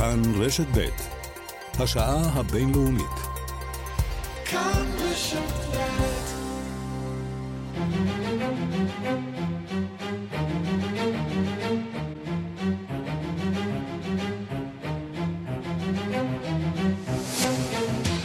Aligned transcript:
כאן 0.00 0.22
רשת 0.34 0.66
ב' 0.76 0.88
השעה 1.82 2.22
הבינלאומית. 2.34 3.04
כאן 4.44 4.86
רשת 4.98 5.76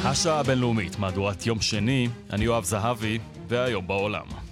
השעה 0.03 0.39
הבינלאומית, 0.39 0.99
מהדורת 0.99 1.45
יום 1.45 1.61
שני, 1.61 2.07
אני 2.29 2.45
יואב 2.45 2.63
זהבי, 2.63 3.19
והיום 3.47 3.87
בעולם. 3.87 4.44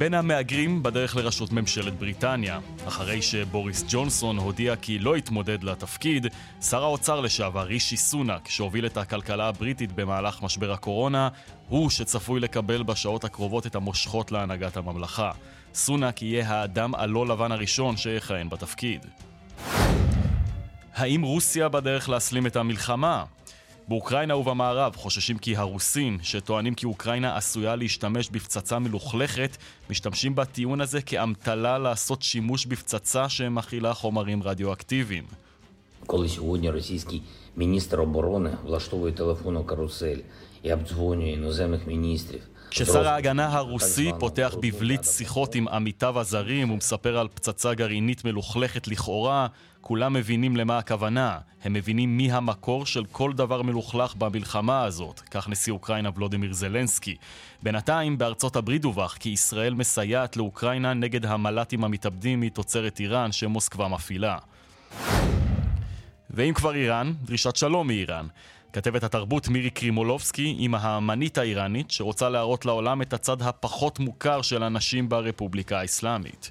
בין 0.00 0.14
המהגרים 0.14 0.82
בדרך 0.82 1.16
לראשות 1.16 1.52
ממשלת 1.52 1.98
בריטניה. 1.98 2.58
אחרי 2.88 3.22
שבוריס 3.22 3.84
ג'ונסון 3.88 4.36
הודיע 4.38 4.76
כי 4.76 4.98
לא 4.98 5.16
יתמודד 5.16 5.64
לתפקיד, 5.64 6.26
שר 6.60 6.82
האוצר 6.82 7.20
לשעבר 7.20 7.62
רישי 7.62 7.96
סונאק, 7.96 8.48
שהוביל 8.48 8.86
את 8.86 8.96
הכלכלה 8.96 9.48
הבריטית 9.48 9.92
במהלך 9.92 10.42
משבר 10.42 10.72
הקורונה, 10.72 11.28
הוא 11.68 11.90
שצפוי 11.90 12.40
לקבל 12.40 12.82
בשעות 12.82 13.24
הקרובות 13.24 13.66
את 13.66 13.74
המושכות 13.74 14.32
להנהגת 14.32 14.76
הממלכה. 14.76 15.30
סונאק 15.74 16.22
יהיה 16.22 16.48
האדם 16.48 16.94
הלא 16.94 17.26
לבן 17.26 17.52
הראשון 17.52 17.96
שיכהן 17.96 18.48
בתפקיד. 18.48 19.06
האם 20.94 21.22
רוסיה 21.22 21.68
בדרך 21.68 22.08
להסלים 22.08 22.46
את 22.46 22.56
המלחמה? 22.56 23.24
באוקראינה 23.89 24.35
ובמערב 24.35 24.95
חוששים 24.95 25.37
כי 25.37 25.55
הרוסים, 25.55 26.17
שטוענים 26.21 26.75
כי 26.75 26.85
אוקראינה 26.85 27.37
עשויה 27.37 27.75
להשתמש 27.75 28.29
בפצצה 28.29 28.79
מלוכלכת, 28.79 29.57
משתמשים 29.89 30.35
בטיעון 30.35 30.81
הזה 30.81 31.01
כאמתלה 31.01 31.77
לעשות 31.77 32.21
שימוש 32.21 32.65
בפצצה 32.65 33.29
שמכילה 33.29 33.93
חומרים 33.93 34.43
רדיואקטיביים. 34.43 35.23
Коли 36.07 36.29
сьогодні 36.29 36.69
російський 36.69 37.21
міністр 37.57 38.01
оборони 38.01 38.57
влаштовує 38.65 39.13
телефонну 39.13 39.63
карусель 39.63 40.21
і 40.63 40.73
обдзвонює 40.73 41.29
іноземних 41.29 41.87
міністрів, 41.87 42.41
כששר 42.69 43.07
ההגנה 43.07 43.47
הרוסי 43.57 44.11
פותח 44.19 44.55
בבליץ 44.61 45.17
שיחות 45.17 45.55
עם 45.55 45.67
עמיתיו 45.67 46.19
הזרים 46.19 46.71
ומספר 46.71 47.17
על 47.17 47.27
פצצה 47.33 47.73
גרעינית 47.73 48.25
מלוכלכת 48.25 48.87
לכאורה, 48.87 49.47
כולם 49.80 50.12
מבינים 50.12 50.56
למה 50.56 50.78
הכוונה. 50.78 51.38
הם 51.64 51.72
מבינים 51.72 52.16
מי 52.16 52.32
המקור 52.32 52.86
של 52.86 53.04
כל 53.04 53.32
דבר 53.32 53.62
מלוכלך 53.62 54.14
במלחמה 54.14 54.82
הזאת, 54.82 55.20
כך 55.20 55.48
נשיא 55.48 55.72
אוקראינה 55.72 56.10
ולודימיר 56.16 56.52
זלנסקי. 56.52 57.16
בינתיים, 57.62 58.18
בארצות 58.18 58.56
הברית 58.56 58.82
דווח 58.82 59.16
כי 59.20 59.28
ישראל 59.28 59.74
מסייעת 59.74 60.36
לאוקראינה 60.36 60.94
נגד 60.94 61.26
המל"טים 61.26 61.84
המתאבדים 61.84 62.40
מתוצרת 62.40 63.00
איראן 63.00 63.32
שמוסקבה 63.32 63.88
מפעילה. 63.88 64.38
ואם 66.30 66.54
כבר 66.54 66.74
איראן, 66.74 67.12
דרישת 67.24 67.56
שלום 67.56 67.86
מאיראן. 67.86 68.26
כתבת 68.72 69.04
התרבות 69.04 69.48
מירי 69.48 69.70
קרימולובסקי 69.70 70.56
עם 70.58 70.74
האמנית 70.74 71.38
האיראנית 71.38 71.90
שרוצה 71.90 72.28
להראות 72.28 72.66
לעולם 72.66 73.02
את 73.02 73.12
הצד 73.12 73.42
הפחות 73.42 73.98
מוכר 73.98 74.42
של 74.42 74.62
הנשים 74.62 75.08
ברפובליקה 75.08 75.80
האסלאמית. 75.80 76.50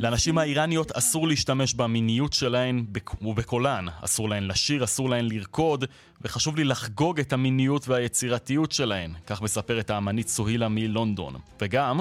לנשים 0.00 0.38
האיראניות 0.38 0.92
אסור 0.92 1.28
להשתמש 1.28 1.74
במיניות 1.74 2.32
שלהן 2.32 2.84
ובקולן. 3.22 3.86
אסור 4.00 4.28
להן 4.28 4.44
לשיר, 4.44 4.84
אסור 4.84 5.10
להן 5.10 5.28
לרקוד, 5.28 5.84
וחשוב 6.22 6.56
לי 6.56 6.64
לחגוג 6.64 7.20
את 7.20 7.32
המיניות 7.32 7.88
והיצירתיות 7.88 8.72
שלהן. 8.72 9.12
כך 9.26 9.42
מספרת 9.42 9.90
האמנית 9.90 10.28
סוהילה 10.28 10.68
מלונדון. 10.68 11.34
וגם... 11.60 12.00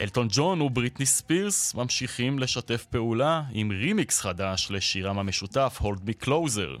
אלטון 0.00 0.28
ג'ון 0.30 0.60
ובריטני 0.60 1.06
ספירס 1.06 1.74
ממשיכים 1.74 2.38
לשתף 2.38 2.86
פעולה 2.90 3.42
עם 3.52 3.70
רימיקס 3.70 4.20
חדש 4.20 4.68
לשירם 4.70 5.18
המשותף 5.18 5.78
Hold 5.82 6.00
Me 6.06 6.24
Closer. 6.24 6.80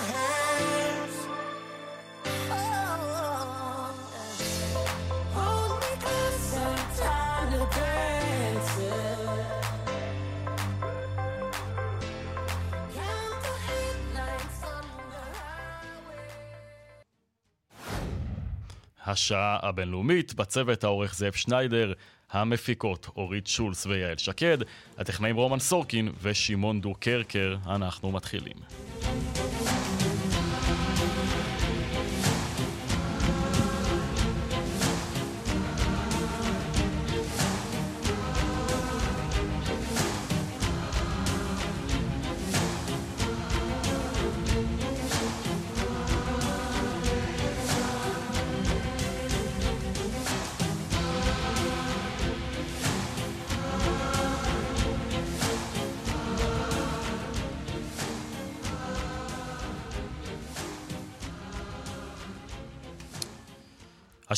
השעה 19.05 19.57
הבינלאומית, 19.61 20.33
בצוות 20.33 20.83
העורך 20.83 21.15
זאב 21.15 21.33
שניידר, 21.33 21.93
המפיקות 22.31 23.07
אורית 23.15 23.47
שולס 23.47 23.85
ויעל 23.85 24.17
שקד, 24.17 24.57
הטכנאים 24.97 25.35
רומן 25.35 25.59
סורקין 25.59 26.11
ושמעון 26.21 26.81
דור 26.81 26.99
קרקר, 26.99 27.55
אנחנו 27.65 28.11
מתחילים. 28.11 28.55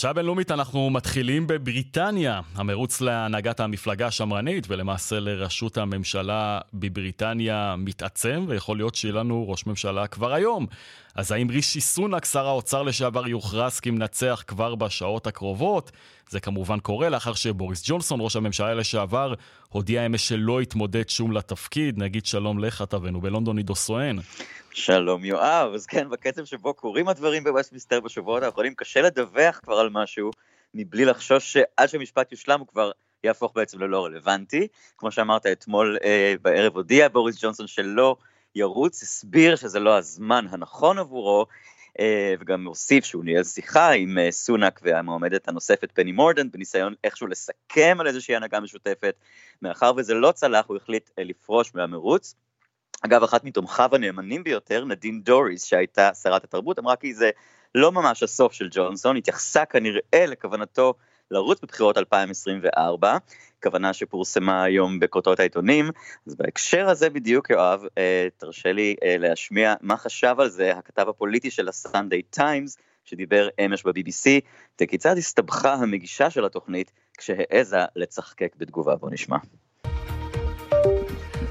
השעה 0.03 0.11
הבינלאומית 0.11 0.51
אנחנו 0.51 0.89
מתחילים 0.89 1.47
בבריטניה. 1.47 2.41
המרוץ 2.55 3.01
להנהגת 3.01 3.59
המפלגה 3.59 4.07
השמרנית 4.07 4.65
ולמעשה 4.69 5.19
לראשות 5.19 5.77
הממשלה 5.77 6.59
בבריטניה 6.73 7.75
מתעצם, 7.77 8.45
ויכול 8.47 8.77
להיות 8.77 8.95
שיהיה 8.95 9.13
לנו 9.13 9.49
ראש 9.49 9.65
ממשלה 9.67 10.07
כבר 10.07 10.33
היום. 10.33 10.67
אז 11.15 11.31
האם 11.31 11.49
רישי 11.49 11.81
סונאק, 11.81 12.25
שר 12.25 12.47
האוצר 12.47 12.83
לשעבר, 12.83 13.27
יוכרז 13.27 13.79
כמנצח 13.79 14.43
כבר 14.47 14.75
בשעות 14.75 15.27
הקרובות? 15.27 15.91
זה 16.29 16.39
כמובן 16.39 16.79
קורה 16.79 17.09
לאחר 17.09 17.33
שבוריס 17.33 17.83
ג'ונסון, 17.85 18.19
ראש 18.21 18.35
הממשלה 18.35 18.73
לשעבר, 18.73 19.33
הודיע 19.69 20.05
אמש 20.05 20.27
שלא 20.27 20.61
יתמודד 20.61 21.09
שוב 21.09 21.31
לתפקיד. 21.31 21.99
נגיד 21.99 22.25
שלום 22.25 22.59
לך, 22.59 22.81
כתבנו 22.89 23.21
בלונדון 23.21 23.57
עידו 23.57 23.75
סואן. 23.75 24.17
שלום 24.73 25.25
יואב, 25.25 25.73
אז 25.73 25.85
כן, 25.85 26.09
בקצב 26.09 26.45
שבו 26.45 26.73
קורים 26.73 27.07
הדברים 27.07 27.43
בווסטמיסטר 27.43 27.99
בשבועות 27.99 28.43
האחרונים, 28.43 28.73
קשה 28.75 29.01
לדווח 29.01 29.59
כבר 29.63 29.75
על 29.79 29.89
משהו, 29.89 30.31
מבלי 30.73 31.05
לחשוש 31.05 31.53
שעד 31.53 31.89
שהמשפט 31.89 32.31
יושלם 32.31 32.59
הוא 32.59 32.67
כבר 32.67 32.91
יהפוך 33.23 33.51
בעצם 33.55 33.79
ללא 33.79 34.05
רלוונטי. 34.05 34.67
כמו 34.97 35.11
שאמרת, 35.11 35.45
אתמול 35.45 35.97
אה, 36.03 36.35
בערב 36.41 36.75
הודיע 36.75 37.07
בוריס 37.07 37.43
ג'ונסון 37.43 37.67
שלא 37.67 38.15
ירוץ, 38.55 39.03
הסביר 39.03 39.55
שזה 39.55 39.79
לא 39.79 39.97
הזמן 39.97 40.45
הנכון 40.49 40.99
עבורו, 40.99 41.45
אה, 41.99 42.33
וגם 42.39 42.67
הוסיף 42.67 43.05
שהוא 43.05 43.23
ניהל 43.23 43.43
שיחה 43.43 43.91
עם 43.91 44.17
אה, 44.17 44.31
סונאק 44.31 44.79
והמועמדת 44.83 45.47
הנוספת 45.47 45.91
פני 45.93 46.11
מורדן, 46.11 46.51
בניסיון 46.51 46.93
איכשהו 47.03 47.27
לסכם 47.27 47.97
על 47.99 48.07
איזושהי 48.07 48.35
הנהגה 48.35 48.59
משותפת. 48.59 49.15
מאחר 49.61 49.91
וזה 49.97 50.13
לא 50.13 50.31
צלח, 50.31 50.65
הוא 50.67 50.77
החליט 50.77 51.09
אה, 51.19 51.23
לפרוש 51.23 51.75
מהמרוץ. 51.75 52.35
אגב, 53.05 53.23
אחת 53.23 53.43
מתומכיו 53.43 53.89
הנאמנים 53.95 54.43
ביותר, 54.43 54.85
נדין 54.85 55.21
דוריס, 55.21 55.63
שהייתה 55.63 56.13
שרת 56.13 56.43
התרבות, 56.43 56.79
אמרה 56.79 56.95
כי 56.95 57.13
זה 57.13 57.29
לא 57.75 57.91
ממש 57.91 58.23
הסוף 58.23 58.53
של 58.53 58.67
ג'ונסון, 58.71 59.17
התייחסה 59.17 59.65
כנראה 59.65 60.25
לכוונתו 60.27 60.93
לרוץ 61.31 61.61
בבחירות 61.61 61.97
2024, 61.97 63.17
כוונה 63.63 63.93
שפורסמה 63.93 64.63
היום 64.63 64.99
בכותרות 64.99 65.39
העיתונים. 65.39 65.89
אז 66.27 66.35
בהקשר 66.35 66.89
הזה 66.89 67.09
בדיוק, 67.09 67.49
יואב, 67.49 67.85
אה, 67.97 68.27
תרשה 68.37 68.71
לי 68.71 68.95
אה, 69.03 69.17
להשמיע 69.17 69.73
מה 69.81 69.97
חשב 69.97 70.35
על 70.39 70.49
זה 70.49 70.71
הכתב 70.71 71.09
הפוליטי 71.09 71.51
של 71.51 71.67
הסנדיי 71.69 72.21
טיימס, 72.21 72.77
שדיבר 73.05 73.47
אמש 73.65 73.83
ב-BBC, 73.83 74.41
וכיצד 74.81 75.17
הסתבכה 75.17 75.73
המגישה 75.73 76.29
של 76.29 76.45
התוכנית 76.45 76.91
כשהעזה 77.17 77.79
לצחקק 77.95 78.55
בתגובה. 78.57 78.95
בוא 78.95 79.09
נשמע. 79.11 79.37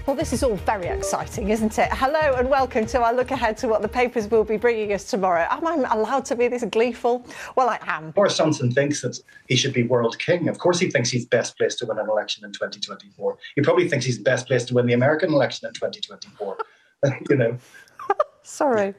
Well, 0.04 0.16
this 0.16 0.32
is 0.32 0.42
all 0.42 0.56
very 0.56 0.88
exciting, 0.88 1.50
isn't 1.50 1.78
it? 1.78 1.88
Hello 1.92 2.34
and 2.34 2.50
welcome 2.50 2.86
to 2.86 3.00
our 3.00 3.14
look 3.14 3.30
ahead 3.30 3.56
to 3.58 3.68
what 3.68 3.82
the 3.82 3.88
papers 3.88 4.28
will 4.28 4.42
be 4.42 4.56
bringing 4.56 4.92
us 4.92 5.04
tomorrow. 5.04 5.46
Am 5.48 5.64
I 5.64 5.74
allowed 5.92 6.24
to 6.24 6.34
be 6.34 6.48
this 6.48 6.64
gleeful? 6.64 7.24
Well, 7.54 7.68
I 7.68 7.78
am. 7.86 8.10
Boris 8.10 8.36
Johnson 8.36 8.72
thinks 8.72 9.02
that 9.02 9.20
he 9.46 9.54
should 9.54 9.72
be 9.72 9.84
world 9.84 10.18
king. 10.18 10.48
Of 10.48 10.58
course, 10.58 10.80
he 10.80 10.90
thinks 10.90 11.08
he's 11.08 11.24
best 11.24 11.56
placed 11.56 11.78
to 11.78 11.86
win 11.86 12.00
an 12.00 12.08
election 12.08 12.44
in 12.44 12.50
2024. 12.50 13.38
He 13.54 13.62
probably 13.62 13.88
thinks 13.88 14.04
he's 14.04 14.18
best 14.18 14.48
placed 14.48 14.66
to 14.68 14.74
win 14.74 14.86
the 14.86 14.92
American 14.92 15.32
election 15.32 15.68
in 15.68 15.74
2024. 15.74 16.56
you 17.30 17.36
know. 17.36 17.56
Sorry. 18.42 18.94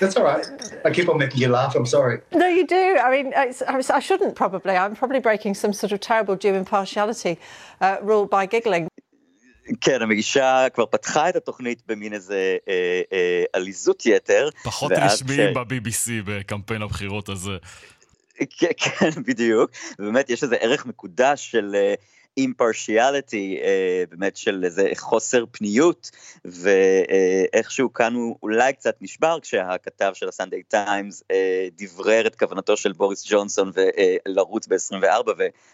That's 0.00 0.16
all 0.16 0.24
right. 0.24 0.46
I 0.84 0.90
keep 0.90 1.08
on 1.08 1.16
making 1.16 1.40
you 1.40 1.48
laugh. 1.48 1.74
I'm 1.74 1.86
sorry. 1.86 2.20
No, 2.32 2.46
you 2.46 2.66
do. 2.66 2.98
I 2.98 3.10
mean, 3.10 3.32
I 3.34 4.00
shouldn't 4.00 4.34
probably. 4.34 4.76
I'm 4.76 4.96
probably 4.96 5.20
breaking 5.20 5.54
some 5.54 5.72
sort 5.72 5.92
of 5.92 6.00
terrible 6.00 6.36
due 6.36 6.54
impartiality 6.54 7.38
uh, 7.80 7.98
rule 8.02 8.26
by 8.26 8.46
giggling. 8.46 8.88
כן, 9.80 10.02
המגישה 10.02 10.66
כבר 10.74 10.86
פתחה 10.86 11.28
את 11.28 11.36
התוכנית 11.36 11.82
במין 11.86 12.12
איזה 12.12 12.56
אה, 12.68 13.00
אה, 13.12 13.44
עליזות 13.52 14.06
יתר. 14.06 14.48
פחות 14.64 14.92
רשמי 14.96 15.34
ש... 15.36 15.40
ב-BBC 15.40 16.10
בקמפיין 16.24 16.82
הבחירות 16.82 17.28
הזה. 17.28 17.56
כן, 18.50 18.68
כן, 18.82 19.10
בדיוק. 19.26 19.70
ובאמת 19.98 20.30
יש 20.30 20.42
איזה 20.42 20.56
ערך 20.56 20.86
מקודש 20.86 21.50
של 21.50 21.76
אימפרשיאליטי, 22.36 23.58
אה, 23.62 24.04
באמת 24.10 24.36
של 24.36 24.64
איזה 24.64 24.90
חוסר 24.96 25.44
פניות, 25.50 26.10
ואיכשהו 26.44 27.92
כאן 27.92 28.14
הוא 28.14 28.36
אולי 28.42 28.72
קצת 28.72 28.96
נשבר 29.00 29.38
כשהכתב 29.42 30.10
של 30.14 30.28
הסנדיי 30.28 30.62
טיימס 30.62 31.22
אה, 31.30 31.68
דברר 31.76 32.26
את 32.26 32.36
כוונתו 32.36 32.76
של 32.76 32.92
בוריס 32.92 33.24
ג'ונסון 33.28 33.72
לרוץ 34.26 34.66
ב-24 34.66 35.30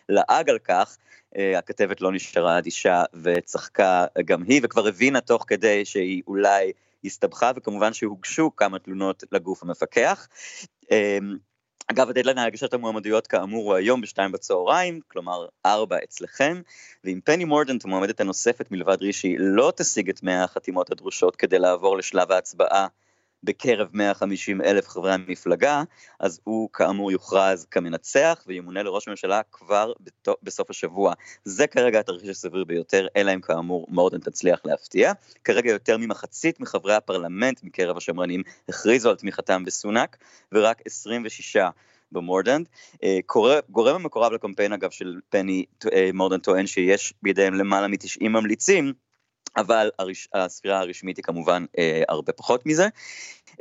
ולעג 0.08 0.50
על 0.50 0.58
כך. 0.58 0.96
אה, 1.36 1.58
הכתבת 1.58 2.00
לא 2.00 2.12
נשארה 2.12 2.58
אדישה 2.58 3.04
וצחקה 3.22 4.06
גם 4.24 4.42
היא, 4.42 4.60
וכבר 4.62 4.86
הבינה 4.86 5.20
תוך 5.20 5.44
כדי 5.46 5.84
שהיא 5.84 6.22
אולי 6.26 6.72
הסתבכה, 7.04 7.52
וכמובן 7.56 7.92
שהוגשו 7.92 8.56
כמה 8.56 8.78
תלונות 8.78 9.24
לגוף 9.32 9.62
המפקח. 9.62 10.28
אגב, 11.92 12.10
הדדליין 12.10 12.36
להגשת 12.36 12.74
המועמדויות 12.74 13.26
כאמור 13.26 13.64
הוא 13.64 13.74
היום 13.74 14.00
בשתיים 14.00 14.32
בצהריים, 14.32 15.00
כלומר 15.08 15.46
ארבע 15.66 15.96
אצלכם, 16.04 16.60
ואם 17.04 17.20
פני 17.24 17.44
מורדנט 17.44 17.84
המועמדת 17.84 18.20
הנוספת 18.20 18.70
מלבד 18.70 19.02
רישי 19.02 19.36
לא 19.38 19.72
תשיג 19.76 20.10
את 20.10 20.22
100 20.22 20.44
החתימות 20.44 20.90
הדרושות 20.90 21.36
כדי 21.36 21.58
לעבור 21.58 21.96
לשלב 21.96 22.32
ההצבעה 22.32 22.86
בקרב 23.42 23.88
150 23.92 24.62
אלף 24.62 24.88
חברי 24.88 25.12
המפלגה, 25.12 25.82
אז 26.20 26.40
הוא 26.44 26.68
כאמור 26.72 27.12
יוכרז 27.12 27.66
כמנצח 27.70 28.44
וימונה 28.46 28.82
לראש 28.82 29.08
הממשלה 29.08 29.40
כבר 29.52 29.92
בסוף 30.42 30.70
השבוע. 30.70 31.12
זה 31.44 31.66
כרגע 31.66 32.00
התרחיש 32.00 32.28
הסביר 32.28 32.64
ביותר, 32.64 33.06
אלא 33.16 33.34
אם 33.34 33.40
כאמור 33.40 33.86
מורדן 33.88 34.18
תצליח 34.18 34.60
להפתיע. 34.64 35.12
כרגע 35.44 35.70
יותר 35.70 35.96
ממחצית 35.96 36.60
מחברי 36.60 36.94
הפרלמנט 36.94 37.62
מקרב 37.62 37.96
השמרנים 37.96 38.42
הכריזו 38.68 39.10
על 39.10 39.16
תמיכתם 39.16 39.64
בסונאק, 39.64 40.16
ורק 40.52 40.82
26 40.86 41.56
במורדנד. 42.12 42.68
אה, 43.02 43.18
גורם 43.70 43.94
המקורב 43.94 44.32
לקמפיין 44.32 44.72
אגב 44.72 44.90
של 44.90 45.20
פני 45.28 45.64
אה, 45.92 46.10
מורדנד 46.14 46.40
טוען 46.40 46.66
שיש 46.66 47.14
בידיהם 47.22 47.54
למעלה 47.54 47.88
מ-90 47.88 48.28
ממליצים, 48.28 48.92
אבל 49.56 49.90
הרש... 49.98 50.28
הספירה 50.34 50.78
הרשמית 50.78 51.16
היא 51.16 51.22
כמובן 51.22 51.64
אה, 51.78 52.02
הרבה 52.08 52.32
פחות 52.32 52.66
מזה. 52.66 52.88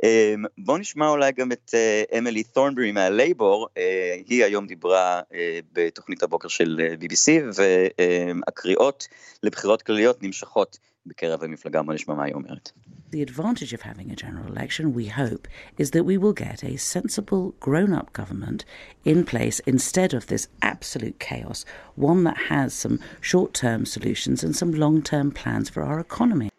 אה, 0.04 0.34
בואו 0.58 0.78
נשמע 0.78 1.08
אולי 1.08 1.32
גם 1.32 1.52
את 1.52 1.70
אה, 1.74 2.18
אמילי 2.18 2.42
תורנברי 2.42 2.92
מהלייבור, 2.92 3.68
אה, 3.78 4.16
היא 4.26 4.44
היום 4.44 4.66
דיברה 4.66 5.20
אה, 5.34 5.58
בתוכנית 5.72 6.22
הבוקר 6.22 6.48
של 6.48 6.80
אה, 6.82 6.94
BBC, 7.00 7.44
והקריאות 7.56 9.08
לבחירות 9.42 9.82
כלליות 9.82 10.22
נמשכות 10.22 10.78
בקרב 11.06 11.42
המפלגה, 11.44 11.82
בוא 11.82 11.94
נשמע 11.94 12.14
מה 12.14 12.24
היא 12.24 12.34
אומרת. 12.34 12.72
The 13.11 13.21
advantage 13.21 13.73
of 13.73 13.81
having 13.81 14.09
a 14.09 14.15
general 14.15 14.47
election, 14.47 14.93
we 14.93 15.07
hope, 15.07 15.47
is 15.77 15.91
that 15.91 16.05
we 16.05 16.17
will 16.17 16.31
get 16.31 16.63
a 16.63 16.77
sensible, 16.77 17.53
grown 17.59 17.91
up 17.91 18.13
government 18.13 18.63
in 19.03 19.25
place 19.25 19.59
instead 19.73 20.13
of 20.13 20.27
this 20.27 20.47
absolute 20.61 21.19
chaos, 21.19 21.65
one 21.95 22.23
that 22.23 22.37
has 22.49 22.73
some 22.73 22.99
short 23.19 23.53
term 23.53 23.85
solutions 23.85 24.45
and 24.45 24.55
some 24.55 24.71
long 24.71 25.01
term 25.01 25.31
plans 25.31 25.69
for 25.69 25.83
our 25.83 25.99
economy. 25.99 26.51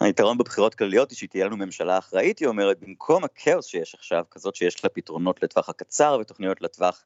היתרון 0.00 0.38
בבחירות 0.38 0.74
כלליות 0.74 1.10
היא 1.10 1.18
שתהיה 1.18 1.46
לנו 1.46 1.56
ממשלה 1.56 1.98
אחראית, 1.98 2.38
היא 2.38 2.48
אומרת, 2.48 2.80
במקום 2.80 3.24
הכאוס 3.24 3.66
שיש 3.66 3.94
עכשיו, 3.94 4.24
כזאת 4.30 4.54
שיש 4.54 4.84
לה 4.84 4.90
פתרונות 4.90 5.42
לטווח 5.42 5.68
הקצר 5.68 6.18
ותוכניות 6.20 6.62
לטווח 6.62 7.04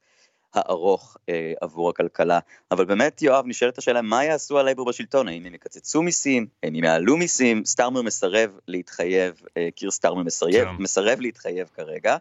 הארוך 0.53 1.17
אה, 1.29 1.53
עבור 1.61 1.89
הכלכלה. 1.89 2.39
אבל 2.71 2.85
באמת, 2.85 3.21
יואב, 3.21 3.43
נשאלת 3.47 3.77
השאלה, 3.77 4.01
מה 4.01 4.23
יעשו 4.23 4.59
הלייבור 4.59 4.85
בשלטון? 4.85 5.27
האם 5.27 5.45
הם 5.45 5.55
יקצצו 5.55 6.01
מיסים? 6.01 6.47
האם 6.63 6.75
הם 6.75 6.83
יעלו 6.83 7.17
מיסים? 7.17 7.65
סטארמר 7.65 8.01
מסרב 8.01 8.59
להתחייב, 8.67 9.33
אה, 9.57 9.69
קיר 9.75 9.91
סטארמר 9.91 10.23
מסרב, 10.23 10.65
כן. 10.65 10.75
מסרב 10.79 11.19
להתחייב 11.19 11.69
כרגע. 11.75 12.17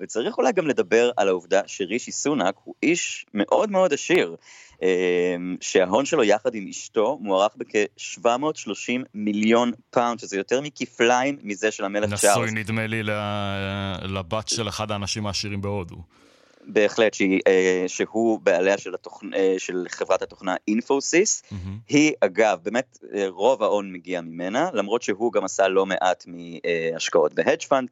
וצריך 0.00 0.38
אולי 0.38 0.52
גם 0.52 0.66
לדבר 0.66 1.10
על 1.16 1.28
העובדה 1.28 1.60
שרישי 1.66 2.12
סונאק 2.12 2.54
הוא 2.64 2.74
איש 2.82 3.26
מאוד 3.34 3.70
מאוד 3.70 3.92
עשיר, 3.92 4.36
אה, 4.82 5.36
שההון 5.60 6.04
שלו 6.04 6.24
יחד 6.24 6.54
עם 6.54 6.68
אשתו 6.68 7.18
מוערך 7.20 7.52
בכ-730 7.56 9.02
מיליון 9.14 9.72
פאונד, 9.90 10.18
שזה 10.18 10.36
יותר 10.36 10.60
מכפליים 10.60 11.38
מזה 11.42 11.70
של 11.70 11.84
המלך 11.84 12.14
צ'ארלס. 12.14 12.36
נשוי 12.36 12.50
נדמה 12.50 12.86
לי 12.86 13.02
לבת 14.02 14.48
של 14.48 14.68
אחד 14.68 14.90
האנשים 14.90 15.26
העשירים 15.26 15.60
בהודו. 15.60 15.96
בהחלט, 16.66 17.14
שהיא, 17.14 17.40
אה, 17.46 17.84
שהוא 17.86 18.40
בעליה 18.40 18.78
של, 18.78 18.94
התוכנ... 18.94 19.34
אה, 19.34 19.54
של 19.58 19.86
חברת 19.88 20.22
התוכנה 20.22 20.54
אינפוסיס. 20.68 21.42
Mm-hmm. 21.42 21.54
היא, 21.88 22.12
אגב, 22.20 22.58
באמת 22.62 22.98
רוב 23.28 23.62
ההון 23.62 23.92
מגיע 23.92 24.20
ממנה, 24.20 24.70
למרות 24.72 25.02
שהוא 25.02 25.32
גם 25.32 25.44
עשה 25.44 25.68
לא 25.68 25.86
מעט 25.86 26.24
מהשקעות 26.26 27.34
ב 27.34 27.39
hedge 27.39 27.62
fund. 27.62 27.88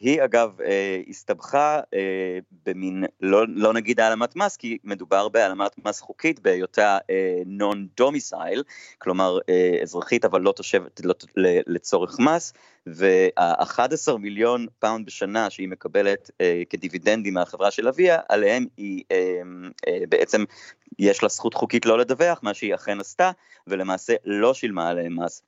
היא 0.00 0.24
אגב 0.24 0.60
אה, 0.60 1.00
הסתבכה 1.08 1.80
אה, 1.94 2.38
במין, 2.66 3.04
לא, 3.20 3.44
לא 3.48 3.72
נגיד 3.72 4.00
העלמת 4.00 4.36
מס, 4.36 4.56
כי 4.56 4.78
מדובר 4.84 5.28
בהעלמת 5.28 5.86
מס 5.86 6.00
חוקית 6.00 6.40
בהיותה 6.40 6.98
נון 7.46 7.78
אה, 7.78 7.94
domicile, 7.96 8.62
כלומר 8.98 9.38
אזרחית 9.82 10.24
אבל 10.24 10.40
לא 10.40 10.52
תושבת 10.52 11.00
לא, 11.04 11.14
לצורך 11.66 12.18
מס, 12.18 12.52
וה-11 12.86 14.16
מיליון 14.18 14.66
פאונד 14.78 15.06
בשנה 15.06 15.50
שהיא 15.50 15.68
מקבלת 15.68 16.30
כדיבידנדים 16.70 17.34
מהחברה 17.34 17.70
של 17.70 17.88
אביה, 17.88 18.18
עליהם 18.28 18.66
היא 18.76 19.04
בעצם, 20.08 20.44
יש 20.98 21.22
לה 21.22 21.28
זכות 21.28 21.54
חוקית 21.54 21.86
לא 21.86 21.98
לדווח, 21.98 22.40
מה 22.42 22.54
שהיא 22.54 22.74
אכן 22.74 23.00
עשתה, 23.00 23.30
ולמעשה 23.66 24.14
לא 24.24 24.54
שילמה 24.54 24.88
עליהם 24.88 25.20
מס. 25.20 25.42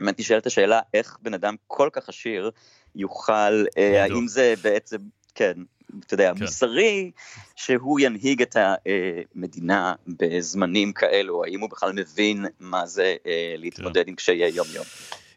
באמת 0.00 0.20
נשאלת 0.20 0.46
השאלה 0.46 0.80
איך 0.94 1.18
בן 1.22 1.34
אדם 1.34 1.54
כל 1.66 1.88
כך 1.92 2.08
עשיר 2.08 2.50
יוכל, 2.94 3.64
אה, 3.78 4.02
האם 4.04 4.28
זה 4.28 4.54
בעצם, 4.62 4.98
כן, 5.34 5.52
אתה 6.00 6.14
יודע, 6.14 6.32
כן. 6.34 6.42
מוסרי, 6.42 7.10
שהוא 7.56 8.00
ינהיג 8.00 8.42
את 8.42 8.56
המדינה 8.56 9.94
בזמנים 10.06 10.92
כאלו, 10.92 11.44
האם 11.44 11.60
הוא 11.60 11.70
בכלל 11.70 11.92
מבין 11.92 12.46
מה 12.60 12.86
זה 12.86 13.16
אה, 13.26 13.54
להתמודד 13.58 14.02
כן. 14.02 14.08
עם 14.08 14.14
קשיי 14.14 14.48
יום-יום. 14.48 14.84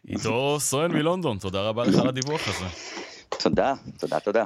עידו 0.06 0.56
סואן 0.60 0.92
מלונדון, 0.92 1.38
תודה 1.38 1.68
רבה 1.68 1.84
לך 1.84 1.98
על 1.98 2.08
הדיווח 2.08 2.48
הזה. 2.48 2.66
תודה, 3.42 3.74
תודה, 3.98 4.20
תודה. 4.20 4.44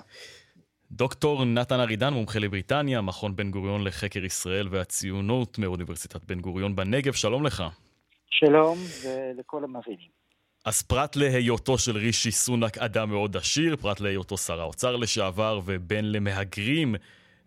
דוקטור 0.92 1.44
נתן 1.44 1.80
ארידן, 1.80 2.12
מומחה 2.12 2.38
לבריטניה, 2.38 3.00
מכון 3.00 3.36
בן 3.36 3.50
גוריון 3.50 3.84
לחקר 3.84 4.24
ישראל 4.24 4.68
והציונות 4.70 5.58
מאוניברסיטת 5.58 6.24
בן 6.24 6.40
גוריון 6.40 6.76
בנגב, 6.76 7.12
שלום 7.12 7.46
לך. 7.46 7.64
שלום, 8.30 8.78
ולכל 9.02 9.64
המאזינים. 9.64 10.19
אז 10.64 10.82
פרט 10.82 11.16
להיותו 11.16 11.78
של 11.78 11.96
רישי 11.96 12.30
סונאק 12.30 12.78
אדם 12.78 13.10
מאוד 13.10 13.36
עשיר, 13.36 13.76
פרט 13.76 14.00
להיותו 14.00 14.36
שר 14.36 14.60
האוצר 14.60 14.96
לשעבר 14.96 15.60
ובן 15.66 16.04
למהגרים 16.04 16.94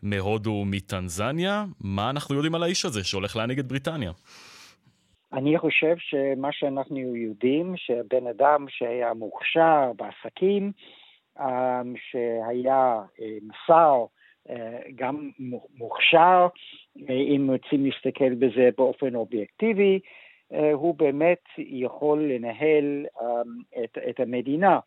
מהודו 0.04 0.50
ומטנזניה, 0.50 1.66
מה 1.84 2.10
אנחנו 2.10 2.36
יודעים 2.36 2.56
על 2.56 2.64
האיש 2.64 2.86
הזה 2.86 3.04
שהולך 3.04 3.36
להנהיג 3.36 3.60
את 3.60 3.66
בריטניה? 3.66 4.12
אני 5.34 5.58
חושב 5.58 5.96
שמה 5.98 6.50
שאנחנו 6.52 7.16
יודעים, 7.16 7.74
שבן 7.78 8.28
אדם 8.28 8.66
שהיה 8.70 9.14
מוכשר 9.14 9.92
בעסקים, 9.96 10.72
אמ, 11.40 11.94
שהיה 11.96 13.02
שר 13.68 13.96
אמ, 14.50 14.56
אה, 14.56 14.80
גם 14.96 15.30
מוכשר, 15.78 16.48
אה, 17.10 17.14
אם 17.14 17.50
רוצים 17.52 17.86
להסתכל 17.86 18.34
בזה 18.34 18.70
באופן 18.78 19.16
אובייקטיבי, 19.16 19.94
אה, 19.94 20.00
הוא 20.74 20.96
באמת 20.96 21.44
יכול 21.58 22.24
לנהל 22.24 23.06
אה, 23.22 23.84
את, 23.84 23.98
את 24.10 24.20
המדינה. 24.20 24.80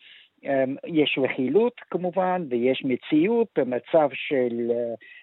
אה, 0.44 0.64
יש 0.86 1.18
רכילות 1.22 1.72
כמובן, 1.90 2.46
ויש 2.50 2.82
מציאות 2.84 3.48
במצב 3.58 4.08
של 4.12 4.70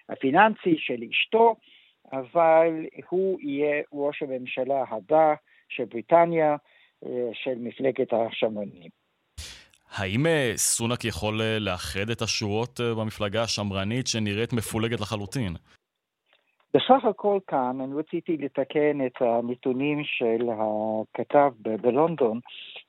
הפיננסי 0.08 0.74
של 0.78 1.02
אשתו, 1.10 1.56
אבל 2.12 2.86
הוא 3.08 3.40
יהיה 3.40 3.82
ראש 3.92 4.22
הממשלה 4.22 4.84
הבא 4.88 5.34
של 5.68 5.84
בריטניה, 5.84 6.56
של 7.32 7.54
מפלגת 7.58 8.12
השמרנים. 8.12 8.90
האם 9.90 10.26
סונאק 10.56 11.04
יכול 11.04 11.40
לאחד 11.60 12.10
את 12.12 12.22
השורות 12.22 12.80
במפלגה 12.80 13.42
השמרנית 13.42 14.06
שנראית 14.06 14.52
מפולגת 14.52 15.00
לחלוטין? 15.00 15.52
בסך 16.74 17.04
הכל 17.04 17.38
כאן, 17.46 17.80
אני 17.80 17.94
רציתי 17.94 18.36
לתקן 18.36 19.06
את 19.06 19.22
הנתונים 19.22 20.04
של 20.04 20.48
הכתב 20.58 21.52
בלונדון, 21.58 22.40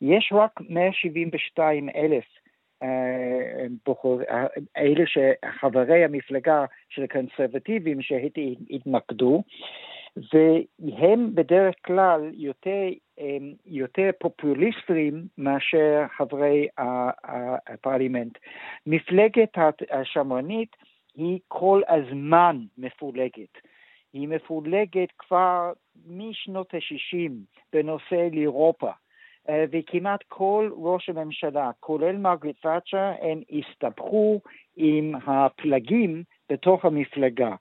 יש 0.01 0.33
רק 0.35 0.51
172 0.69 1.89
אלף 1.89 2.23
אה, 2.83 3.65
בוחר, 3.85 4.17
אלה 4.77 5.03
שחברי 5.05 6.03
המפלגה 6.03 6.65
של 6.89 7.03
הקונסרבטיבים 7.03 8.01
שהתמקדו, 8.01 9.43
והם 10.79 11.35
בדרך 11.35 11.75
כלל 11.85 12.31
יותר, 12.33 12.87
יותר 13.65 14.09
פופוליסטים 14.19 15.27
מאשר 15.37 16.05
חברי 16.17 16.67
הפרלימנט. 17.67 18.37
מפלגת 18.87 19.57
השמרנית 19.91 20.75
היא 21.15 21.39
כל 21.47 21.81
הזמן 21.87 22.57
מפולגת. 22.77 23.57
היא 24.15 24.27
מפולגת 24.27 25.11
כבר 25.17 25.73
משנות 26.07 26.73
ה-60 26.73 27.31
בנושא 27.73 28.27
לאירופה. 28.31 28.91
אה, 29.49 29.65
וכמעט 29.71 30.23
כל 30.27 30.69
ראש 30.77 31.09
הממשלה, 31.09 31.71
כולל 31.79 32.17
מרגרט 32.17 32.55
תאצ'ר, 32.61 33.11
הם 33.21 33.41
הסתבכו 33.51 34.41
עם 34.75 35.15
הפלגים 35.27 36.23
בתוך 36.49 36.85
המפלגה. 36.85 37.55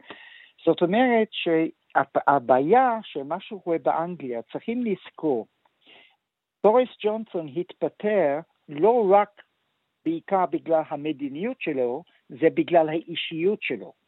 זאת 0.65 0.83
אומרת 0.83 1.29
שהבעיה 1.31 2.99
שמה 3.03 3.41
שקורה 3.41 3.79
באנגליה, 3.79 4.43
צריכים 4.43 4.85
לזכור, 4.85 5.47
בוריס 6.65 6.89
ג'ונסון 7.03 7.49
התפטר 7.57 8.41
לא 8.69 9.11
רק 9.11 9.43
בעיקר 10.05 10.47
בגלל 10.47 10.83
המדיניות 10.89 11.61
שלו, 11.61 12.03
זה 12.29 12.51
בגלל 12.55 12.89
האישיות 12.89 13.63
שלו. 13.63 14.04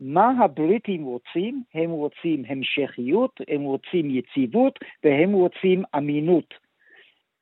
מה 0.00 0.32
הבריטים 0.44 1.04
רוצים? 1.04 1.62
הם 1.74 1.90
רוצים 1.90 2.42
המשכיות, 2.48 3.40
הם 3.48 3.62
רוצים 3.62 4.10
יציבות 4.10 4.78
והם 5.04 5.32
רוצים 5.32 5.82
אמינות. 5.96 6.54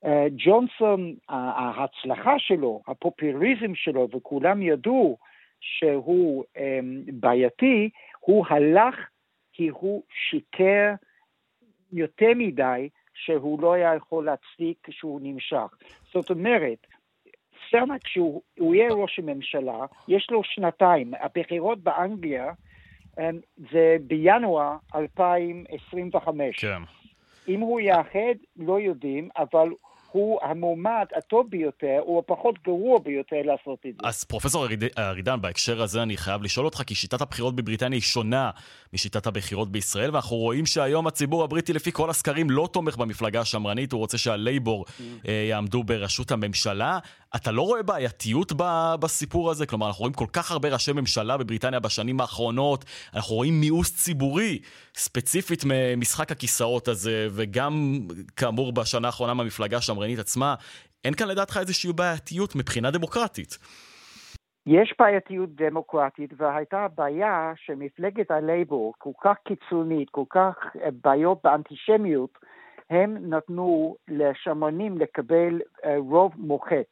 אה, 0.04 0.26
ג'ונסון, 0.37 1.14
ההצלחה 1.28 2.38
שלו, 2.38 2.82
הפופוליזם 2.87 3.75
שלו, 3.75 4.08
וכולם 4.16 4.62
ידעו 4.62 5.18
שהוא 5.61 6.44
אמ, 6.56 7.02
בעייתי, 7.12 7.90
הוא 8.20 8.46
הלך 8.49 9.08
כי 9.52 9.68
הוא 9.68 10.02
שיקר 10.30 10.94
יותר 11.92 12.30
מדי 12.37 12.88
שהוא 13.14 13.62
לא 13.62 13.73
היה 13.73 13.94
יכול 13.94 14.25
להצדיק 14.25 14.78
כשהוא 14.82 15.20
נמשך. 15.23 15.76
זאת 16.12 16.30
אומרת, 16.30 16.87
סרנק 17.71 18.02
כשהוא 18.04 18.75
יהיה 18.75 18.88
ראש 18.92 19.18
הממשלה, 19.18 19.87
יש 20.09 20.26
לו 20.30 20.44
שנתיים. 20.44 21.12
הבחירות 21.21 21.78
באנגליה 21.78 22.52
זה 23.73 23.97
בינואר 24.06 24.76
2025. 24.94 26.56
כן. 26.61 26.83
אם 27.49 27.61
הוא 27.61 27.80
יאחד, 27.80 28.35
לא 28.56 28.80
יודעים, 28.80 29.28
אבל 29.37 29.68
הוא 30.14 30.38
המועמד 30.42 31.06
הטוב 31.16 31.50
ביותר, 31.50 32.00
הוא 32.04 32.18
הפחות 32.18 32.54
גרוע 32.64 32.99
ביותר 32.99 33.37
לעשות 33.44 33.78
את 33.88 33.94
זה. 34.02 34.09
אז 34.09 34.25
פרופסור 34.25 34.66
ארידן, 34.99 35.40
בהקשר 35.40 35.83
הזה 35.83 36.02
אני 36.02 36.16
חייב 36.16 36.42
לשאול 36.42 36.66
אותך, 36.66 36.83
כי 36.87 36.94
שיטת 36.94 37.21
הבחירות 37.21 37.56
בבריטניה 37.56 37.97
היא 37.97 38.02
שונה 38.02 38.50
משיטת 38.92 39.26
הבחירות 39.26 39.73
בישראל, 39.73 40.11
ואנחנו 40.11 40.37
רואים 40.37 40.66
שהיום 40.66 41.06
הציבור 41.06 41.44
הבריטי 41.44 41.73
לפי 41.73 41.92
כל 41.92 42.11
הסקרים 42.11 42.50
לא 42.50 42.68
תומך 42.73 42.97
במפלגה 42.97 43.40
השמרנית, 43.40 43.92
הוא 43.92 43.99
רוצה 43.99 44.18
שהלייבור 44.18 44.85
mm. 44.85 45.02
אה, 45.28 45.47
יעמדו 45.50 45.85
בראשות 45.85 46.30
הממשלה. 46.30 46.99
אתה 47.37 47.53
לא 47.53 47.62
רואה 47.62 47.83
בעייתיות 47.83 48.53
בסיפור 49.00 49.50
הזה? 49.50 49.67
כלומר, 49.67 49.87
אנחנו 49.87 50.00
רואים 50.00 50.14
כל 50.14 50.26
כך 50.33 50.50
הרבה 50.50 50.69
ראשי 50.69 50.93
ממשלה 50.93 51.37
בבריטניה 51.37 51.81
בשנים 51.81 52.21
האחרונות, 52.21 52.85
אנחנו 53.14 53.37
רואים 53.37 53.61
מיאוס 53.61 54.05
ציבורי, 54.05 54.59
ספציפית 54.95 55.61
ממשחק 55.67 56.33
הכיסאות 56.33 56.88
הזה, 56.88 57.26
וגם, 57.31 57.73
כאמור, 58.37 58.73
בשנה 58.73 59.09
האחרונה 59.09 59.35
מהמפלגה 59.35 59.76
השמרנית 59.76 60.19
עצמה. 60.19 60.55
אין 61.05 61.14
כאן 61.14 61.29
לדעתך 61.29 61.57
איזושהי 61.61 61.93
בעייתיות 61.93 62.57
מבחינה 62.57 62.91
דמוקרטית. 62.91 63.59
יש 64.67 64.95
בעייתיות 64.99 65.50
דמוקרטית, 65.55 66.31
והייתה 66.37 66.87
בעיה 66.95 67.53
שמפלגת 67.57 68.31
הלייבור 68.31 68.95
כל 68.99 69.11
כך 69.25 69.37
קיצונית, 69.49 70.11
כל 70.11 70.25
כך 70.31 70.57
אה, 70.83 70.88
בעיות 71.05 71.38
באנטישמיות, 71.45 72.38
הם 72.91 73.17
נתנו 73.35 73.97
לשמרנים 74.09 74.99
לקבל 74.99 75.61
אה, 75.85 75.97
רוב 75.99 76.33
מוחץ. 76.37 76.91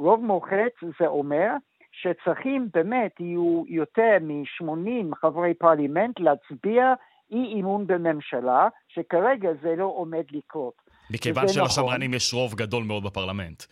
רוב 0.00 0.24
מוחץ 0.24 0.74
זה 1.00 1.06
אומר 1.06 1.48
שצריכים 1.92 2.68
באמת 2.74 3.20
יהיו 3.20 3.62
יותר 3.66 4.16
מ-80 4.20 5.16
חברי 5.16 5.54
פרלימנט 5.54 6.20
להצביע 6.20 6.94
אי 7.30 7.44
אימון 7.44 7.86
בממשלה, 7.86 8.68
שכרגע 8.88 9.48
זה 9.62 9.76
לא 9.76 9.84
עומד 9.84 10.24
לקרות. 10.32 10.74
מכיוון 11.10 11.48
שלשמרנים 11.48 12.10
נכון. 12.10 12.14
יש 12.16 12.34
רוב 12.34 12.54
גדול 12.54 12.84
מאוד 12.84 13.04
בפרלמנט. 13.04 13.62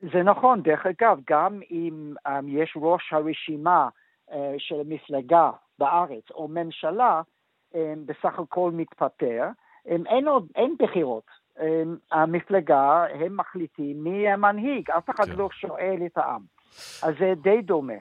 זה 0.00 0.22
נכון, 0.22 0.62
דרך 0.62 0.86
אגב, 0.86 1.18
גם 1.30 1.60
אם 1.70 2.14
um, 2.28 2.30
יש 2.48 2.76
ראש 2.76 3.12
הרשימה 3.12 3.88
uh, 4.30 4.34
של 4.58 4.80
המפלגה 4.80 5.50
בארץ 5.78 6.30
או 6.30 6.48
ממשלה, 6.48 7.22
um, 7.72 7.76
בסך 8.06 8.38
הכל 8.38 8.70
מתפטר, 8.74 9.44
um, 9.86 9.90
אין, 10.06 10.28
עוד, 10.28 10.46
אין 10.56 10.74
בחירות. 10.78 11.37
Um, 11.58 11.62
המפלגה, 12.12 13.04
הם 13.14 13.36
מחליטים 13.36 14.04
מי 14.04 14.28
המנהיג, 14.28 14.90
אף 14.90 15.10
אחד 15.10 15.24
כן. 15.24 15.36
לא 15.36 15.48
שואל 15.52 15.96
את 16.06 16.18
העם. 16.18 16.40
אז 17.02 17.14
זה 17.18 17.32
די 17.42 17.62
דומה. 17.62 17.94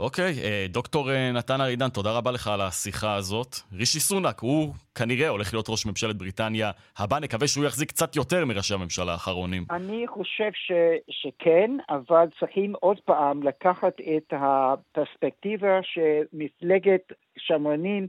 אוקיי, 0.00 0.32
אה, 0.44 0.66
דוקטור 0.68 1.10
אה, 1.10 1.32
נתן 1.32 1.60
ארידן, 1.60 1.88
תודה 1.88 2.12
רבה 2.12 2.30
לך 2.30 2.48
על 2.48 2.60
השיחה 2.60 3.14
הזאת. 3.14 3.56
רישי 3.72 4.00
סונאק, 4.00 4.40
הוא 4.40 4.74
כנראה 4.94 5.28
הולך 5.28 5.54
להיות 5.54 5.66
ראש 5.68 5.86
ממשלת 5.86 6.16
בריטניה 6.16 6.70
הבא, 6.98 7.18
נקווה 7.18 7.48
שהוא 7.48 7.64
יחזיק 7.64 7.88
קצת 7.88 8.16
יותר 8.16 8.44
מראשי 8.44 8.74
הממשלה 8.74 9.12
האחרונים. 9.12 9.64
אני 9.70 10.04
חושב 10.06 10.50
ש, 10.54 10.72
שכן, 11.10 11.70
אבל 11.90 12.26
צריכים 12.40 12.72
עוד 12.80 13.00
פעם 13.04 13.42
לקחת 13.42 13.94
את 14.16 14.32
הפרספקטיבה 14.32 15.80
שמפלגת 15.82 17.12
שמרנים 17.38 18.06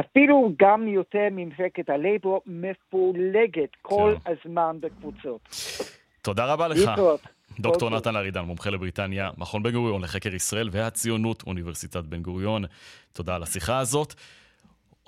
אפילו 0.00 0.52
גם 0.58 0.88
יותר 0.88 1.28
ממפלגת 1.30 1.88
הלייבור 1.88 2.42
מפולגת 2.46 3.70
כל 3.82 4.14
כן. 4.24 4.32
הזמן 4.32 4.76
בקבוצות. 4.80 5.40
תודה 6.22 6.52
רבה 6.52 6.68
לך. 6.68 6.90
דוקטור 7.60 7.88
אוקיי. 7.88 7.98
נתן 7.98 8.16
ארידן, 8.16 8.40
מומחה 8.40 8.70
לבריטניה, 8.70 9.30
מכון 9.38 9.62
בן 9.62 9.70
גוריון 9.70 10.02
לחקר 10.02 10.34
ישראל 10.34 10.68
והציונות, 10.72 11.42
אוניברסיטת 11.46 12.04
בן 12.04 12.22
גוריון. 12.22 12.64
תודה 13.12 13.34
על 13.34 13.42
השיחה 13.42 13.78
הזאת. 13.78 14.14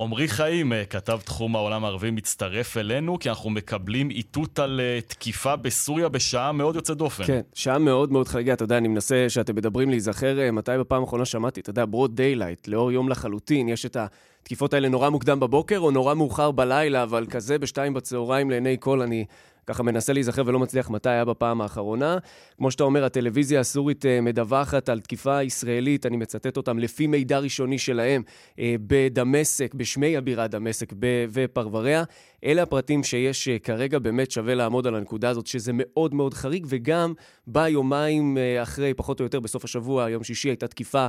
עמרי 0.01 0.29
חיים, 0.29 0.73
אה, 0.73 0.85
כתב 0.85 1.19
תחום 1.25 1.57
העולם 1.57 1.85
הערבי, 1.85 2.11
מצטרף 2.11 2.77
אלינו, 2.77 3.19
כי 3.19 3.29
אנחנו 3.29 3.51
מקבלים 3.51 4.11
איתות 4.11 4.59
על 4.59 4.81
אה, 4.81 5.01
תקיפה 5.01 5.57
בסוריה 5.57 6.09
בשעה 6.09 6.53
מאוד 6.53 6.77
יוצאת 6.77 6.97
דופן. 6.97 7.25
כן, 7.25 7.41
שעה 7.55 7.79
מאוד 7.79 8.13
מאוד 8.13 8.29
חריגה. 8.29 8.53
אתה 8.53 8.65
יודע, 8.65 8.79
אני 8.79 8.89
מנסה 8.89 9.27
שאתם 9.29 9.57
מדברים 9.57 9.91
להיזכר 9.91 10.41
אה, 10.41 10.51
מתי 10.51 10.73
בפעם 10.79 11.03
האחרונה 11.03 11.25
שמעתי, 11.25 11.61
אתה 11.61 11.71
יודע, 11.71 11.85
broad 11.85 12.17
daylight, 12.17 12.69
לאור 12.69 12.93
יום 12.93 13.09
לחלוטין, 13.09 13.69
יש 13.69 13.87
את 13.87 13.97
התקיפות 13.97 14.75
האלה 14.75 14.89
נורא 14.89 15.09
מוקדם 15.09 15.41
בבוקר 15.41 15.79
או 15.79 15.91
נורא 15.91 16.15
מאוחר 16.15 16.51
בלילה, 16.51 17.03
אבל 17.03 17.27
כזה 17.27 17.59
בשתיים 17.59 17.95
בצהריים 17.95 18.51
לעיני 18.51 18.77
כל, 18.81 19.03
אני 19.03 19.25
ככה 19.67 19.83
מנסה 19.83 20.13
להיזכר 20.13 20.43
ולא 20.47 20.59
מצליח 20.59 20.91
מתי 20.91 21.09
היה 21.09 21.25
בפעם 21.25 21.61
האחרונה. 21.61 22.19
כמו 22.57 22.71
שאתה 22.71 22.85
אומר, 22.85 23.05
הטלוויזיה 23.05 23.61
הסורית 23.61 24.07
אה, 24.07 24.21
מדווחת 24.21 24.89
על 24.89 25.01
תקיפה 25.01 25.43
ישראלית, 25.43 26.07
אני 26.07 26.17
מצטט 26.17 26.57
אותם, 26.57 26.79
לפי 26.79 27.07
מידע 27.07 27.39
ראשוני 27.39 27.79
שלהם, 27.79 28.23
אה, 28.59 28.75
בדמשק, 28.81 29.75
בשמי 29.75 30.17
הבירה 30.17 30.47
דמשק 30.47 30.93
ופרבריה. 31.33 32.05
אלה 32.47 32.63
הפרטים 32.63 33.03
שיש 33.05 33.49
אה, 33.49 33.59
כרגע, 33.59 33.99
באמת 33.99 34.31
שווה 34.31 34.55
לעמוד 34.55 34.87
על 34.87 34.95
הנקודה 34.95 35.29
הזאת, 35.29 35.47
שזה 35.47 35.73
מאוד 35.75 36.15
מאוד 36.15 36.35
חריג, 36.35 36.67
וגם 36.69 37.13
ביומיים 37.47 38.39
אחרי, 38.63 38.95
פחות 38.95 39.21
או 39.21 39.25
יותר 39.25 39.41
בסוף 39.41 39.65
השבוע, 39.65 40.11
יום 40.11 40.25
שישי, 40.25 40.49
הייתה 40.49 40.67
תקיפה 40.69 41.07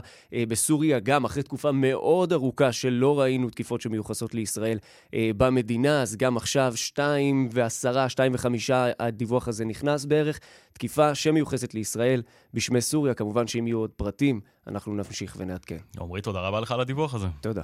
בסוריה, 0.48 1.00
גם 1.00 1.26
אחרי 1.26 1.44
תקופה 1.44 1.72
מאוד 1.72 2.34
ארוכה 2.34 2.72
שלא 2.72 3.20
ראינו 3.20 3.50
תקיפות 3.50 3.82
שמיוחסות 3.82 4.34
לישראל 4.34 4.78
במדינה, 5.16 6.02
אז 6.02 6.16
גם 6.16 6.38
עכשיו, 6.38 6.74
שתיים 6.76 7.50
ועשרה, 7.52 8.10
שתיים 8.10 8.34
וחמישה, 8.36 8.86
הדיווח 9.00 9.48
הזה 9.48 9.66
נכנס 9.66 10.06
בערך. 10.06 10.40
תקיפה 10.78 11.16
שמיוחסת 11.16 11.74
לישראל 11.74 12.22
בשמי 12.54 12.82
סוריה. 12.82 13.14
כמובן 13.14 13.48
שאם 13.48 13.68
יהיו 13.68 13.78
עוד 13.80 13.90
פרטים, 13.90 14.42
אנחנו 14.68 14.96
נמשיך 14.96 15.36
ונעדכן. 15.40 15.78
עמרי, 16.00 16.22
תודה 16.22 16.40
רבה 16.40 16.60
לך 16.60 16.72
על 16.72 16.80
הדיווח 16.80 17.14
הזה. 17.14 17.28
תודה. 17.42 17.62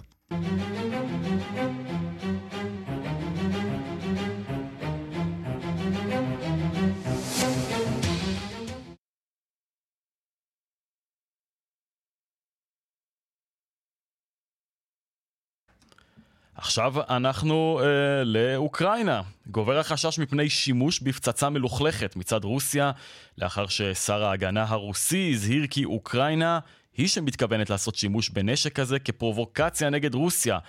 עכשיו 16.55 16.93
אנחנו 17.10 17.79
אה, 17.83 18.24
לאוקראינה. 18.24 19.22
גובר 19.48 19.79
החשש 19.79 20.19
מפני 20.19 20.50
שימוש 20.50 21.00
בפצצה 21.00 21.50
מלוכלכת 21.50 22.15
מצד 22.15 22.43
רוסיה, 22.43 22.91
לאחר 23.38 23.67
ששר 23.67 24.24
ההגנה 24.24 24.65
הרוסי 24.67 25.31
הזהיר 25.33 25.67
כי 25.69 25.86
אוקראינה 25.86 26.60
היא 26.98 27.07
שמתכוונת 27.07 27.69
לעשות 27.69 27.95
שימוש 27.95 28.29
בנשק 28.29 28.74
כזה 28.74 29.00
כפרובוקציה 29.00 29.89
נגד 29.89 30.13
רוסיה. 30.13 30.60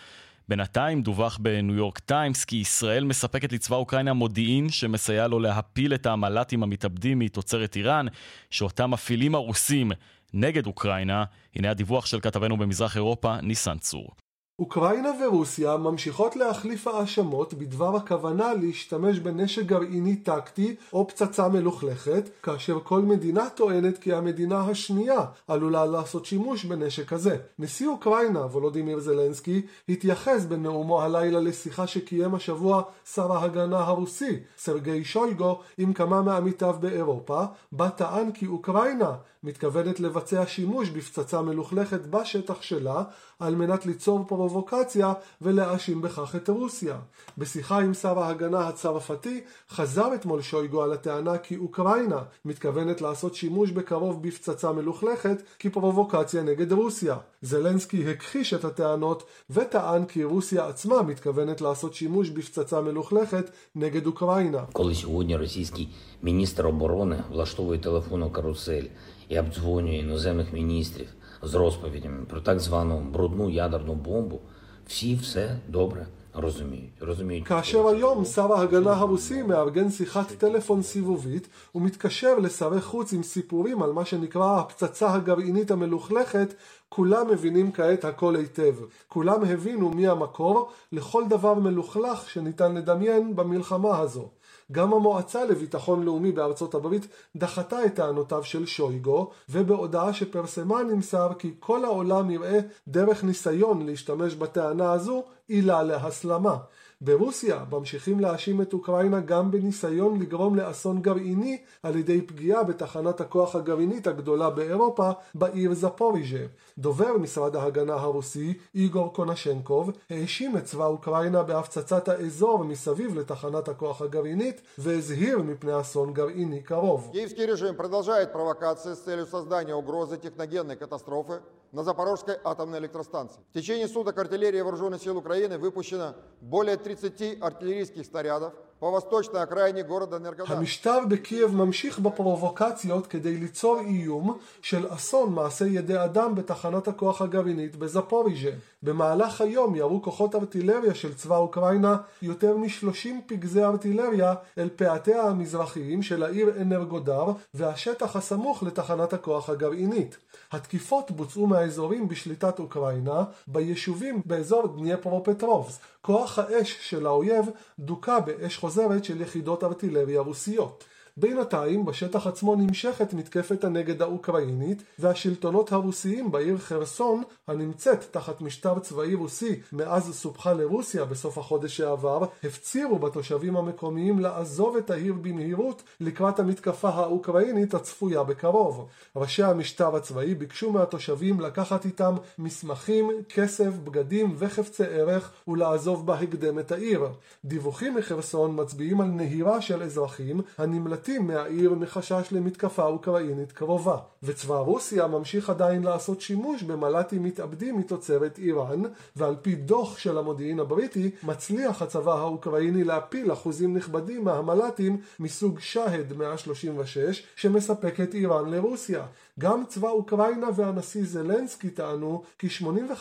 בינתיים 0.49 1.03
דווח 1.03 1.39
בניו 1.43 1.75
יורק 1.77 1.99
טיימס 1.99 2.45
כי 2.45 2.57
ישראל 2.57 3.05
מספקת 3.05 3.53
לצבא 3.53 3.77
אוקראינה 3.77 4.13
מודיעין 4.13 4.69
שמסייע 4.69 5.27
לו 5.27 5.41
להפיל 5.41 5.95
את 5.95 6.07
המל"טים 6.07 6.63
המתאבדים 6.63 7.19
מתוצרת 7.19 7.77
איראן, 7.77 8.07
שאותם 8.51 8.91
מפעילים 8.91 9.35
הרוסים 9.35 9.93
נגד 10.35 10.67
אוקראינה. 10.67 11.25
הנה 11.57 11.71
הדיווח 11.71 12.07
של 12.07 12.21
כתבנו 12.21 12.57
במזרח 12.57 12.97
אירופה, 12.97 13.41
ניסן 13.41 13.79
צור. 13.79 14.24
אוקראינה 14.59 15.11
ורוסיה 15.21 15.77
ממשיכות 15.77 16.37
להחליף 16.37 16.87
האשמות 16.87 17.55
בדבר 17.55 17.97
הכוונה 17.97 18.55
להשתמש 18.55 19.19
בנשק 19.19 19.63
גרעיני 19.67 20.17
טקטי 20.17 20.77
או 20.93 21.09
פצצה 21.09 21.49
מלוכלכת, 21.49 22.29
כאשר 22.43 22.79
כל 22.85 23.03
מדינה 23.03 23.51
טוענת 23.51 23.99
כי 23.99 24.13
המדינה 24.13 24.61
השנייה 24.61 25.21
עלולה 25.49 25.87
לעשות 25.87 26.25
שימוש 26.25 26.65
בנשק 26.65 27.09
כזה. 27.09 27.37
נשיא 27.59 27.89
אוקראינה, 27.89 28.41
וולודימיר 28.41 29.01
זלנסקי, 29.01 29.63
התייחס 29.89 30.45
בנאומו 30.45 31.03
הלילה 31.03 31.41
לשיחה 31.41 31.87
שקיים 31.87 32.35
השבוע 32.35 32.83
שר 33.15 33.33
ההגנה 33.33 33.79
הרוסי, 33.79 34.41
סרגי 34.59 35.05
שויגו, 35.05 35.61
עם 35.79 35.93
כמה 35.93 36.23
מעמיתיו 36.23 36.77
באירופה, 36.81 37.45
בה 37.73 37.91
טען 37.91 38.33
כי 38.33 38.47
אוקראינה 38.47 39.13
מתכוונת 39.44 40.00
לבצע 40.00 40.44
שימוש 40.48 40.90
בפצצה 40.90 41.42
מלוכלכת 41.42 42.02
בשטח 42.06 42.62
שלה 42.62 43.04
על 43.40 43.56
מנת 43.56 43.86
ליצור 43.86 44.26
פרובוקציה 44.28 45.14
ולהאשים 45.42 46.02
בכך 46.02 46.36
את 46.36 46.50
רוסיה. 46.50 46.98
בשיחה 47.38 47.80
עם 47.80 47.94
שר 47.94 48.20
ההגנה 48.20 48.68
הצרפתי 48.68 49.42
חזר 49.70 50.16
אתמול 50.16 50.42
שויגו 50.42 50.84
על 50.84 50.94
הטענה 50.94 51.38
כי 51.38 51.58
אוקראינה 51.58 52.22
מתכוונת 52.46 53.02
לעשות 53.02 53.36
שימוש 53.36 53.72
בקרוב 53.72 54.28
בפצצה 54.28 54.72
מלוכלכת 54.72 55.42
כפרובוקציה 55.60 56.44
נגד 56.44 56.72
רוסיה. 56.72 57.18
זלנסקי 57.42 58.12
הכחיש 58.12 58.54
את 58.54 58.66
הטענות 58.66 59.24
וטען 59.50 60.06
כי 60.06 60.24
רוסיה 60.24 60.68
עצמה 60.68 61.02
מתכוונת 61.02 61.62
לעשות 61.62 61.94
שימוש 61.94 62.30
בפצצה 62.30 62.82
מלוכלכת 62.82 63.52
נגד 63.76 64.06
אוקראינה. 64.06 64.66
Коли 64.74 64.96
сьогодні 64.96 65.36
російський 65.36 65.90
міністр 66.24 66.68
оборони 66.68 67.24
влаштовує 67.32 67.80
телефонну 67.80 68.30
карусель 68.30 68.88
і 69.30 69.40
обдзвонює 69.40 69.96
іноземних 69.96 70.54
міністрів 70.54 71.08
з 71.42 71.54
розповідями 71.54 72.26
про 72.26 72.42
так 72.42 72.60
звану 72.60 73.00
брудну 73.00 73.50
ядерну 73.50 73.94
бомбу, 73.94 74.40
всі 74.88 75.16
все 75.16 75.58
добре 75.68 76.08
розуміють. 76.34 76.94
розуміють 77.02 77.48
כאשר 77.48 77.88
היום 77.88 78.26
שר 78.26 78.54
ההגנה 78.54 78.92
הרוסי 78.92 79.42
מארגן 79.42 79.92
שיחת 79.92 80.28
טלפון 80.28 80.84
סיבובית 80.84 81.50
ומתקשר 81.76 82.40
לשרי 82.40 82.82
חוץ 82.82 83.14
עם 83.14 83.24
סיפורים 83.24 83.84
על 83.84 83.92
מה 83.92 84.06
שנקרא 84.06 84.60
הפצצה 84.60 85.14
הגרעינית 85.14 85.72
המלוכלכת, 85.72 86.54
כולם 86.90 87.32
מבינים 87.32 87.72
כעת 87.72 88.06
הכל 88.06 88.36
היטב. 88.36 88.76
כולם 89.08 89.44
הבינו 89.44 89.90
מי 89.90 90.08
המקור 90.08 90.72
לכל 90.92 91.24
דבר 91.30 91.54
מלוכלך 91.54 92.30
שניתן 92.30 92.76
לדמיין 92.76 93.36
במלחמה 93.36 94.00
הזו. 94.00 94.30
גם 94.73 94.93
המועצה 94.93 95.45
לביטחון 95.45 96.03
לאומי 96.03 96.33
בארצות 96.33 96.75
הברית 96.75 97.07
דחתה 97.37 97.85
את 97.85 97.95
טענותיו 97.95 98.45
של 98.45 98.67
שויגו, 98.67 99.31
ובהודעה 99.49 100.13
שפרסמה 100.13 100.83
נמסר 100.83 101.33
כי 101.39 101.55
כל 101.61 101.85
העולם 101.85 102.31
יראה 102.31 102.61
דרך 102.89 103.25
ניסיון 103.25 103.87
להשתמש 103.87 104.35
בטענה 104.35 104.93
הזו 104.93 105.25
עילה 105.49 105.83
להסלמה. 105.83 106.57
ברוסיה 107.04 107.64
ממשיכים 107.72 108.20
להאשים 108.20 108.62
את 108.62 108.74
אוקראינה 108.74 109.20
גם 109.20 109.52
בניסיון 109.52 110.20
לגרום 110.20 110.56
לאסון 110.56 111.02
גרעיני 111.02 111.58
על 111.84 111.96
ידי 111.96 112.22
פגיעה 112.22 112.64
בתחנת 112.64 113.22
הכוח 113.22 113.56
הגרעינית 113.56 114.08
הגדולה 114.08 114.50
באירופה 114.50 115.10
בעיר 115.34 115.74
זפוריז'ה. 115.74 116.46
דובר 116.78 117.18
משרד 117.18 117.56
ההגנה 117.56 117.94
הרוסי, 117.94 118.58
איגור 118.76 119.14
קונשנקוב, 119.14 119.92
האשים 120.10 120.58
את 120.58 120.64
צבא 120.64 120.86
אוקראינה 120.86 121.44
בהפצצת 121.44 122.08
האזור 122.08 122.64
מסביב 122.64 123.20
לתחנת 123.20 123.70
הכוח 123.70 124.02
הגרעינית 124.02 124.62
והזהיר 124.78 125.38
מפני 125.38 125.80
אסון 125.82 126.14
גרעיני 126.14 126.62
קרוב. 126.62 127.12
Киевский 127.14 127.46
режим 127.46 127.76
продолжает 127.76 128.34
провокации 128.34 128.94
с 128.94 129.00
целью 129.00 129.26
создания 129.26 129.76
угрозы 129.76 130.18
техногенной 130.18 130.76
катастрофы 130.76 131.42
на 131.72 131.84
Запорожской 131.84 132.36
атомной 132.44 132.80
электростанции. 132.80 133.40
В 133.52 133.54
течение 133.54 133.88
суток 133.88 134.18
артиллерия 134.18 134.64
вооруженных 134.64 135.02
сил 135.02 135.18
Украины 135.18 135.58
выпущена 135.58 136.16
более 136.42 136.78
30 136.78 136.93
артиллерийских 137.41 138.07
снарядов 138.07 138.55
по 138.84 138.92
восточной 138.92 139.42
окраине 139.44 139.84
города 139.84 140.18
Энергодар. 140.18 140.58
המשטר 140.58 141.00
בקייב 141.10 141.56
ממשיך 141.56 142.00
בפרובוקציות 142.00 143.08
כדי 143.08 143.38
ליצור 143.38 143.80
איום 143.80 144.38
של 144.62 144.94
אסון 144.94 145.34
מעשה 145.34 145.66
ידי 145.66 146.04
אדם 146.04 146.36
בתחנת 146.36 146.88
הכוח 146.88 147.22
הגרעינית 147.22 147.76
בזפוריז'ה. 147.76 148.50
במהלך 148.84 149.42
היום 149.42 149.76
ירו 149.76 150.02
כוחות 150.02 150.36
ארטילריה 150.36 150.96
של 150.96 151.14
צבא 151.14 151.38
אוקראינה 151.38 151.98
יותר 152.22 152.58
מ-30 152.58 153.08
פגזי 153.26 153.64
ארטילריה 153.64 154.34
אל 154.58 154.70
פאתיה 154.76 155.24
המזרחיים 155.24 156.02
של 156.02 156.24
העיר 156.24 156.54
אנרגודר 156.62 157.26
והשטח 157.54 158.16
הסמוך 158.16 158.64
לתחנת 158.64 159.14
הכוח 159.14 159.50
הגרעינית. 159.50 160.18
התקיפות 160.52 161.12
בוצעו 161.12 161.48
מהאזורים 161.48 162.08
בשליטת 162.08 162.60
אוקראינה 162.60 163.24
ביישובים 163.48 164.22
באזור 164.26 164.68
דניפרופטרובס. 164.68 165.80
כוח 166.02 166.40
האש 166.40 166.78
של 166.82 167.06
האויב 167.06 167.46
דוכא 167.80 168.20
באש 168.20 168.58
חוזרת 168.58 168.70
של 169.05 169.21
יחידות 169.21 169.65
ארטילריה 169.65 170.21
רוסיות. 170.21 170.85
בינתיים 171.17 171.85
בשטח 171.85 172.27
עצמו 172.27 172.57
נמשכת 172.57 173.15
מתקפת 173.15 173.65
הנגד 173.65 174.03
האוקראינית 174.03 174.83
והשלטונות 174.99 175.73
הרוסיים 175.73 176.31
בעיר 176.31 176.59
חרסון 176.59 177.23
הנמצאת 177.49 178.05
תחת 178.11 178.41
משטר 178.41 178.79
צבאי 178.79 179.15
רוסי 179.15 179.61
מאז 179.73 180.15
סופחה 180.15 180.53
לרוסיה 180.53 181.05
בסוף 181.05 181.39
החודש 181.39 181.77
שעבר 181.77 182.27
הפצירו 182.45 182.99
בתושבים 182.99 183.57
המקומיים 183.57 184.19
לעזוב 184.19 184.77
את 184.77 184.91
העיר 184.91 185.13
במהירות 185.13 185.83
לקראת 186.01 186.39
המתקפה 186.39 186.89
האוקראינית 186.89 187.75
הצפויה 187.75 188.23
בקרוב. 188.23 188.89
ראשי 189.17 189.43
המשטר 189.43 189.97
הצבאי 189.97 190.35
ביקשו 190.35 190.73
מהתושבים 190.73 191.41
לקחת 191.41 191.85
איתם 191.85 192.15
מסמכים, 192.39 193.11
כסף, 193.29 193.71
בגדים 193.85 194.35
וחפצי 194.39 194.85
ערך 194.85 195.33
ולעזוב 195.49 196.07
בהקדם 196.07 196.59
את 196.59 196.73
העיר. 196.73 197.09
דיווחים 197.45 197.95
מחרסון 197.95 198.61
מצביעים 198.61 199.01
על 199.01 199.09
נהירה 199.09 199.61
של 199.61 199.83
אזרחים 199.83 200.41
הנמלטים 200.59 201.04
נמלטים 201.09 201.27
מהעיר 201.27 201.75
מחשש 201.75 202.29
למתקפה 202.33 202.87
אוקראינית 202.87 203.53
קרובה. 203.53 203.97
וצבא 204.23 204.55
רוסיה 204.55 205.07
ממשיך 205.07 205.51
עדיין 205.51 205.83
לעשות 205.83 206.21
שימוש 206.21 206.63
במל"טים 206.63 207.23
מתאבדים 207.23 207.79
מתוצרת 207.79 208.39
איראן, 208.39 208.83
ועל 209.17 209.37
פי 209.43 209.55
דוח 209.55 209.99
של 209.99 210.19
המודיעין 210.19 210.61
הבריטי, 210.61 211.11
מצליח 211.23 211.83
הצבא 211.83 212.13
האוקראיני 212.13 212.85
להפיל 212.85 213.33
אחוזים 213.33 213.77
נכבדים 213.77 214.25
מהמל"טים 214.25 215.01
מסוג 215.21 215.61
שהד 215.61 216.13
136 216.17 217.27
שמספקת 217.37 218.15
איראן 218.15 218.51
לרוסיה. 218.51 219.07
גם 219.41 219.65
צבא 219.69 219.89
אוקראינה 219.89 220.47
והנשיא 220.57 221.05
זלנסקי 221.05 221.71
טענו 221.71 222.23
כי 222.39 222.49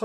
85% 0.00 0.04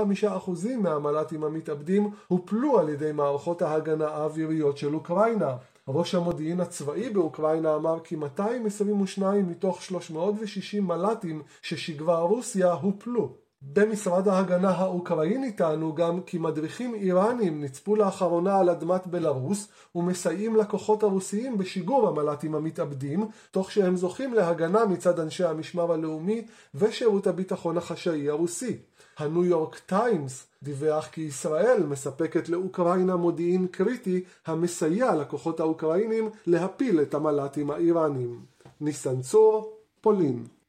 מהמל"טים 0.78 1.44
המתאבדים 1.44 2.10
הופלו 2.28 2.78
על 2.78 2.88
ידי 2.88 3.12
מערכות 3.12 3.62
ההגנה 3.62 4.08
האוויריות 4.08 4.78
של 4.78 4.94
אוקראינה. 4.94 5.56
ראש 5.88 6.14
המודיעין 6.14 6.60
הצבאי 6.60 7.10
באוקראינה 7.10 7.74
אמר 7.74 8.00
כי 8.04 8.16
222 8.16 9.48
מתוך 9.48 9.82
360 9.82 10.86
מל"טים 10.86 11.42
ששיגרה 11.62 12.20
רוסיה 12.20 12.72
הופלו. 12.72 13.49
במשרד 13.62 14.28
ההגנה 14.28 14.70
האוקראיני 14.70 15.52
טענו 15.52 15.94
גם 15.94 16.20
כי 16.22 16.38
מדריכים 16.38 16.94
איראנים 16.94 17.64
נצפו 17.64 17.96
לאחרונה 17.96 18.58
על 18.58 18.70
אדמת 18.70 19.06
בלארוס 19.06 19.68
ומסייעים 19.94 20.56
לכוחות 20.56 21.02
הרוסיים 21.02 21.58
בשיגור 21.58 22.08
המל"טים 22.08 22.54
המתאבדים, 22.54 23.28
תוך 23.50 23.72
שהם 23.72 23.96
זוכים 23.96 24.34
להגנה 24.34 24.84
מצד 24.84 25.20
אנשי 25.20 25.44
המשמר 25.44 25.92
הלאומי 25.92 26.46
ושירות 26.74 27.26
הביטחון 27.26 27.76
החשאי 27.76 28.30
הרוסי. 28.30 28.76
הניו 29.18 29.44
יורק 29.44 29.78
טיימס 29.78 30.46
דיווח 30.62 31.06
כי 31.06 31.20
ישראל 31.20 31.82
מספקת 31.86 32.48
לאוקראינה 32.48 33.16
מודיעין 33.16 33.66
קריטי 33.66 34.24
המסייע 34.46 35.14
לכוחות 35.14 35.60
האוקראינים 35.60 36.30
להפיל 36.46 37.00
את 37.00 37.14
המל"טים 37.14 37.70
האיראנים. 37.70 38.40
ניסן 38.80 39.20
צור, 39.20 39.72
פולין. 40.00 40.59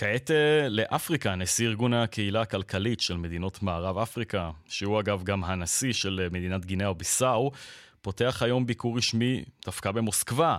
כעת 0.00 0.30
לאפריקה, 0.68 1.34
נשיא 1.34 1.66
ארגון 1.66 1.94
הקהילה 1.94 2.40
הכלכלית 2.40 3.00
של 3.00 3.16
מדינות 3.16 3.62
מערב 3.62 3.98
אפריקה, 3.98 4.50
שהוא 4.68 5.00
אגב 5.00 5.22
גם 5.22 5.44
הנשיא 5.44 5.92
של 5.92 6.28
מדינת 6.32 6.64
גינאה 6.64 6.92
ביסאו, 6.92 7.50
פותח 8.02 8.42
היום 8.42 8.66
ביקור 8.66 8.98
רשמי 8.98 9.44
דווקא 9.64 9.90
במוסקבה. 9.90 10.58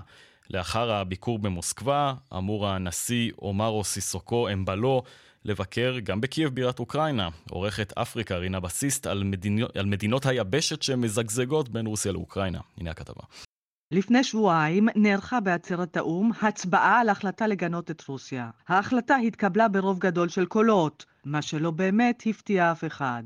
לאחר 0.49 0.91
הביקור 0.91 1.39
במוסקבה, 1.39 2.13
אמור 2.37 2.67
הנשיא 2.67 3.31
אומרו 3.41 3.83
סיסוקו 3.83 4.49
אמבלו 4.49 5.03
לבקר 5.45 5.99
גם 6.03 6.21
בקייב 6.21 6.49
בירת 6.49 6.79
אוקראינה. 6.79 7.29
עורכת 7.49 7.93
אפריקה 7.97 8.37
רינה 8.37 8.59
בסיסט 8.59 9.07
על, 9.07 9.23
מדיני, 9.23 9.63
על 9.75 9.85
מדינות 9.85 10.25
היבשת 10.25 10.81
שמזגזגות 10.81 11.69
בין 11.69 11.85
רוסיה 11.85 12.11
לאוקראינה. 12.11 12.59
הנה 12.77 12.91
הכתבה. 12.91 13.23
לפני 13.91 14.23
שבועיים 14.23 14.87
נערכה 14.95 15.39
בעצרת 15.39 15.97
האו"ם 15.97 16.31
הצבעה 16.41 16.99
על 16.99 17.09
החלטה 17.09 17.47
לגנות 17.47 17.91
את 17.91 18.07
רוסיה. 18.07 18.49
ההחלטה 18.67 19.15
התקבלה 19.15 19.67
ברוב 19.67 19.99
גדול 19.99 20.29
של 20.29 20.45
קולות, 20.45 21.05
מה 21.25 21.41
שלא 21.41 21.71
באמת 21.71 22.23
הפתיע 22.25 22.71
אף 22.71 22.83
אחד. 22.83 23.23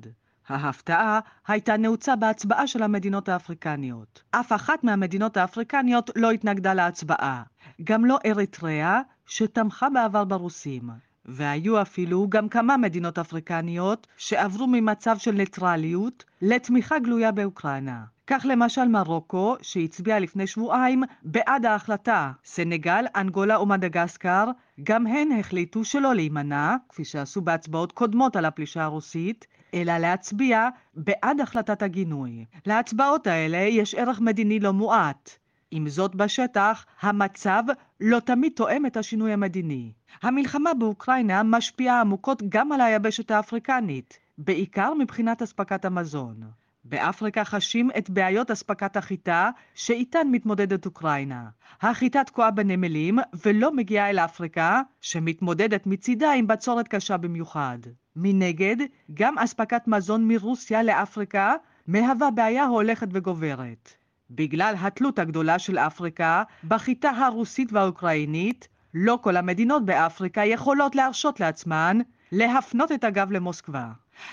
ההפתעה 0.49 1.19
הייתה 1.47 1.77
נעוצה 1.77 2.15
בהצבעה 2.15 2.67
של 2.67 2.83
המדינות 2.83 3.29
האפריקניות. 3.29 4.23
אף 4.31 4.51
אחת 4.51 4.83
מהמדינות 4.83 5.37
האפריקניות 5.37 6.09
לא 6.15 6.31
התנגדה 6.31 6.73
להצבעה. 6.73 7.43
גם 7.83 8.05
לא 8.05 8.17
אריתריאה, 8.25 9.01
שתמכה 9.25 9.89
בעבר 9.89 10.23
ברוסים. 10.23 10.89
והיו 11.25 11.81
אפילו 11.81 12.27
גם 12.29 12.49
כמה 12.49 12.77
מדינות 12.77 13.19
אפריקניות 13.19 14.07
שעברו 14.17 14.67
ממצב 14.67 15.17
של 15.17 15.31
ניטרליות 15.31 16.23
לתמיכה 16.41 16.99
גלויה 16.99 17.31
באוקראינה. 17.31 18.03
כך 18.27 18.45
למשל 18.49 18.87
מרוקו, 18.87 19.55
שהצביעה 19.61 20.19
לפני 20.19 20.47
שבועיים 20.47 21.03
בעד 21.23 21.65
ההחלטה. 21.65 22.31
סנגל, 22.45 23.05
אנגולה 23.15 23.61
ומדגסקר, 23.61 24.45
גם 24.83 25.07
הן 25.07 25.31
החליטו 25.39 25.83
שלא 25.83 26.15
להימנע, 26.15 26.75
כפי 26.89 27.05
שעשו 27.05 27.41
בהצבעות 27.41 27.91
קודמות 27.91 28.35
על 28.35 28.45
הפלישה 28.45 28.83
הרוסית, 28.83 29.47
אלא 29.73 29.97
להצביע 29.97 30.69
בעד 30.95 31.39
החלטת 31.41 31.81
הגינוי. 31.81 32.45
להצבעות 32.65 33.27
האלה 33.27 33.57
יש 33.57 33.95
ערך 33.95 34.19
מדיני 34.19 34.59
לא 34.59 34.73
מועט. 34.73 35.37
עם 35.71 35.89
זאת 35.89 36.15
בשטח, 36.15 36.85
המצב 37.01 37.63
לא 38.01 38.19
תמיד 38.19 38.51
תואם 38.55 38.85
את 38.85 38.97
השינוי 38.97 39.33
המדיני. 39.33 39.91
המלחמה 40.23 40.73
באוקראינה 40.73 41.43
משפיעה 41.43 42.01
עמוקות 42.01 42.43
גם 42.49 42.71
על 42.71 42.81
היבשת 42.81 43.31
האפריקנית, 43.31 44.19
בעיקר 44.37 44.93
מבחינת 44.93 45.41
אספקת 45.41 45.85
המזון. 45.85 46.35
באפריקה 46.83 47.45
חשים 47.45 47.89
את 47.97 48.09
בעיות 48.09 48.51
אספקת 48.51 48.97
החיטה 48.97 49.49
שאיתן 49.73 50.27
מתמודדת 50.31 50.85
אוקראינה. 50.85 51.49
החיטה 51.81 52.23
תקועה 52.23 52.51
בנמלים 52.51 53.19
ולא 53.45 53.75
מגיעה 53.75 54.09
אל 54.09 54.19
אפריקה, 54.19 54.81
שמתמודדת 55.01 55.87
מצידה 55.87 56.31
עם 56.31 56.47
בצורת 56.47 56.87
קשה 56.87 57.17
במיוחד. 57.17 57.77
מנגד, 58.15 58.75
גם 59.13 59.37
אספקת 59.37 59.87
מזון 59.87 60.27
מרוסיה 60.27 60.83
לאפריקה 60.83 61.53
מהווה 61.87 62.31
בעיה 62.31 62.65
הולכת 62.65 63.07
וגוברת. 63.11 64.04
בגלל 64.29 64.75
התלות 64.79 65.19
הגדולה 65.19 65.59
של 65.59 65.77
אפריקה 65.77 66.43
בחיטה 66.67 67.09
הרוסית 67.09 67.73
והאוקראינית, 67.73 68.67
לא 68.93 69.19
כל 69.21 69.37
המדינות 69.37 69.85
באפריקה 69.85 70.45
יכולות 70.45 70.95
להרשות 70.95 71.39
לעצמן 71.39 71.97
להפנות 72.31 72.91
את 72.91 73.03
הגב 73.03 73.31
למוסקבה. 73.31 73.87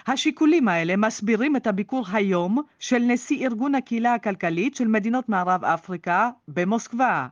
השיקולים 0.07 0.69
האלה 0.69 0.97
מסבירים 0.97 1.57
את 1.57 1.67
הביקור 1.67 2.07
היום 2.13 2.59
של 2.79 2.99
נשיא 2.99 3.47
ארגון 3.47 3.75
הקהילה 3.75 4.15
הכלכלית 4.15 4.77
של 4.77 4.89
מדינות 4.89 5.29
מערב 5.29 5.65
אפריקה 5.65 6.31
במוסקבה. 6.49 7.27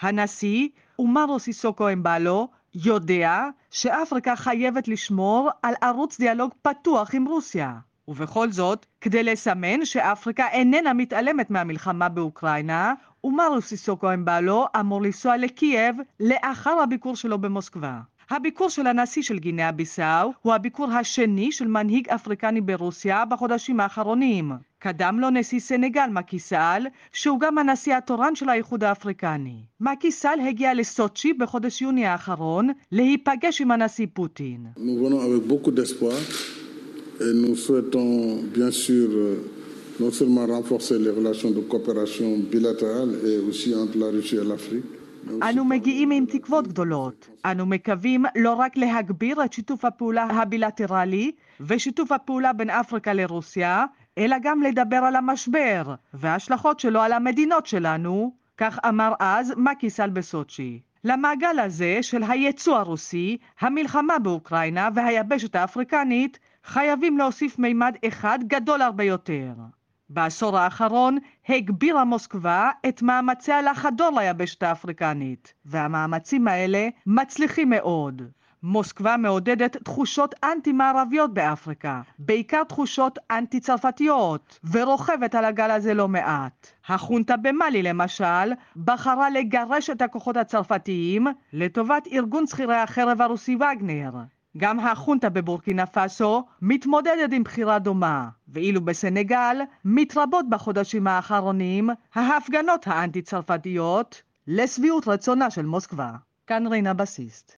הנשיא, 0.00 0.68
אומרו 0.98 1.38
סיסוקו 1.38 1.92
אמבלו, 1.92 2.48
יודע 2.74 3.48
שאפריקה 3.70 4.36
חייבת 4.36 4.88
לשמור 4.88 5.50
על 5.62 5.74
ערוץ 5.80 6.18
דיאלוג 6.18 6.50
פתוח 6.62 7.14
עם 7.14 7.24
רוסיה. 7.24 7.78
ובכל 8.08 8.52
זאת, 8.52 8.86
כדי 9.00 9.22
לסמן 9.22 9.84
שאפריקה 9.84 10.48
איננה 10.48 10.92
מתעלמת 10.92 11.50
מהמלחמה 11.50 12.08
באוקראינה, 12.08 12.94
ומרו 13.24 13.60
סיסוקו 13.60 14.14
אמבלו 14.14 14.66
אמור 14.80 15.02
לנסוע 15.02 15.36
לקייב 15.36 15.96
לאחר 16.20 16.80
הביקור 16.82 17.16
שלו 17.16 17.38
במוסקבה. 17.38 18.00
הביקור 18.30 18.68
של 18.70 18.86
הנשיא 18.86 19.22
של 19.22 19.38
גינאה 19.38 19.72
ביסאו 19.72 20.32
הוא 20.42 20.54
הביקור 20.54 20.92
השני 20.92 21.52
של 21.52 21.66
מנהיג 21.66 22.08
אפריקני 22.08 22.60
ברוסיה 22.60 23.24
בחודשים 23.24 23.80
האחרונים. 23.80 24.52
קדם 24.78 25.18
לו 25.20 25.30
נשיא 25.30 25.60
סנגל 25.60 26.06
מקיסל, 26.12 26.86
שהוא 27.12 27.40
גם 27.40 27.58
הנשיא 27.58 27.96
התורן 27.96 28.34
של 28.34 28.48
האיחוד 28.48 28.84
האפריקני. 28.84 29.62
מקיסל 29.80 30.38
הגיע 30.48 30.74
לסוצ'י 30.74 31.32
בחודש 31.32 31.82
יוני 31.82 32.06
האחרון 32.06 32.68
להיפגש 32.92 33.60
עם 33.60 33.70
הנשיא 33.70 34.06
פוטין. 34.12 34.66
Et 37.20 37.32
nous 37.32 37.56
souhaitons 37.56 38.42
bien 38.56 38.70
sûr 38.70 39.08
non 39.98 40.10
seulement 40.10 40.46
renforcer 40.46 40.98
les 40.98 41.10
relations 41.10 41.50
de 41.50 41.60
coopération 41.60 42.38
bilatérale 42.38 43.12
et 43.24 43.38
aussi 43.38 43.74
entre 43.74 43.96
la 43.98 44.08
Russie 44.08 44.36
et 44.36 44.44
l'Afrique. 44.44 44.84
אנו 45.42 45.64
מגיעים 45.64 46.10
עם 46.10 46.24
תקוות 46.26 46.68
גדולות. 46.68 47.28
אנו 47.44 47.66
מקווים 47.66 48.24
לא 48.36 48.52
רק 48.52 48.76
להגביר 48.76 49.44
את 49.44 49.52
שיתוף 49.52 49.84
הפעולה 49.84 50.24
הבילטרלי 50.24 51.32
ושיתוף 51.60 52.12
הפעולה 52.12 52.52
בין 52.52 52.70
אפריקה 52.70 53.12
לרוסיה, 53.12 53.84
אלא 54.18 54.36
גם 54.42 54.62
לדבר 54.62 54.96
על 54.96 55.16
המשבר 55.16 55.94
וההשלכות 56.14 56.80
שלו 56.80 57.00
על 57.00 57.12
המדינות 57.12 57.66
שלנו, 57.66 58.32
כך 58.58 58.78
אמר 58.88 59.12
אז 59.20 59.52
מקיסל 59.56 60.10
בסוצ'י. 60.10 60.80
למעגל 61.04 61.58
הזה 61.58 61.98
של 62.02 62.22
היצוא 62.28 62.76
הרוסי, 62.76 63.36
המלחמה 63.60 64.18
באוקראינה 64.18 64.88
והיבשת 64.94 65.54
האפריקנית 65.54 66.38
חייבים 66.66 67.18
להוסיף 67.18 67.58
מימד 67.58 67.94
אחד 68.08 68.38
גדול 68.46 68.82
הרבה 68.82 69.04
יותר. 69.04 69.52
בעשור 70.10 70.58
האחרון 70.58 71.18
הגבירה 71.48 72.04
מוסקבה 72.04 72.70
את 72.88 73.02
מאמציה 73.02 73.62
לחדור 73.62 74.10
ליבשת 74.20 74.62
האפריקנית, 74.62 75.54
והמאמצים 75.64 76.48
האלה 76.48 76.88
מצליחים 77.06 77.70
מאוד. 77.70 78.22
מוסקבה 78.62 79.16
מעודדת 79.16 79.76
תחושות 79.76 80.34
אנטי-מערביות 80.44 81.34
באפריקה, 81.34 82.02
בעיקר 82.18 82.64
תחושות 82.64 83.18
אנטי-צרפתיות, 83.30 84.58
ורוכבת 84.72 85.34
על 85.34 85.44
הגל 85.44 85.70
הזה 85.70 85.94
לא 85.94 86.08
מעט. 86.08 86.66
החונטה 86.88 87.36
במאלי 87.36 87.82
למשל, 87.82 88.52
בחרה 88.76 89.30
לגרש 89.30 89.90
את 89.90 90.02
הכוחות 90.02 90.36
הצרפתיים 90.36 91.26
לטובת 91.52 92.06
ארגון 92.12 92.46
שכירי 92.46 92.76
החרב 92.76 93.22
הרוסי 93.22 93.56
וגנר. 93.56 94.10
גם 94.56 94.80
החונטה 94.80 95.28
בבורקינה 95.28 95.86
פאסו 95.86 96.44
מתמודדת 96.62 97.32
עם 97.32 97.42
בחירה 97.42 97.78
דומה, 97.78 98.28
ואילו 98.48 98.80
בסנגל 98.80 99.56
מתרבות 99.84 100.44
בחודשים 100.50 101.06
האחרונים 101.06 101.90
ההפגנות 102.14 102.86
האנטי-צרפתיות 102.86 104.22
לשביעות 104.46 105.08
רצונה 105.08 105.50
של 105.50 105.66
מוסקבה. 105.66 106.12
כאן 106.46 106.66
רינה 106.66 106.94
בסיסט. 106.94 107.56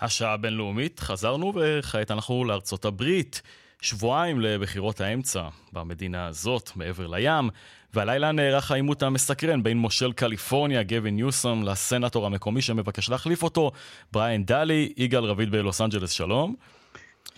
השעה 0.00 0.32
הבינלאומית, 0.32 1.00
חזרנו 1.00 1.52
וכעת 1.54 2.10
אנחנו 2.10 2.44
לארצות 2.44 2.84
הברית. 2.84 3.42
שבועיים 3.82 4.40
לבחירות 4.40 5.00
האמצע 5.00 5.42
במדינה 5.72 6.26
הזאת, 6.26 6.70
מעבר 6.76 7.06
לים, 7.06 7.50
והלילה 7.94 8.32
נערך 8.32 8.70
העימות 8.70 9.02
המסקרן 9.02 9.62
בין 9.62 9.78
מושל 9.78 10.12
קליפורניה, 10.12 10.82
גווין 10.82 11.16
ניוסום, 11.16 11.62
לסנטור 11.62 12.26
המקומי 12.26 12.62
שמבקש 12.62 13.10
להחליף 13.10 13.42
אותו, 13.42 13.70
בריאן 14.12 14.44
דלי, 14.44 14.92
יגאל 14.96 15.24
רביד 15.24 15.50
בלוס 15.50 15.80
אנג'לס, 15.80 16.10
שלום. 16.10 16.54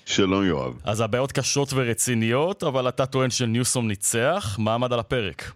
שלום 0.07 0.45
יואב. 0.45 0.81
אז 0.85 1.01
הבעיות 1.01 1.33
קשות 1.33 1.69
ורציניות, 1.75 2.63
אבל 2.63 2.89
אתה 2.89 3.07
טוען 3.07 3.31
שניוסום 3.31 3.89
ניצח, 3.89 4.57
מה 4.59 4.75
עמד 4.75 4.93
על 4.93 4.99
הפרק? 4.99 5.53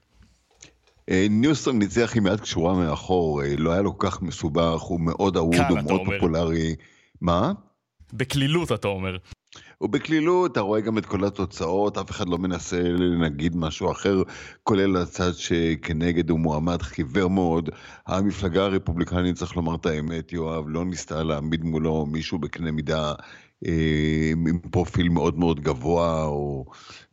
אה, 1.11 1.27
ניוסום 1.31 1.79
ניצח 1.79 2.17
עם 2.17 2.27
יד 2.27 2.41
קשורה 2.41 2.75
מאחור, 2.75 3.43
אה, 3.43 3.55
לא 3.59 3.73
היה 3.73 3.83
לו 3.83 3.99
כל 3.99 4.11
כך 4.11 4.23
מסובך, 4.23 4.81
הוא 4.81 5.01
מאוד 5.01 5.37
אהוד, 5.37 5.55
הוא 5.69 5.79
מאוד 5.79 6.01
פופולרי. 6.05 6.75
מה? 7.21 7.53
בקלילות 8.13 8.73
אתה 8.73 8.89
אומר. 8.89 9.17
ובקלילות 9.81 10.53
אתה 10.53 10.61
רואה 10.61 10.81
גם 10.81 10.99
את 10.99 11.07
כל 11.07 11.25
התוצאות, 11.25 11.99
אף 11.99 12.11
אחד 12.11 12.29
לא 12.29 12.39
מנסה 12.39 12.83
להגיד 12.99 13.57
משהו 13.57 13.93
אחר, 13.93 14.23
כולל 14.63 14.97
הצד 14.97 15.33
שכנגד 15.33 16.31
הוא 16.31 16.41
מועמד 16.41 16.83
חיוור 16.83 17.31
מאוד. 17.31 17.71
המפלגה 18.07 18.65
הרפובליקנית, 18.65 19.37
צריך 19.37 19.57
לומר 19.57 19.75
את 19.75 19.87
האמת, 19.87 20.33
יואב, 20.33 20.65
לא 20.69 20.85
ניסתה 20.85 21.23
להעמיד 21.23 21.65
מולו 21.65 22.07
מישהו 22.07 22.39
בקנה 22.39 22.71
מידה 22.71 23.13
אה, 23.67 24.33
עם 24.33 24.59
פרופיל 24.59 25.09
מאוד 25.09 25.39
מאוד 25.39 25.61
גבוה, 25.61 26.25
או 26.25 26.65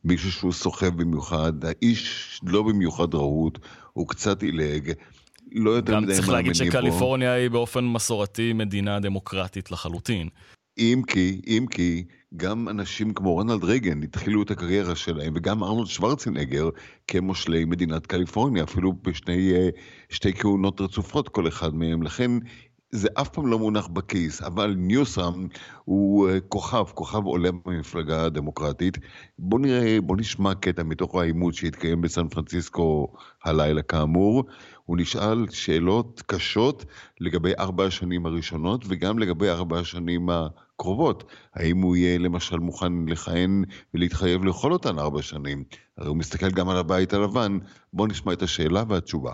מישהו 0.04 0.32
שהוא 0.32 0.52
סוחב 0.52 1.02
במיוחד. 1.02 1.54
האיש 1.65 2.39
לא 2.43 2.63
במיוחד 2.63 3.13
רהוט, 3.15 3.60
הוא 3.93 4.08
קצת 4.08 4.43
עילג. 4.43 4.93
לא 5.52 5.71
יותר 5.71 5.82
מדי 5.82 5.91
מאמינים 5.91 6.08
בו. 6.08 6.13
גם 6.13 6.15
צריך 6.15 6.30
להגיד 6.30 6.54
שקליפורניה 6.54 7.34
היא 7.34 7.49
באופן 7.49 7.86
מסורתי 7.86 8.54
מדינה 8.54 8.99
דמוקרטית 8.99 9.71
לחלוטין. 9.71 10.30
אם 10.78 11.02
כי, 11.08 11.41
אם 11.47 11.65
כי, 11.71 12.04
גם 12.36 12.69
אנשים 12.69 13.13
כמו 13.13 13.34
רונלד 13.34 13.63
רייגן 13.63 14.04
התחילו 14.04 14.43
את 14.43 14.52
הקריירה 14.52 14.96
שלהם, 14.96 15.34
וגם 15.36 15.63
ארנולד 15.63 15.88
שוורצנגר 15.88 16.69
כמושלי 17.08 17.65
מדינת 17.65 18.08
קליפורניה, 18.08 18.63
אפילו 18.63 18.93
בשתי 19.04 20.34
כהונות 20.34 20.82
רצופות 20.82 21.30
כל 21.30 21.48
אחד 21.48 21.76
מהם. 21.76 22.04
לכן 22.04 22.32
זה 22.91 23.08
אף 23.13 23.30
פעם 23.30 23.48
לא 23.48 23.60
מונח 23.60 23.88
בכיס, 23.88 24.41
אבל 24.41 24.76
ניוסם 24.78 25.48
הוא 25.86 26.30
אה, 26.30 26.39
כוכב, 26.39 26.84
כוכב 26.93 27.26
עולה 27.26 27.50
במפלגה 27.65 28.26
הדמוקרטית. 28.26 28.98
בוא 29.39 29.60
נראה, 29.60 29.98
בוא 30.02 30.17
נשמע 30.17 30.56
קטע 30.56 30.84
מתוך 30.84 31.15
העימות 31.15 31.54
שהתקיים 31.54 32.02
בסן 32.02 32.28
פרנסיסקו 32.28 33.13
הלילה 33.43 33.82
כאמור. 33.82 34.43
הוא 34.86 34.98
נשאל 34.98 35.46
שאלות 35.50 36.24
קשות 36.26 36.86
לגבי 37.19 37.52
ארבע 37.60 37.86
השנים 37.86 38.26
הראשונות 38.26 38.86
וגם 38.88 39.19
לגבי 39.19 39.50
ארבע 39.50 39.80
השנים 39.80 40.30
הקרובות. 40.84 41.24
האם 41.54 41.82
הוא 41.82 41.96
יהיה 41.96 42.17
למשל 42.17 42.60
מוכן 42.60 42.93
לכהן 43.08 43.63
ולהתחייב 43.93 44.43
לכל 44.43 44.72
אותן 44.72 45.00
ארבע 45.00 45.22
שנים? 45.22 45.63
הרי 45.98 46.08
הוא 46.08 46.17
מסתכל 46.17 46.50
גם 46.50 46.69
על 46.69 46.78
הבית 46.78 47.13
הלבן. 47.13 47.58
בוא 47.93 48.08
נשמע 48.08 48.34
את 48.34 48.41
השאלה 48.41 48.84
והתשובה. 48.89 49.32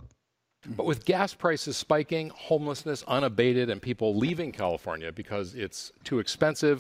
But 0.78 0.86
with 0.86 1.06
gas 1.06 1.34
prices 1.34 1.76
spiking, 1.78 2.26
homelessness 2.50 3.02
unabated, 3.18 3.70
and 3.72 3.82
people 3.82 4.10
leaving 4.26 4.52
California 4.52 5.12
because 5.22 5.56
it's 5.56 5.82
too 6.04 6.20
expensive, 6.20 6.78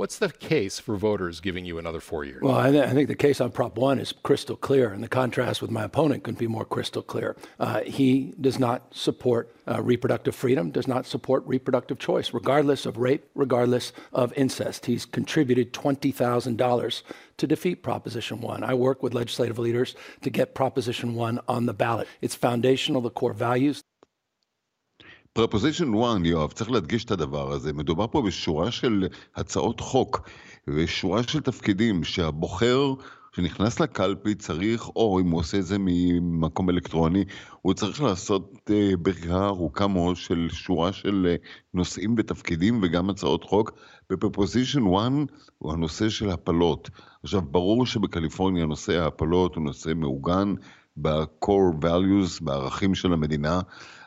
What's 0.00 0.16
the 0.16 0.30
case 0.30 0.78
for 0.78 0.96
voters 0.96 1.40
giving 1.40 1.66
you 1.66 1.76
another 1.76 2.00
four 2.00 2.24
years? 2.24 2.40
Well, 2.40 2.56
I, 2.56 2.70
th- 2.70 2.88
I 2.88 2.94
think 2.94 3.08
the 3.08 3.14
case 3.14 3.38
on 3.38 3.50
Prop 3.50 3.76
1 3.76 3.98
is 3.98 4.12
crystal 4.12 4.56
clear, 4.56 4.94
and 4.94 5.04
the 5.04 5.08
contrast 5.08 5.60
with 5.60 5.70
my 5.70 5.84
opponent 5.84 6.24
couldn't 6.24 6.38
be 6.38 6.46
more 6.46 6.64
crystal 6.64 7.02
clear. 7.02 7.36
Uh, 7.58 7.82
he 7.82 8.32
does 8.40 8.58
not 8.58 8.94
support 8.94 9.54
uh, 9.68 9.82
reproductive 9.82 10.34
freedom, 10.34 10.70
does 10.70 10.88
not 10.88 11.04
support 11.04 11.46
reproductive 11.46 11.98
choice, 11.98 12.32
regardless 12.32 12.86
of 12.86 12.96
rape, 12.96 13.26
regardless 13.34 13.92
of 14.14 14.32
incest. 14.38 14.86
He's 14.86 15.04
contributed 15.04 15.74
$20,000 15.74 17.02
to 17.36 17.46
defeat 17.46 17.82
Proposition 17.82 18.40
1. 18.40 18.64
I 18.64 18.72
work 18.72 19.02
with 19.02 19.12
legislative 19.12 19.58
leaders 19.58 19.96
to 20.22 20.30
get 20.30 20.54
Proposition 20.54 21.14
1 21.14 21.40
on 21.46 21.66
the 21.66 21.74
ballot. 21.74 22.08
It's 22.22 22.34
foundational 22.34 23.02
the 23.02 23.10
core 23.10 23.34
values. 23.34 23.82
פרפוזיישן 25.32 25.94
1, 25.94 26.20
יואב, 26.24 26.52
צריך 26.52 26.70
להדגיש 26.70 27.04
את 27.04 27.10
הדבר 27.10 27.52
הזה. 27.52 27.72
מדובר 27.72 28.06
פה 28.06 28.22
בשורה 28.22 28.70
של 28.70 29.06
הצעות 29.36 29.80
חוק 29.80 30.28
ושורה 30.68 31.22
של 31.22 31.40
תפקידים 31.40 32.04
שהבוחר 32.04 32.94
שנכנס 33.36 33.80
לקלפי 33.80 34.34
צריך, 34.34 34.88
או 34.88 35.20
אם 35.20 35.30
הוא 35.30 35.40
עושה 35.40 35.58
את 35.58 35.66
זה 35.66 35.76
ממקום 35.78 36.70
אלקטרוני, 36.70 37.24
הוא 37.62 37.74
צריך 37.74 38.02
לעשות 38.02 38.54
uh, 38.68 38.96
ברירה 38.96 39.46
ארוכה 39.46 39.86
מאוד 39.86 40.16
של 40.16 40.48
שורה 40.52 40.92
של 40.92 41.36
uh, 41.36 41.46
נושאים 41.74 42.14
ותפקידים 42.18 42.80
וגם 42.82 43.10
הצעות 43.10 43.44
חוק. 43.44 43.72
בפרפוזיישן 44.10 44.82
1 44.96 45.12
הוא 45.58 45.72
הנושא 45.72 46.08
של 46.08 46.30
הפלות. 46.30 46.90
עכשיו, 47.22 47.42
ברור 47.42 47.86
שבקליפורניה 47.86 48.66
נושא 48.66 49.02
ההפלות 49.02 49.54
הוא 49.54 49.64
נושא 49.64 49.90
מעוגן 49.96 50.54
ב-core 50.96 51.84
values, 51.84 52.44
בערכים 52.44 52.94
של 52.94 53.12
המדינה. 53.12 53.60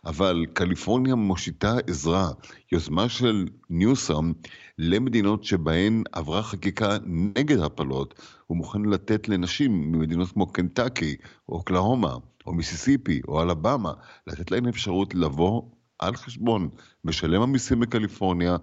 אבל 0.06 0.46
קליפורניה 0.54 1.16
מושיטה 1.16 1.76
עזרה, 1.88 2.32
יוזמה 2.72 3.10
של 3.10 3.48
ניוסם 3.70 4.32
למדינות 4.78 5.44
שבהן 5.44 6.04
עברה 6.12 6.44
חקיקה 6.44 6.98
נגד 7.06 7.60
הפלות, 7.60 8.22
הוא 8.48 8.58
מוכן 8.58 8.82
לתת 8.82 9.30
לנשים 9.30 9.92
ממדינות 9.92 10.32
כמו 10.32 10.52
קנטקי, 10.52 11.16
או 11.50 11.56
אוקלהומה, 11.56 12.16
או 12.46 12.54
מיסיסיפי, 12.54 13.22
או 13.28 13.42
אלבמה, 13.42 13.94
לתת 14.28 14.52
להן 14.52 14.68
אפשרות 14.68 15.16
לבוא 15.16 15.62
על 16.00 16.16
חשבון 16.16 16.70
משלם 17.06 17.42
המיסים 17.42 17.80
בקליפורניה, 17.80 18.58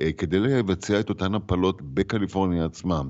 אה, 0.00 0.12
כדי 0.12 0.38
לבצע 0.38 1.00
את 1.00 1.08
אותן 1.08 1.34
הפלות 1.34 1.82
בקליפורניה 1.82 2.64
עצמה. 2.64 3.02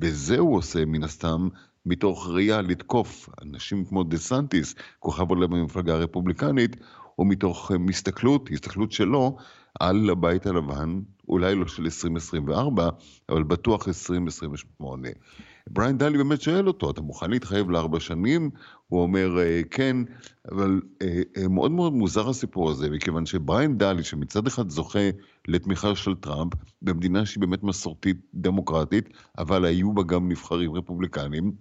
וזה 0.00 0.38
הוא 0.38 0.56
עושה 0.56 0.84
מן 0.84 1.02
הסתם 1.02 1.48
מתוך 1.86 2.28
ראייה 2.28 2.62
לתקוף 2.62 3.28
אנשים 3.42 3.84
כמו 3.84 4.04
דה 4.04 4.16
סנטיס, 4.16 4.74
כוכב 4.98 5.30
עולה 5.30 5.46
במפלגה 5.46 5.94
הרפובליקנית, 5.94 6.76
או 7.18 7.24
מתוך 7.24 7.72
אה, 7.72 7.78
מסתכלות, 7.78 8.48
הסתכלות 8.52 8.92
שלו, 8.92 9.36
על 9.80 10.10
הבית 10.10 10.46
הלבן, 10.46 11.00
אולי 11.28 11.54
לא 11.54 11.66
של 11.66 11.84
2024, 11.84 12.88
אבל 13.28 13.42
בטוח 13.42 13.88
2028. 13.88 15.08
בריין 15.70 15.98
דלי 15.98 16.18
באמת 16.18 16.40
שואל 16.40 16.68
אותו, 16.68 16.90
אתה 16.90 17.00
מוכן 17.00 17.30
להתחייב 17.30 17.70
לארבע 17.70 18.00
שנים? 18.00 18.50
הוא 18.88 19.02
אומר, 19.02 19.38
אה, 19.38 19.60
כן, 19.70 19.96
אבל 20.52 20.80
אה, 21.02 21.48
מאוד 21.48 21.70
מאוד 21.70 21.92
מוזר 21.92 22.28
הסיפור 22.28 22.70
הזה, 22.70 22.90
מכיוון 22.90 23.26
שבריין 23.26 23.78
דלי, 23.78 24.02
שמצד 24.02 24.46
אחד 24.46 24.68
זוכה 24.68 25.10
לתמיכה 25.48 25.94
של 25.94 26.14
טראמפ, 26.14 26.52
במדינה 26.82 27.26
שהיא 27.26 27.40
באמת 27.40 27.62
מסורתית 27.62 28.16
דמוקרטית, 28.34 29.08
אבל 29.38 29.64
היו 29.64 29.92
בה 29.92 30.02
גם 30.02 30.28
נבחרים 30.28 30.72
רפובליקנים, 30.72 31.52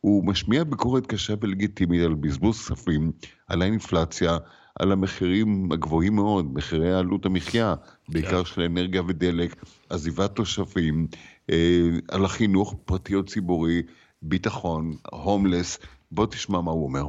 הוא 0.00 0.24
משמיע 0.24 0.64
ביקורת 0.64 1.06
קשה 1.06 1.34
ולגיטימית 1.40 2.02
על 2.02 2.14
בזבוז 2.14 2.58
כספים, 2.58 3.12
על 3.46 3.62
האינפלציה, 3.62 4.38
על 4.78 4.92
המחירים 4.92 5.72
הגבוהים 5.72 6.14
מאוד, 6.14 6.54
מחירי 6.54 6.94
עלות 6.94 7.26
המחיה, 7.26 7.74
בעיקר 8.08 8.44
של 8.44 8.62
אנרגיה 8.62 9.02
ודלק, 9.06 9.64
עזיבת 9.90 10.36
תושבים, 10.36 11.06
אה, 11.50 11.88
על 12.08 12.24
החינוך 12.24 12.74
פרטי 12.84 13.14
או 13.14 13.24
ציבורי, 13.24 13.82
ביטחון, 14.22 14.96
הומלס. 15.10 15.78
בוא 16.12 16.26
תשמע 16.26 16.60
מה 16.60 16.70
הוא 16.70 16.84
אומר. 16.84 17.06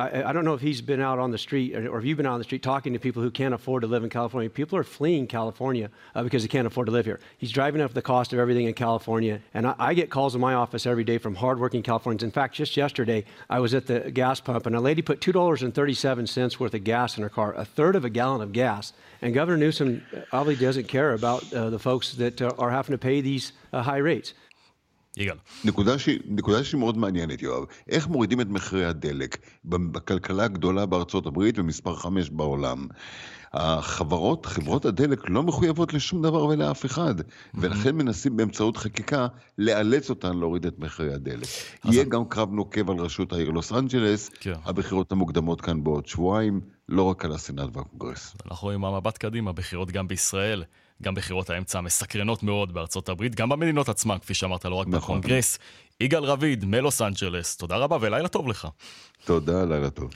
I, 0.00 0.30
I, 0.30 0.32
don't 0.32 0.46
know 0.46 0.54
if 0.54 0.62
he's 0.62 0.80
been 0.80 1.00
out 1.00 1.18
on 1.18 1.30
the 1.30 1.36
street 1.36 1.76
or, 1.76 1.98
if 1.98 2.04
you've 2.04 2.16
been 2.16 2.26
out 2.26 2.32
on 2.32 2.40
the 2.40 2.44
street 2.44 2.62
talking 2.62 2.94
to 2.94 2.98
people 2.98 3.22
who 3.22 3.30
can't 3.30 3.52
afford 3.52 3.82
to 3.82 3.86
live 3.86 4.02
in 4.02 4.08
California. 4.08 4.48
People 4.48 4.78
are 4.78 4.84
fleeing 4.84 5.26
California 5.26 5.90
uh, 6.14 6.22
because 6.22 6.42
they 6.42 6.48
can't 6.48 6.66
afford 6.66 6.86
to 6.86 6.92
live 6.92 7.04
here. 7.04 7.20
He's 7.36 7.52
driving 7.52 7.82
up 7.82 7.92
the 7.92 8.00
cost 8.00 8.32
of 8.32 8.38
everything 8.38 8.66
in 8.66 8.72
California. 8.72 9.40
And 9.52 9.66
I, 9.66 9.74
I, 9.78 9.94
get 9.94 10.08
calls 10.08 10.34
in 10.34 10.40
my 10.40 10.54
office 10.54 10.86
every 10.86 11.04
day 11.04 11.18
from 11.18 11.34
hardworking 11.34 11.82
Californians. 11.82 12.22
In 12.22 12.30
fact, 12.30 12.54
just 12.54 12.76
yesterday, 12.76 13.24
I 13.50 13.60
was 13.60 13.74
at 13.74 13.86
the 13.86 14.10
gas 14.10 14.40
pump 14.40 14.64
and 14.64 14.74
a 14.74 14.80
lady 14.80 15.02
put 15.02 15.20
$2.37 15.20 16.58
worth 16.58 16.74
of 16.74 16.84
gas 16.84 17.16
in 17.18 17.22
her 17.22 17.28
car, 17.28 17.52
a 17.54 17.64
third 17.64 17.94
of 17.94 18.04
a 18.04 18.10
gallon 18.10 18.40
of 18.40 18.52
gas. 18.52 18.94
And 19.20 19.34
Governor 19.34 19.58
Newsom 19.58 20.02
obviously 20.32 20.64
doesn't 20.64 20.88
care 20.88 21.12
about 21.12 21.52
uh, 21.52 21.68
the 21.68 21.78
folks 21.78 22.14
that 22.14 22.40
uh, 22.40 22.52
are 22.58 22.70
having 22.70 22.92
to 22.92 22.98
pay 22.98 23.20
these 23.20 23.52
uh, 23.72 23.82
high 23.82 23.98
rates. 23.98 24.32
יגאל. 25.16 25.36
נקודה, 25.64 25.98
ש... 25.98 26.08
נקודה 26.24 26.64
שהיא 26.64 26.78
מאוד 26.78 26.98
מעניינת, 26.98 27.42
יואב. 27.42 27.64
איך 27.88 28.08
מורידים 28.08 28.40
את 28.40 28.46
מחירי 28.48 28.84
הדלק 28.84 29.38
בכלכלה 29.64 30.44
הגדולה 30.44 30.86
בארצות 30.86 31.26
הברית 31.26 31.58
ומספר 31.58 31.94
5 31.94 32.30
בעולם? 32.30 32.86
החברות, 33.52 34.46
חברות 34.46 34.84
הדלק 34.84 35.30
לא 35.30 35.42
מחויבות 35.42 35.94
לשום 35.94 36.22
דבר 36.22 36.44
ולאף 36.44 36.86
אחד, 36.86 37.14
ולכן 37.54 37.96
מנסים 37.96 38.36
באמצעות 38.36 38.76
חקיקה 38.76 39.26
לאלץ 39.58 40.10
אותן 40.10 40.38
להוריד 40.38 40.66
את 40.66 40.78
מחירי 40.78 41.14
הדלק. 41.14 41.46
יהיה 41.84 42.04
גם 42.04 42.24
קרב 42.24 42.52
נוקב 42.52 42.90
על 42.90 42.96
ראשות 42.96 43.32
העיר 43.32 43.50
לוס 43.50 43.72
אנג'לס, 43.72 44.28
כן. 44.28 44.52
הבחירות 44.64 45.12
המוקדמות 45.12 45.60
כאן 45.60 45.84
בעוד 45.84 46.06
שבועיים, 46.06 46.60
לא 46.88 47.02
רק 47.02 47.24
על 47.24 47.32
הסנאט 47.32 47.68
והקונגרס. 47.76 48.34
אנחנו 48.46 48.66
רואים 48.66 48.84
המבט 48.84 49.18
קדימה, 49.18 49.52
בחירות 49.52 49.90
גם 49.90 50.08
בישראל. 50.08 50.64
גם 51.02 51.14
בחירות 51.14 51.50
האמצע 51.50 51.78
המסקרנות 51.78 52.42
מאוד 52.42 52.74
בארצות 52.74 53.08
הברית, 53.08 53.34
גם 53.34 53.48
במדינות 53.48 53.88
עצמן, 53.88 54.18
כפי 54.18 54.34
שאמרת, 54.34 54.64
לא 54.64 54.74
רק 54.74 54.86
נכון. 54.88 55.20
בקונגרס. 55.20 55.58
יגאל 56.00 56.24
רביד, 56.24 56.64
מלוס 56.64 57.02
אנג'לס, 57.02 57.56
תודה 57.56 57.76
רבה 57.76 57.96
ולילה 58.00 58.28
טוב 58.28 58.48
לך. 58.48 58.68
תודה, 59.24 59.64
לילה 59.64 59.90
טוב. 59.90 60.10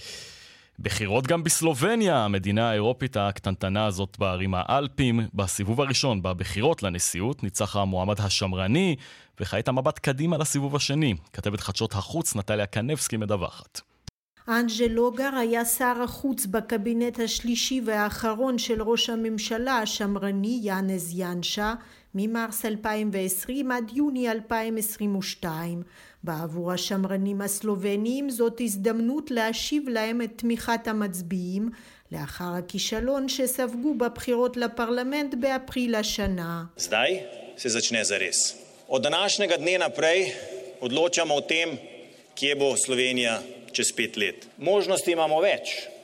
בחירות 0.78 1.26
גם 1.26 1.44
בסלובניה, 1.44 2.24
המדינה 2.24 2.70
האירופית 2.70 3.16
הקטנטנה 3.16 3.86
הזאת 3.86 4.16
בערים 4.18 4.54
האלפים. 4.56 5.20
בסיבוב 5.34 5.80
הראשון, 5.80 6.22
בבחירות 6.22 6.82
לנשיאות, 6.82 7.42
ניצח 7.42 7.76
המועמד 7.76 8.20
השמרני, 8.20 8.96
וכעת 9.40 9.68
המבט 9.68 9.98
קדימה 9.98 10.38
לסיבוב 10.38 10.76
השני. 10.76 11.14
כתבת 11.32 11.60
חדשות 11.60 11.92
החוץ 11.92 12.36
נטליה 12.36 12.66
קנבסקי 12.66 13.16
מדווחת. 13.16 13.80
אנג'ל 14.48 14.86
לוגר 14.88 15.30
היה 15.36 15.64
שר 15.64 16.02
החוץ 16.02 16.46
בקבינט 16.46 17.20
השלישי 17.20 17.80
והאחרון 17.84 18.58
של 18.58 18.82
ראש 18.82 19.10
הממשלה 19.10 19.78
השמרני 19.78 20.60
יאנז 20.62 21.12
ינשה 21.16 21.74
ממרס 22.14 22.64
2020 22.64 23.70
עד 23.70 23.90
יוני 23.94 24.30
2022. 24.30 25.82
בעבור 26.24 26.72
השמרנים 26.72 27.40
הסלובנים 27.40 28.30
זאת 28.30 28.60
הזדמנות 28.60 29.30
להשיב 29.30 29.88
להם 29.88 30.22
את 30.22 30.30
תמיכת 30.36 30.88
המצביעים 30.88 31.70
לאחר 32.12 32.54
הכישלון 32.58 33.28
שספגו 33.28 33.94
בבחירות 33.94 34.56
לפרלמנט 34.56 35.34
באפריל 35.34 35.94
השנה. 35.94 36.64
Zdaj 36.76 37.10
se 37.56 37.68
začne 37.68 38.04
zares. 38.04 38.54
Od 38.88 39.02
današnjega 39.02 39.56
dne 39.56 39.78
naprej 39.78 40.32
odločamo 40.80 41.34
o 41.34 41.40
tem, 41.40 41.78
kje 42.34 42.54
bo 42.54 42.76
čez 43.74 43.92
pet 43.92 44.16
let. 44.16 44.46
Možnosti 44.58 45.10
imamo 45.12 45.40
več. 45.40 45.94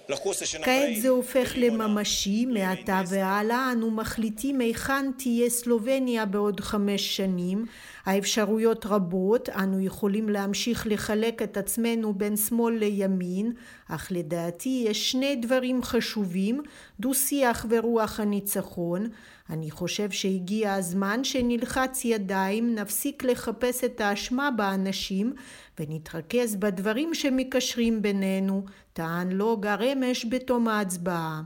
כעת 0.63 1.01
זה 1.01 1.09
הופך 1.09 1.53
לממשי, 1.57 2.47
מעתה 2.47 3.03
והלאה 3.09 3.73
אנו 3.73 3.91
מחליטים 3.91 4.61
היכן 4.61 5.11
תהיה 5.19 5.51
סלובניה 5.51 6.27
בעוד 6.27 6.61
חמש 6.61 7.17
שנים. 7.17 7.67
האפשרויות 8.07 8.87
רבות, 8.87 9.49
אנו 9.49 9.81
יכולים 9.81 10.29
להמשיך 10.29 10.87
לחלק 10.91 11.43
את 11.43 11.57
עצמנו 11.57 12.15
בין 12.15 12.37
שמאל 12.37 12.75
לימין, 12.75 13.53
אך 13.89 14.09
לדעתי 14.11 14.85
יש 14.89 15.11
שני 15.11 15.37
דברים 15.37 15.83
חשובים, 15.83 16.63
דו 17.01 17.15
שיח 17.15 17.67
ורוח 17.69 18.21
הניצחון. 18.21 19.09
אני 19.51 19.71
חושב 19.71 20.11
שהגיע 20.11 20.75
הזמן 20.75 21.25
שנלחץ 21.25 22.05
ידיים, 22.05 22.75
נפסיק 22.75 23.25
לחפש 23.25 23.85
את 23.85 24.01
האשמה 24.01 24.51
באנשים 24.51 25.33
ונתרכז 25.81 26.57
בדברים 26.57 27.15
שמקשרים 27.15 28.03
בינינו, 28.03 28.65
טען 28.93 29.33
לוגה 29.33 29.75
רמש 29.75 30.27
בתום 30.31 30.69
ההצבעה. 30.69 31.43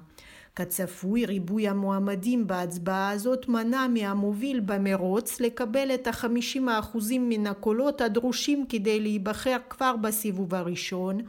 כצפוי 0.56 1.26
ריבוי 1.26 1.68
המועמדים 1.68 2.46
בהצבעה 2.46 3.10
הזאת 3.10 3.48
מנע 3.48 3.86
מהמוביל 3.88 4.60
במרוץ 4.60 5.40
לקבל 5.40 5.94
את 5.94 6.06
החמישים 6.06 6.68
האחוזים 6.68 7.28
מן 7.28 7.46
הקולות 7.46 8.00
הדרושים 8.00 8.66
כדי 8.68 9.00
להיבחר 9.00 9.56
כבר 9.70 9.96
בסיבוב 9.96 10.54
הראשון. 10.54 11.20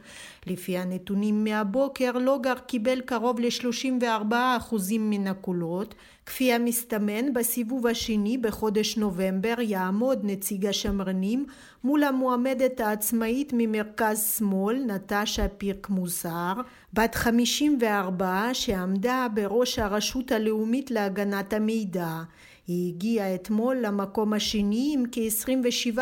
לפי 0.46 0.78
הנתונים 0.78 1.44
מהבוקר 1.44 2.12
לוגר 2.12 2.54
קיבל 2.66 3.00
קרוב 3.00 3.40
ל-34 3.40 4.34
אחוזים 4.56 5.10
מן 5.10 5.26
הקולות. 5.26 5.94
כפי 6.26 6.52
המסתמן 6.52 7.32
בסיבוב 7.32 7.86
השני 7.86 8.38
בחודש 8.38 8.96
נובמבר 8.96 9.54
יעמוד 9.60 10.20
נציג 10.22 10.66
השמרנים 10.66 11.46
מול 11.84 12.02
המועמדת 12.04 12.80
העצמאית 12.80 13.52
ממרכז 13.56 14.34
שמאל 14.38 14.76
נטשה 14.86 15.48
פירק 15.48 15.88
מוסר 15.88 16.52
בת 16.92 17.14
54 17.14 18.50
שעמדה 18.52 19.26
בראש 19.34 19.78
הרשות 19.78 20.32
הלאומית 20.32 20.90
להגנת 20.90 21.52
המידע 21.52 22.22
היא 22.66 22.94
הגיעה 22.94 23.34
אתמול 23.34 23.76
למקום 23.76 24.32
השני 24.32 24.90
עם 24.94 25.04
כ-27% 25.12 25.98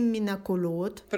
מן 0.00 0.28
הקולות. 0.28 1.12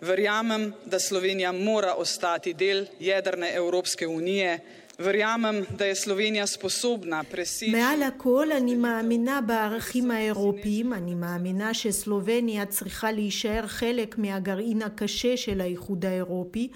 Verjamem, 0.00 0.74
da 0.86 0.98
Slovenija 0.98 1.52
mora 1.52 1.94
ostati 1.94 2.52
del 2.54 2.86
jedrne 3.00 3.48
Evropske 3.60 4.06
unije. 4.06 4.60
מעל 7.72 8.02
הכל 8.02 8.52
אני 8.52 8.74
מאמינה 8.74 9.40
בערכים 9.40 10.10
האירופיים, 10.10 10.92
אני 10.92 11.14
מאמינה 11.14 11.74
שסלובניה 11.74 12.66
צריכה 12.66 13.12
להישאר 13.12 13.66
חלק 13.66 14.18
מהגרעין 14.18 14.82
הקשה 14.82 15.36
של 15.36 15.60
האיחוד 15.60 16.04
האירופי. 16.04 16.68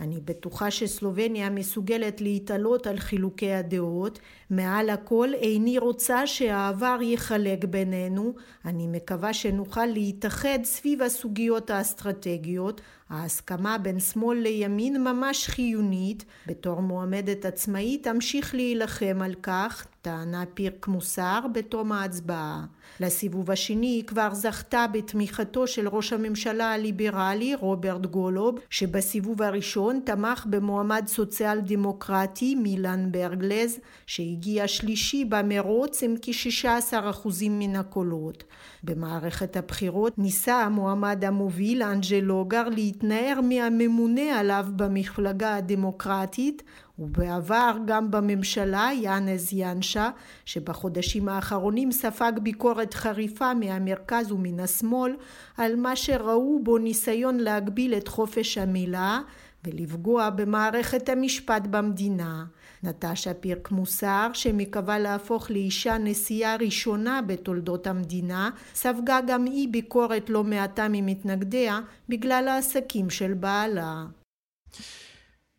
אני 0.00 0.20
בטוחה 0.24 0.70
שסלובניה 0.70 1.50
מסוגלת 1.50 2.20
להתעלות 2.20 2.86
על 2.86 2.98
חילוקי 2.98 3.52
הדעות. 3.52 4.18
מעל 4.50 4.90
הכל 4.90 5.28
איני 5.34 5.78
רוצה 5.78 6.26
שהעבר 6.26 6.98
יחלק 7.02 7.64
בינינו. 7.64 8.34
אני 8.64 8.86
מקווה 8.86 9.32
שנוכל 9.32 9.86
להתאחד 9.86 10.58
סביב 10.64 11.02
הסוגיות 11.02 11.70
האסטרטגיות. 11.70 12.80
ההסכמה 13.14 13.78
בין 13.78 14.00
שמאל 14.00 14.38
לימין 14.38 15.04
ממש 15.04 15.48
חיונית. 15.48 16.24
בתור 16.46 16.80
מועמדת 16.80 17.44
עצמאית 17.44 18.06
אמשיך 18.06 18.54
להילחם 18.54 19.20
על 19.24 19.34
כך, 19.42 19.86
טענה 20.02 20.44
פירק 20.54 20.88
מוסר 20.88 21.40
בתום 21.54 21.92
ההצבעה. 21.92 22.64
לסיבוב 23.00 23.50
השני 23.50 23.86
היא 23.86 24.04
כבר 24.04 24.34
זכתה 24.34 24.86
בתמיכתו 24.92 25.66
של 25.66 25.88
ראש 25.88 26.12
הממשלה 26.12 26.72
הליברלי 26.72 27.54
רוברט 27.54 28.06
גולוב, 28.06 28.58
שבסיבוב 28.70 29.42
הראשון 29.42 30.00
תמך 30.04 30.46
במועמד 30.50 31.04
סוציאל 31.06 31.60
דמוקרטי 31.60 32.54
מילן 32.54 33.12
ברגלז, 33.12 33.78
שהגיע 34.06 34.68
שלישי 34.68 35.24
במרוץ 35.24 36.02
עם 36.02 36.14
כ-16% 36.22 37.28
מן 37.50 37.76
הקולות. 37.76 38.44
במערכת 38.84 39.56
הבחירות 39.56 40.18
ניסה 40.18 40.62
המועמד 40.62 41.24
המוביל 41.24 41.82
אנג'ל 41.82 42.20
לוגר 42.20 42.68
להתנער 42.68 43.40
מהממונה 43.40 44.40
עליו 44.40 44.66
במפלגה 44.76 45.56
הדמוקרטית 45.56 46.62
ובעבר 46.98 47.76
גם 47.86 48.10
בממשלה 48.10 48.90
יאנז 48.94 49.48
ינשה 49.52 50.10
שבחודשים 50.44 51.28
האחרונים 51.28 51.92
ספג 51.92 52.32
ביקורת 52.42 52.94
חריפה 52.94 53.54
מהמרכז 53.54 54.32
ומן 54.32 54.60
השמאל 54.60 55.16
על 55.56 55.76
מה 55.76 55.96
שראו 55.96 56.60
בו 56.62 56.78
ניסיון 56.78 57.36
להגביל 57.36 57.94
את 57.94 58.08
חופש 58.08 58.58
המילה 58.58 59.20
ולפגוע 59.66 60.30
במערכת 60.30 61.08
המשפט 61.08 61.62
במדינה. 61.70 62.44
נטשה 62.82 63.34
פירק 63.34 63.70
מוסר, 63.70 64.30
שמקווה 64.34 64.98
להפוך 64.98 65.50
לאישה 65.50 65.98
נשיאה 65.98 66.56
ראשונה 66.56 67.20
בתולדות 67.22 67.86
המדינה, 67.86 68.50
ספגה 68.74 69.18
גם 69.26 69.44
היא 69.44 69.68
ביקורת 69.70 70.30
לא 70.30 70.44
מעטה 70.44 70.86
ממתנגדיה 70.90 71.80
בגלל 72.08 72.48
העסקים 72.48 73.10
של 73.10 73.34
בעלה. 73.34 74.04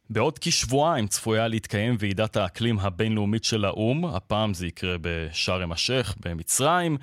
בעוד 0.10 0.40
כשבועיים 0.40 1.08
צפויה 1.08 1.48
להתקיים 1.48 1.96
ועידת 2.00 2.38
האקלים 2.38 2.80
הבינלאומית 2.80 3.44
של 3.44 3.66
האו"ם, 3.66 4.06
הפעם 4.06 4.54
זה 4.54 4.68
יקרה 4.68 4.96
בשארם 5.02 5.72
א-שייח 5.72 6.16
במצרים. 6.26 6.98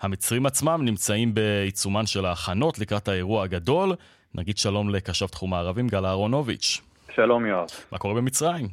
המצרים 0.00 0.46
עצמם 0.46 0.80
נמצאים 0.84 1.34
בעיצומן 1.34 2.06
של 2.06 2.26
ההכנות 2.26 2.78
לקראת 2.78 3.08
האירוע 3.08 3.44
הגדול. 3.44 3.94
נגיד 4.34 4.56
שלום 4.56 4.88
לקשב 4.88 5.26
תחום 5.26 5.54
הערבים 5.54 5.88
גל 5.88 6.06
אהרונוביץ'. 6.06 6.80
שלום 7.14 7.46
יואב. 7.46 7.66
מה 7.92 7.98
קורה 7.98 8.14
במצרים? 8.14 8.66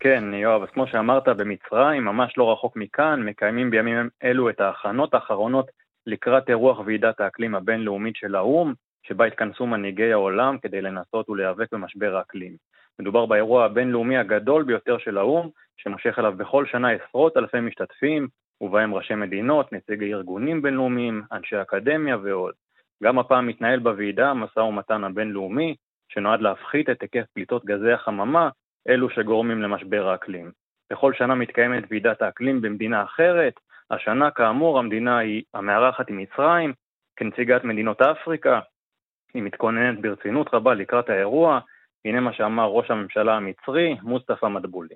כן, 0.00 0.24
יואב, 0.34 0.62
אז 0.62 0.68
כמו 0.68 0.86
שאמרת, 0.86 1.28
במצרים, 1.28 2.04
ממש 2.04 2.34
לא 2.36 2.52
רחוק 2.52 2.76
מכאן, 2.76 3.22
מקיימים 3.22 3.70
בימים 3.70 4.08
אלו 4.24 4.50
את 4.50 4.60
ההכנות 4.60 5.14
האחרונות 5.14 5.70
לקראת 6.06 6.48
אירוח 6.48 6.78
ועידת 6.86 7.20
האקלים 7.20 7.54
הבינלאומית 7.54 8.16
של 8.16 8.34
האו"ם, 8.34 8.74
שבה 9.02 9.24
התכנסו 9.24 9.66
מנהיגי 9.66 10.12
העולם 10.12 10.58
כדי 10.62 10.80
לנסות 10.80 11.28
ולהיאבק 11.28 11.72
במשבר 11.72 12.16
האקלים. 12.16 12.56
מדובר 12.98 13.26
באירוע 13.26 13.64
הבינלאומי 13.64 14.18
הגדול 14.18 14.62
ביותר 14.62 14.98
של 14.98 15.18
האו"ם, 15.18 15.48
שמושך 15.76 16.18
אליו 16.18 16.32
בכל 16.36 16.66
שנה 16.66 16.88
עשרות 16.90 17.36
אלפי 17.36 17.60
משתתפים, 17.60 18.28
ובהם 18.60 18.94
ראשי 18.94 19.14
מדינות, 19.14 19.72
נציגי 19.72 20.14
ארגונים 20.14 20.62
בינלאומיים, 20.62 21.22
אנשי 21.32 21.62
אקדמיה 21.62 22.16
ועוד. 22.22 22.54
גם 23.02 23.18
הפעם 23.18 23.46
מתנהל 23.46 23.78
בוועידה 23.78 24.30
המשא 24.30 24.60
ומתן 24.60 25.04
הבינלאומי, 25.04 25.74
שנועד 26.08 26.40
להפחית 26.40 26.90
את 26.90 27.02
היקף 27.02 27.24
פליטות 27.34 27.64
גזי 27.64 27.92
החממה, 27.92 28.48
אלו 28.88 29.10
שגורמים 29.10 29.62
למשבר 29.62 30.08
האקלים. 30.08 30.50
בכל 30.92 31.12
שנה 31.14 31.34
מתקיימת 31.34 31.84
ועידת 31.90 32.22
האקלים 32.22 32.60
במדינה 32.60 33.02
אחרת, 33.02 33.54
השנה 33.90 34.30
כאמור 34.30 34.78
המדינה 34.78 35.18
היא 35.18 35.42
המארחת 35.54 36.10
עם 36.10 36.16
מצרים, 36.16 36.72
כנציגת 37.16 37.64
מדינות 37.64 38.02
אפריקה, 38.02 38.60
היא 39.34 39.42
מתכוננת 39.42 40.00
ברצינות 40.00 40.54
רבה 40.54 40.74
לקראת 40.74 41.10
האירוע, 41.10 41.60
הנה 42.04 42.20
מה 42.20 42.32
שאמר 42.32 42.66
ראש 42.66 42.90
הממשלה 42.90 43.36
המצרי, 43.36 43.96
מוסטפא 44.02 44.46
מדבולי. 44.46 44.94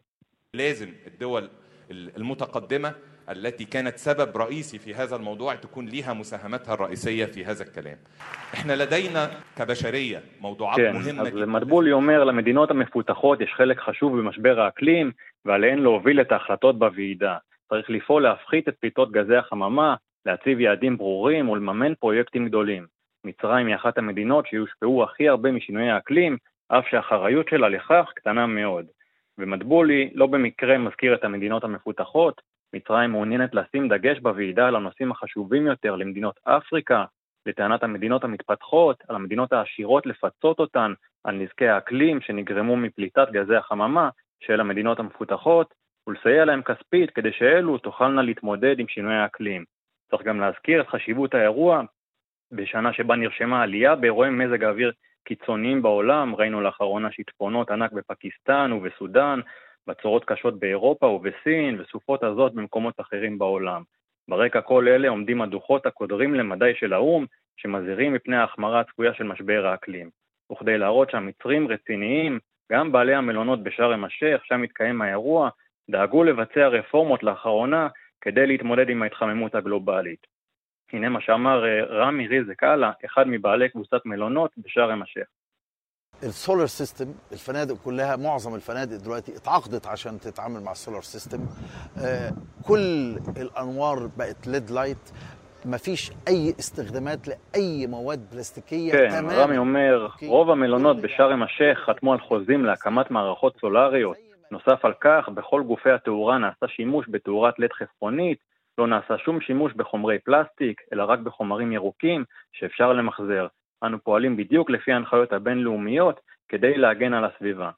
لازم 3.23 3.47
الدول 3.47 3.49
المتقدمة 3.49 3.49
التي 3.49 3.65
كانت 3.65 3.97
سبب 3.97 4.37
رئيسي 4.37 4.79
في 4.79 4.93
هذا 4.93 5.15
الموضوع 5.15 5.55
تكون 5.55 5.85
لها 5.85 6.13
مساهمتها 6.13 6.73
الرئيسية 6.73 7.25
في 7.25 7.45
هذا 7.45 7.63
الكلام. 7.63 7.97
احنا 8.53 8.73
لدينا 8.73 9.29
كبشرية 9.57 10.21
موضوعات 10.41 10.77
כן, 10.77 10.93
مهمة 10.93 11.21
אז 11.21 11.27
جدا. 11.27 11.45
מדבולי 11.45 11.91
אומר 11.91 12.23
למדינות 12.23 12.71
המפותחות 12.71 13.41
יש 13.41 13.53
חלק 13.53 13.79
חשוב 13.79 14.17
במשבר 14.17 14.59
האקלים 14.59 15.11
ועליהן 15.45 15.79
להוביל 15.79 16.21
את 16.21 16.31
ההחלטות 16.31 16.79
בוועידה. 16.79 17.37
צריך 17.69 17.89
לפעול 17.89 18.23
להפחית 18.23 18.69
את 18.69 18.75
פליטות 18.79 19.11
גזי 19.11 19.35
החממה, 19.35 19.95
להציב 20.25 20.59
יעדים 20.59 20.97
ברורים 20.97 21.49
ולממן 21.49 21.95
פרויקטים 21.95 22.47
גדולים. 22.47 22.85
מצרים 23.23 23.67
היא 23.67 23.75
אחת 23.75 23.97
המדינות 23.97 24.47
שיושפעו 24.47 25.03
הכי 25.03 25.29
הרבה 25.29 25.51
משינויי 25.51 25.89
האקלים, 25.89 26.37
אף 26.67 26.85
שהאחריות 26.89 27.49
שלה 27.49 27.69
לכך 27.69 28.11
קטנה 28.15 28.47
מאוד. 28.47 28.85
ומדבולי 29.37 30.09
לא 30.13 30.27
במקרה 30.27 30.77
מזכיר 30.77 31.13
את 31.15 31.23
המדינות 31.23 31.63
המפותחות, 31.63 32.41
מצרים 32.74 33.10
מעוניינת 33.10 33.54
לשים 33.54 33.88
דגש 33.88 34.18
בוועידה 34.18 34.68
על 34.68 34.76
הנושאים 34.76 35.10
החשובים 35.12 35.66
יותר 35.66 35.96
למדינות 35.96 36.40
אפריקה, 36.44 37.04
לטענת 37.46 37.82
המדינות 37.82 38.24
המתפתחות, 38.24 39.02
על 39.08 39.16
המדינות 39.16 39.52
העשירות 39.52 40.06
לפצות 40.06 40.58
אותן 40.58 40.92
על 41.24 41.34
נזקי 41.34 41.68
האקלים 41.68 42.20
שנגרמו 42.20 42.76
מפליטת 42.76 43.28
גזי 43.30 43.56
החממה 43.56 44.08
של 44.40 44.60
המדינות 44.60 45.00
המפותחות, 45.00 45.74
ולסייע 46.06 46.44
להם 46.44 46.62
כספית 46.62 47.10
כדי 47.10 47.32
שאלו 47.32 47.78
תוכלנה 47.78 48.22
להתמודד 48.22 48.78
עם 48.78 48.88
שינויי 48.88 49.16
האקלים. 49.16 49.64
צריך 50.10 50.22
גם 50.22 50.40
להזכיר 50.40 50.80
את 50.80 50.88
חשיבות 50.88 51.34
האירוע 51.34 51.82
בשנה 52.52 52.92
שבה 52.92 53.16
נרשמה 53.16 53.62
עלייה 53.62 53.94
באירועי 53.94 54.30
מזג 54.30 54.64
האוויר 54.64 54.92
קיצוניים 55.24 55.82
בעולם, 55.82 56.34
ראינו 56.34 56.60
לאחרונה 56.60 57.12
שיטפונות 57.12 57.70
ענק 57.70 57.92
בפקיסטן 57.92 58.72
ובסודאן, 58.72 59.40
בצורות 59.86 60.24
קשות 60.24 60.58
באירופה 60.58 61.06
ובסין, 61.06 61.80
וסופות 61.80 62.22
עזות 62.22 62.54
במקומות 62.54 63.00
אחרים 63.00 63.38
בעולם. 63.38 63.82
ברקע 64.28 64.60
כל 64.60 64.88
אלה 64.88 65.08
עומדים 65.08 65.42
הדוחות 65.42 65.86
הקודרים 65.86 66.34
למדי 66.34 66.72
של 66.74 66.92
האו"ם, 66.92 67.26
שמזהירים 67.56 68.12
מפני 68.12 68.36
ההחמרה 68.36 68.80
הצפויה 68.80 69.14
של 69.14 69.24
משבר 69.24 69.66
האקלים. 69.66 70.10
וכדי 70.52 70.78
להראות 70.78 71.10
שהמצרים 71.10 71.68
רציניים, 71.68 72.38
גם 72.72 72.92
בעלי 72.92 73.14
המלונות 73.14 73.62
בשארם 73.62 74.04
א-שייח, 74.04 74.44
שם 74.44 74.60
מתקיים 74.60 75.02
האירוע, 75.02 75.50
דאגו 75.90 76.24
לבצע 76.24 76.68
רפורמות 76.68 77.22
לאחרונה 77.22 77.88
כדי 78.20 78.46
להתמודד 78.46 78.88
עם 78.88 79.02
ההתחממות 79.02 79.54
הגלובלית. 79.54 80.26
הנה 80.92 81.08
מה 81.08 81.20
שאמר 81.20 81.64
אה, 81.64 81.84
רמי 81.84 82.28
ריזק 82.28 82.64
אללה, 82.64 82.92
אחד 83.04 83.28
מבעלי 83.28 83.68
קבוצת 83.68 84.06
מלונות 84.06 84.50
בשארם 84.58 85.02
א-שייח. 85.02 85.28
السولار 86.23 86.65
سيستم 86.67 87.13
الفنادق 87.31 87.75
كلها 87.85 88.15
معظم 88.15 88.55
الفنادق 88.55 88.97
دلوقتي 88.97 89.35
اتعاقدت 89.35 89.87
عشان 89.87 90.19
تتعامل 90.19 90.63
مع 90.63 90.71
السولار 90.71 91.01
سيستم 91.01 91.39
آه، 91.97 92.31
كل 92.67 93.15
الانوار 93.37 94.09
بقت 94.17 94.47
ليد 94.47 94.71
لايت 94.71 95.11
مفيش 95.65 96.11
اي 96.27 96.53
استخدامات 96.59 97.27
لاي 97.27 97.87
مواد 97.87 98.29
بلاستيكيه 98.31 98.91
כן, 98.91 99.09
تماما 99.09 99.43
רמי 99.43 99.57
אומר, 99.57 100.07
רוב 100.27 100.49
המלונות 100.49 100.97
בשארם 101.01 101.43
א-שייח 101.43 101.79
חתמו 101.79 102.13
על 102.13 102.19
חוזים 102.19 102.65
להקמת 102.65 103.11
מערכות 103.11 103.57
סולריות. 103.61 104.17
נוסף 104.51 104.85
על 104.85 104.93
כך, 105.01 105.29
בכל 105.33 105.63
גופי 105.63 105.91
התאורה 105.91 106.37
נעשה 106.37 106.67
שימוש 106.67 107.05
בתאורת 107.09 107.59
לד 107.59 107.73
חסכונית, 107.73 108.37
לא 108.77 108.87
נעשה 108.87 109.17
שום 109.17 109.41
שימוש 109.41 109.73
בחומרי 109.73 110.19
פלסטיק, 110.19 110.81
אלא 110.93 111.03
רק 111.03 111.19
בחומרים 111.19 111.71
ירוקים 111.71 112.23
שאפשר 112.53 112.93
למחזר. 112.93 113.47
אנו 113.86 113.98
פועלים 114.04 114.36
בדיוק 114.36 114.70
לפי 114.70 114.92
ההנחיות 114.92 115.32
הבינלאומיות 115.32 116.20
כדי 116.48 116.76
להגן 116.76 117.14
על 117.14 117.24
הסביבה. 117.24 117.70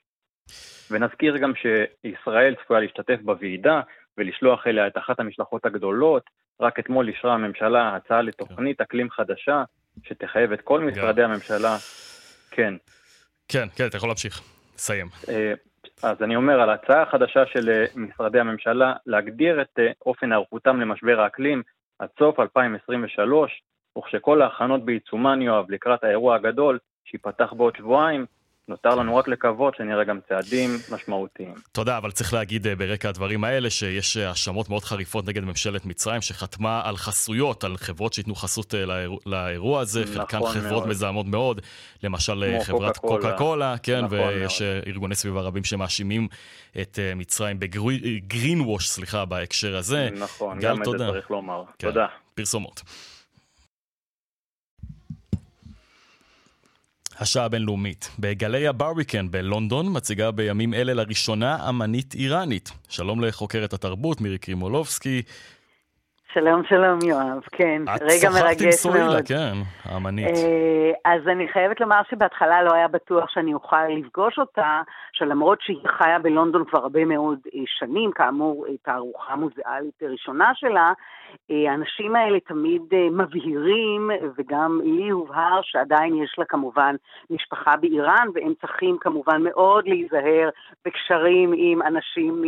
ונזכיר 0.90 1.36
גם 1.36 1.52
שישראל 1.54 2.54
צפויה 2.64 2.80
להשתתף 2.80 3.18
בוועידה 3.22 3.80
ולשלוח 4.18 4.66
אליה 4.66 4.86
את 4.86 4.98
אחת 4.98 5.20
המשלחות 5.20 5.66
הגדולות. 5.66 6.22
רק 6.60 6.78
אתמול 6.78 7.08
אישרה 7.08 7.34
הממשלה 7.34 7.96
הצעה 7.96 8.22
לתוכנית 8.22 8.80
אקלים 8.80 9.10
חדשה 9.10 9.64
שתחייב 10.02 10.52
את 10.52 10.60
כל 10.60 10.80
משרדי 10.80 11.22
הממשלה. 11.22 11.76
כן. 12.50 12.74
כן, 13.48 13.68
כן, 13.76 13.86
אתה 13.86 13.96
יכול 13.96 14.08
להמשיך. 14.08 14.40
סיים. 14.76 15.06
אה, 15.28 15.52
אז 16.02 16.22
אני 16.22 16.36
אומר 16.36 16.60
על 16.60 16.70
ההצעה 16.70 17.02
החדשה 17.02 17.46
של 17.46 17.84
משרדי 17.96 18.40
הממשלה 18.40 18.94
להגדיר 19.06 19.62
את 19.62 19.78
אופן 20.06 20.32
היערכותם 20.32 20.80
למשבר 20.80 21.20
האקלים 21.20 21.62
עד 21.98 22.08
סוף 22.18 22.40
2023, 22.40 23.62
וכשכל 23.98 24.42
ההכנות 24.42 24.84
בעיצומן, 24.84 25.42
יואב, 25.42 25.70
לקראת 25.70 26.04
האירוע 26.04 26.36
הגדול, 26.36 26.78
שייפתח 27.04 27.52
בעוד 27.52 27.76
שבועיים, 27.76 28.26
נותר 28.68 28.94
לנו 28.94 29.16
רק 29.16 29.28
לקוות 29.28 29.74
שנראה 29.76 30.04
גם 30.04 30.18
צעדים 30.28 30.70
משמעותיים. 30.92 31.54
תודה, 31.72 31.98
אבל 31.98 32.10
צריך 32.10 32.34
להגיד 32.34 32.66
אה, 32.66 32.76
ברקע 32.76 33.08
הדברים 33.08 33.44
האלה 33.44 33.70
שיש 33.70 34.16
אה, 34.16 34.28
האשמות 34.28 34.68
מאוד 34.68 34.84
חריפות 34.84 35.26
נגד 35.26 35.44
ממשלת 35.44 35.86
מצרים, 35.86 36.20
שחתמה 36.20 36.82
על 36.84 36.96
חסויות, 36.96 37.64
על 37.64 37.76
חברות 37.76 38.12
שייתנו 38.12 38.34
חסות 38.34 38.74
אה, 38.74 38.86
לאירוע, 38.86 39.18
לאירוע 39.26 39.80
הזה, 39.80 40.00
נכון 40.00 40.14
חלקן 40.16 40.46
חברות 40.46 40.70
מאוד. 40.70 40.86
מזהמות 40.88 41.26
מאוד, 41.26 41.60
למשל 42.02 42.58
חברת 42.62 42.96
קוקה 42.96 43.32
קולה, 43.32 43.74
כן, 43.82 44.04
נכון 44.04 44.18
ויש 44.18 44.62
מאוד. 44.62 44.82
ארגוני 44.86 45.14
סביבה 45.14 45.40
רבים 45.40 45.64
שמאשימים 45.64 46.28
את 46.80 46.98
מצרים 47.16 47.58
בגרין 47.58 48.60
ווש, 48.60 48.88
סליחה, 48.88 49.24
בהקשר 49.24 49.76
הזה. 49.76 50.08
נכון, 50.18 50.58
גם 50.60 50.82
את 50.82 50.86
זה 50.86 50.98
צריך 50.98 51.30
לומר. 51.30 51.64
כן, 51.78 51.88
תודה. 51.88 52.06
פרסומות. 52.34 52.82
השעה 57.18 57.44
הבינלאומית. 57.44 58.10
בגלריה 58.18 58.72
ברביקן 58.72 59.30
בלונדון 59.30 59.96
מציגה 59.96 60.30
בימים 60.30 60.74
אלה 60.74 60.94
לראשונה 60.94 61.68
אמנית 61.68 62.14
איראנית. 62.14 62.72
שלום 62.88 63.24
לחוקרת 63.24 63.72
התרבות 63.72 64.20
מירי 64.20 64.38
קרימולובסקי. 64.38 65.22
שלום, 66.32 66.62
שלום, 66.68 66.98
יואב. 67.08 67.42
כן, 67.52 67.82
רגע 68.00 68.30
מרגש 68.30 68.34
מאוד. 68.34 68.46
את 68.52 68.58
שוחחת 68.58 68.60
עם 68.60 68.72
סורילה, 68.72 69.22
כן, 69.22 69.52
האמנית. 69.84 70.26
אה, 70.26 71.12
אז 71.12 71.28
אני 71.28 71.48
חייבת 71.48 71.80
לומר 71.80 72.00
שבהתחלה 72.10 72.62
לא 72.62 72.74
היה 72.74 72.88
בטוח 72.88 73.30
שאני 73.30 73.54
אוכל 73.54 73.88
לפגוש 73.88 74.38
אותה, 74.38 74.82
שלמרות 75.12 75.58
שהיא 75.60 75.88
חיה 75.98 76.18
בלונדון 76.18 76.64
כבר 76.64 76.78
הרבה 76.78 77.04
מאוד 77.04 77.38
אה, 77.54 77.60
שנים, 77.66 78.10
כאמור, 78.14 78.66
תערוכה 78.82 79.36
מוזיאלית 79.36 80.02
ראשונה 80.02 80.52
שלה, 80.54 80.92
אה, 81.50 81.72
האנשים 81.72 82.16
האלה 82.16 82.40
תמיד 82.40 82.82
מבהירים, 83.10 84.10
וגם 84.38 84.80
לי 84.84 85.08
הובהר 85.08 85.60
שעדיין 85.62 86.22
יש 86.22 86.34
לה 86.38 86.44
כמובן 86.44 86.94
משפחה 87.30 87.76
באיראן, 87.76 88.28
והם 88.34 88.52
צריכים 88.60 88.96
כמובן 89.00 89.42
מאוד 89.42 89.84
להיזהר 89.86 90.48
בקשרים 90.84 91.54
עם 91.56 91.82
אנשים 91.82 92.42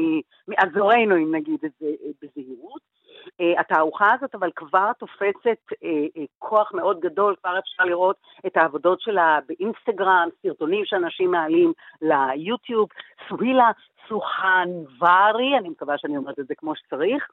מאזורנו, 0.49 1.17
אם 1.17 1.35
נגיד 1.35 1.59
את 1.65 1.71
זה 1.81 1.87
בזהירות. 2.23 2.98
Uh, 3.41 3.61
התערוכה 3.61 4.15
הזאת 4.15 4.35
אבל 4.35 4.51
כבר 4.57 4.93
תופסת 4.99 5.59
uh, 5.73 5.75
uh, 5.75 6.21
כוח 6.39 6.73
מאוד 6.75 7.01
גדול, 7.01 7.35
כבר 7.41 7.59
אפשר 7.59 7.85
לראות 7.85 8.17
את 8.47 8.57
העבודות 8.57 9.01
שלה 9.01 9.39
באינסטגרם, 9.49 10.29
סרטונים 10.43 10.85
שאנשים 10.85 11.31
מעלים 11.31 11.73
ליוטיוב. 12.03 12.89
סווילה 13.29 13.71
סוחנברי, 14.09 15.59
אני 15.59 15.69
מקווה 15.69 15.99
שאני 15.99 16.17
אומרת 16.17 16.39
את 16.39 16.47
זה 16.47 16.55
כמו 16.55 16.77
שצריך, 16.77 17.29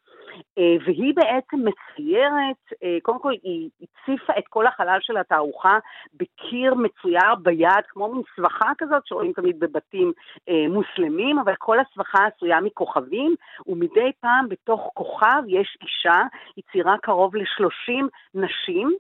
אה, 0.57 0.75
והיא 0.85 1.13
בעצם 1.15 1.57
מציירת, 1.57 2.73
אה, 2.83 2.97
קודם 3.01 3.19
כל 3.19 3.33
היא 3.43 3.69
הציפה 3.81 4.33
את 4.37 4.47
כל 4.49 4.67
החלל 4.67 4.97
של 5.01 5.17
התערוכה 5.17 5.77
בקיר 6.13 6.73
מצויר 6.73 7.35
ביד, 7.41 7.85
כמו 7.87 8.13
מין 8.13 8.21
סבכה 8.35 8.71
כזאת 8.77 9.07
שרואים 9.07 9.33
תמיד 9.33 9.59
בבתים 9.59 10.11
אה, 10.49 10.65
מוסלמים, 10.69 11.39
אבל 11.39 11.53
כל 11.59 11.77
הסבכה 11.79 12.25
עשויה 12.25 12.61
מכוכבים, 12.61 13.35
ומדי 13.67 14.11
פעם 14.19 14.49
בתוך 14.49 14.89
כוכב 14.93 15.43
יש 15.47 15.77
אישה, 15.81 16.21
היא 16.55 16.63
ציירה 16.71 16.95
קרוב 17.01 17.35
ל-30 17.35 18.05
נשים, 18.33 18.95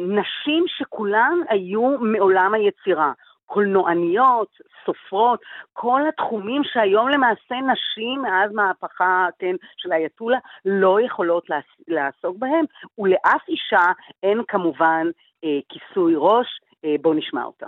נשים 0.00 0.64
שכולן 0.66 1.38
היו 1.48 1.98
מעולם 2.00 2.54
היצירה. 2.54 3.12
קולנועניות, 3.46 4.48
סופרות, 4.84 5.40
כל 5.72 6.00
התחומים 6.08 6.62
שהיום 6.64 7.08
למעשה 7.08 7.54
נשים 7.54 8.22
מאז 8.22 8.52
מהפכה, 8.52 9.28
כן, 9.38 9.54
של 9.76 9.92
האייתולה 9.92 10.38
לא 10.64 11.00
יכולות 11.00 11.46
לעסוק 11.88 12.36
בהם, 12.38 12.64
ולאף 12.98 13.48
אישה 13.48 13.92
אין 14.22 14.38
כמובן 14.48 15.06
אה, 15.44 15.58
כיסוי 15.68 16.14
ראש. 16.16 16.46
אה, 16.84 16.94
בואו 17.02 17.14
נשמע 17.14 17.44
אותה. 17.44 17.66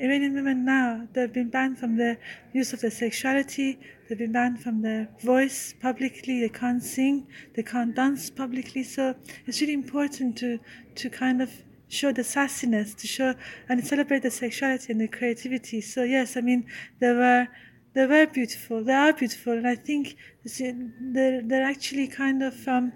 Iranian 0.00 0.34
women 0.34 0.64
now, 0.64 1.06
they've 1.12 1.32
been 1.32 1.50
banned 1.50 1.78
from 1.78 1.96
the 1.96 2.18
use 2.52 2.72
of 2.72 2.80
their 2.80 2.90
sexuality, 2.90 3.78
they've 4.08 4.18
been 4.18 4.32
banned 4.32 4.60
from 4.60 4.82
their 4.82 5.08
voice 5.22 5.72
publicly, 5.80 6.40
they 6.40 6.48
can't 6.48 6.82
sing, 6.82 7.28
they 7.54 7.62
can't 7.62 7.94
dance 7.94 8.28
publicly. 8.28 8.82
So 8.82 9.14
it's 9.46 9.60
really 9.60 9.74
important 9.84 10.36
to, 10.38 10.58
to 10.96 11.10
kind 11.10 11.40
of 11.40 11.50
show 11.87 12.11
the 12.11 12.21
sassiness, 12.21 12.95
to 12.95 13.07
show 13.07 13.33
and 13.67 13.85
celebrate 13.85 14.21
the 14.21 14.31
sexuality 14.31 14.91
and 14.93 15.01
the 15.01 15.07
creativity. 15.07 15.81
So 15.81 16.03
yes, 16.03 16.37
I 16.37 16.41
mean 16.41 16.65
they 16.99 17.13
were 17.13 17.47
they 17.93 18.05
were 18.05 18.27
beautiful. 18.27 18.83
They 18.83 18.93
are 18.93 19.13
beautiful, 19.13 19.53
and 19.53 19.67
I 19.67 19.75
think 19.75 20.15
they're 20.45 21.41
they're 21.41 21.65
actually 21.65 22.07
kind 22.07 22.43
of 22.43 22.67
um, 22.67 22.93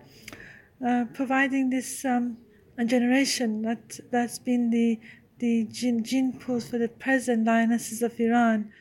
uh, 0.86 1.05
providing 1.14 1.70
this 1.70 2.05
um, 2.05 2.38
a 2.78 2.86
generation 2.86 3.61
that 3.64 3.99
that's 4.11 4.39
been 4.39 4.70
the 4.70 4.99
the 5.39 5.68
gene, 5.72 6.03
gene 6.03 6.39
pools 6.39 6.70
for 6.70 6.78
the 6.78 6.88
present 6.88 7.45
lionesses 7.45 8.01
of 8.01 8.20
Iran. 8.20 8.72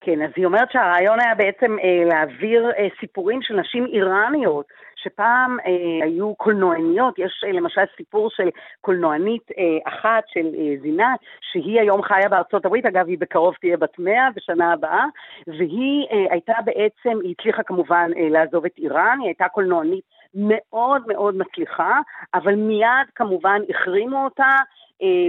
כן, 0.00 0.22
אז 0.22 0.30
היא 0.36 0.44
אומרת 0.44 0.68
שהרעיון 0.72 1.20
היה 1.20 1.34
בעצם 1.34 1.76
אה, 1.78 2.04
להעביר 2.04 2.70
אה, 2.78 2.88
סיפורים 3.00 3.42
של 3.42 3.54
נשים 3.60 3.86
איראניות 3.86 4.66
שפעם 5.03 5.57
אה, 5.59 6.05
היו 6.05 6.35
קולנועניות, 6.35 7.19
יש 7.19 7.43
אה, 7.47 7.51
למשל 7.51 7.81
סיפור 7.97 8.29
של 8.29 8.49
קולנוענית 8.81 9.51
אה, 9.57 9.93
אחת 9.93 10.23
של 10.27 10.45
אה, 10.57 10.75
זינת, 10.81 11.19
שהיא 11.51 11.79
היום 11.79 12.01
חיה 12.01 12.29
בארצות 12.29 12.65
הברית, 12.65 12.85
אגב 12.85 13.07
היא 13.07 13.17
בקרוב 13.19 13.55
תהיה 13.61 13.77
בת 13.77 13.99
מאה 13.99 14.27
בשנה 14.35 14.73
הבאה, 14.73 15.05
והיא 15.47 16.07
אה, 16.11 16.25
הייתה 16.29 16.53
בעצם, 16.65 17.19
היא 17.23 17.35
הצליחה 17.39 17.63
כמובן 17.63 18.11
אה, 18.17 18.29
לעזוב 18.29 18.65
את 18.65 18.77
איראן, 18.77 19.17
היא 19.19 19.27
הייתה 19.27 19.47
קולנוענית 19.47 20.03
מאוד 20.35 21.01
מאוד 21.07 21.35
מצליחה, 21.37 21.99
אבל 22.33 22.55
מיד 22.55 23.07
כמובן 23.15 23.61
החרימו 23.69 24.23
אותה, 24.23 24.49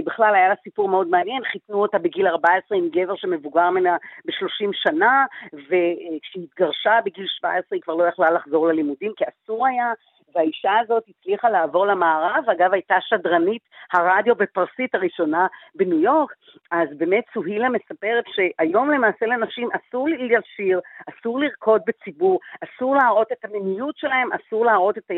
בכלל 0.05 0.35
היה 0.35 0.49
לה 0.49 0.55
סיפור 0.63 0.89
מאוד 0.89 1.07
מעניין, 1.07 1.43
חיתנו 1.43 1.81
אותה 1.81 1.99
בגיל 1.99 2.27
14 2.27 2.77
עם 2.77 2.89
גבר 2.89 3.15
שמבוגר 3.15 3.69
ממנה 3.69 3.97
ב-30 4.25 4.69
שנה, 4.73 5.25
וכשהיא 5.53 6.43
התגרשה 6.43 6.99
בגיל 7.05 7.25
17 7.27 7.59
היא 7.71 7.81
כבר 7.81 7.95
לא 7.95 8.03
יכלה 8.03 8.31
לחזור 8.31 8.67
ללימודים 8.67 9.11
כי 9.17 9.23
אסור 9.23 9.67
היה, 9.67 9.91
והאישה 10.35 10.79
הזאת 10.79 11.03
הצליחה 11.09 11.49
לעבור 11.49 11.87
למערב, 11.87 12.43
אגב 12.49 12.73
הייתה 12.73 12.95
שדרנית 13.01 13.61
הרדיו 13.93 14.35
בפרסית 14.35 14.95
הראשונה 14.95 15.47
בניו 15.75 15.99
יורק, 15.99 16.33
אז 16.71 16.87
באמת 16.97 17.23
סוהילה 17.33 17.69
מספרת 17.69 18.23
שהיום 18.27 18.91
למעשה 18.91 19.25
לנשים 19.25 19.69
אסור 19.71 20.07
לשיר, 20.09 20.79
אסור 21.09 21.39
לרקוד 21.39 21.81
בציבור, 21.87 22.39
אסור 22.63 22.95
להראות 22.95 23.31
את 23.31 23.45
המיניות 23.45 23.97
שלהם, 23.97 24.29
אסור 24.33 24.65
להראות 24.65 24.97
את 24.97 25.11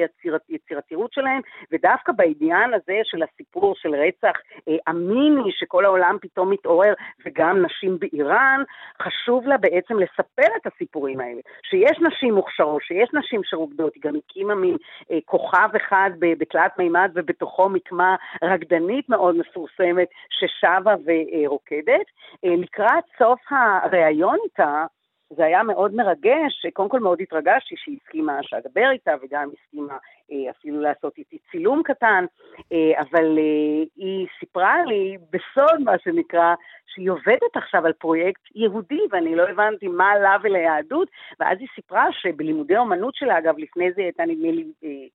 היצירתיות 0.50 1.14
שלהם, 1.14 1.42
ודווקא 1.72 2.12
בעניין 2.12 2.74
הזה 2.74 3.00
של 3.04 3.24
הסיפור 3.24 3.76
של 3.76 3.96
רצח 3.96 4.38
אה, 4.68 4.76
המיני, 4.88 5.52
שכל 5.52 5.86
העולם 5.86 6.18
פתאום 6.22 6.50
מתעורר, 6.50 6.94
וגם 7.26 7.66
נשים 7.66 8.00
באיראן, 8.00 8.64
חשוב 9.02 9.48
לה 9.48 9.58
בעצם 9.58 10.00
לספר 10.00 10.48
את 10.62 10.68
הסיפורים 10.68 11.20
האלה, 11.20 11.42
שיש 11.64 12.00
נשים 12.02 12.34
מוכשרות, 12.34 12.82
שיש 12.82 13.10
נשים 13.14 13.42
שרוקדות, 13.44 13.96
היא 13.96 14.04
גם 14.06 14.14
הקימה 14.16 14.56
מין 14.56 14.78
כוכב 15.26 15.70
אחד 15.76 16.10
בתלת 16.20 16.78
מימד 16.78 17.12
ובתוכו 17.16 17.70
מקמה 17.70 18.16
רקדנית 18.44 19.10
מאוד 19.10 19.38
מפורסמת 19.38 20.08
ששבה 20.30 20.96
ורוקדת. 21.06 22.06
אה, 22.46 22.56
לקראת 22.58 23.04
סוף 23.18 23.40
הריאיון 23.50 24.38
איתה, 24.44 24.86
זה 25.30 25.46
היה 25.46 25.64
מאוד 25.64 25.96
מרגש, 25.96 26.66
קודם 26.74 26.90
כל 26.90 27.00
מאוד 27.00 27.22
התרגשתי 27.22 27.76
שהיא 27.78 27.98
הסכימה 28.04 28.40
שאדבר 28.42 28.92
איתה 28.92 29.12
וגם 29.22 29.50
הסכימה 29.54 29.98
אה, 30.32 30.52
אפילו 30.52 30.82
לעשות 30.82 31.18
איתי 31.18 31.38
צילום 31.52 31.82
קטן, 31.84 32.26
אה, 32.72 33.02
אבל 33.02 33.38
אה, 33.38 33.84
היא 33.96 34.28
סיפרה 34.40 34.86
לי 34.86 35.18
בסוד 35.32 35.80
מה 35.80 36.00
שנקרא, 36.04 36.54
שהיא 36.88 37.10
עובדת 37.10 37.56
עכשיו 37.56 37.86
על 37.86 37.94
פרויקט 37.94 38.42
יהודי 38.56 39.00
ואני 39.12 39.36
לא 39.36 39.44
הבנתי 39.44 39.88
מה 39.88 40.18
לה 40.20 40.38
וליהדות, 40.44 41.08
ואז 41.40 41.58
היא 41.60 41.68
סיפרה 41.76 42.06
שבלימודי 42.12 42.78
אומנות 42.78 43.16
שלה, 43.16 43.38
אגב 43.38 43.58
לפני 43.58 43.92
זה 43.92 44.02
הייתה 44.02 44.24
נדמה 44.26 44.52
לי 44.52 44.66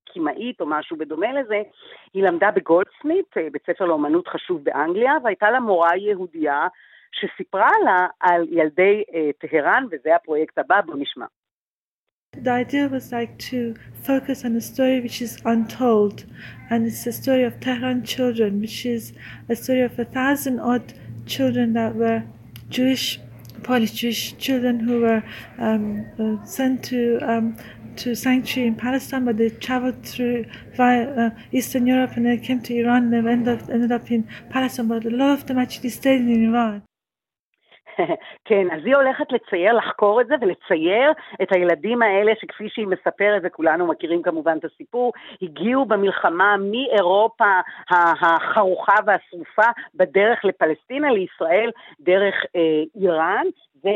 קימאית 0.04 0.60
או 0.60 0.66
משהו 0.66 0.96
בדומה 0.96 1.32
לזה, 1.32 1.62
היא 2.14 2.24
למדה 2.24 2.50
בגולדסמית, 2.50 3.34
בית 3.52 3.62
ספר 3.66 3.84
לאומנות 3.84 4.28
חשוב 4.28 4.64
באנגליה, 4.64 5.12
והייתה 5.24 5.50
לה 5.50 5.60
מורה 5.60 5.96
יהודייה 5.96 6.66
שסיפרה 7.11 7.71
לה 7.85 8.07
על 8.19 8.45
ילדי 8.51 9.03
טהרן, 9.39 9.85
וזה 9.91 10.15
הפרויקט 10.15 10.57
הבא, 10.57 10.81
בוא 10.81 10.95
נשמע. 10.97 11.25
The 12.35 12.51
idea 12.51 12.87
was 12.87 13.11
like 13.11 13.37
to 13.51 13.75
focus 14.01 14.43
on 14.43 14.55
a 14.55 14.61
story 14.61 14.99
which 14.99 15.21
is 15.21 15.37
untold, 15.45 16.25
and 16.71 16.87
it's 16.87 17.05
a 17.05 17.13
story 17.13 17.43
of 17.43 17.59
Tehran 17.59 18.03
children, 18.03 18.59
which 18.59 18.87
is 18.87 19.13
a 19.49 19.55
story 19.55 19.81
of 19.81 19.99
a 19.99 20.05
thousand 20.05 20.59
odd 20.59 20.93
children 21.27 21.73
that 21.73 21.93
were 21.95 22.23
Jewish, 22.69 23.19
Polish 23.61 23.91
Jewish 23.91 24.35
children 24.45 24.79
who 24.79 25.01
were 25.01 25.21
um, 25.59 26.07
uh, 26.19 26.43
sent 26.43 26.83
to 26.85 27.19
um, 27.21 27.55
to 27.97 28.15
sanctuary 28.15 28.67
in 28.67 28.75
Palestine, 28.75 29.25
but 29.25 29.37
they 29.37 29.49
traveled 29.49 30.03
through 30.03 30.45
via 30.75 31.03
uh, 31.09 31.29
Eastern 31.51 31.85
Europe 31.85 32.11
and 32.15 32.25
they 32.25 32.37
came 32.37 32.61
to 32.61 32.75
Iran 32.75 33.13
and 33.13 33.13
they 33.13 33.31
ended 33.31 33.61
up, 33.61 33.69
ended 33.69 33.91
up 33.91 34.09
in 34.09 34.27
Palestine, 34.49 34.87
but 34.87 35.05
a 35.05 35.09
lot 35.09 35.31
of 35.37 35.45
them 35.45 35.59
actually 35.59 35.89
stayed 35.89 36.21
in 36.21 36.45
Iran. 36.49 36.81
כן, 38.48 38.70
אז 38.70 38.80
היא 38.84 38.96
הולכת 38.96 39.32
לצייר, 39.32 39.72
לחקור 39.72 40.20
את 40.20 40.26
זה 40.26 40.34
ולצייר 40.40 41.12
את 41.42 41.52
הילדים 41.52 42.02
האלה 42.02 42.32
שכפי 42.40 42.68
שהיא 42.68 42.86
מספרת, 42.86 43.42
וכולנו 43.44 43.86
מכירים 43.86 44.22
כמובן 44.22 44.58
את 44.58 44.64
הסיפור, 44.64 45.12
הגיעו 45.42 45.84
במלחמה 45.84 46.56
מאירופה 46.56 47.60
החרוכה 47.90 48.94
והשרופה 49.06 49.66
בדרך 49.94 50.44
לפלסטינה, 50.44 51.10
לישראל, 51.10 51.70
דרך 52.00 52.34
אה, 52.56 52.82
איראן. 53.00 53.46
זה 53.82 53.90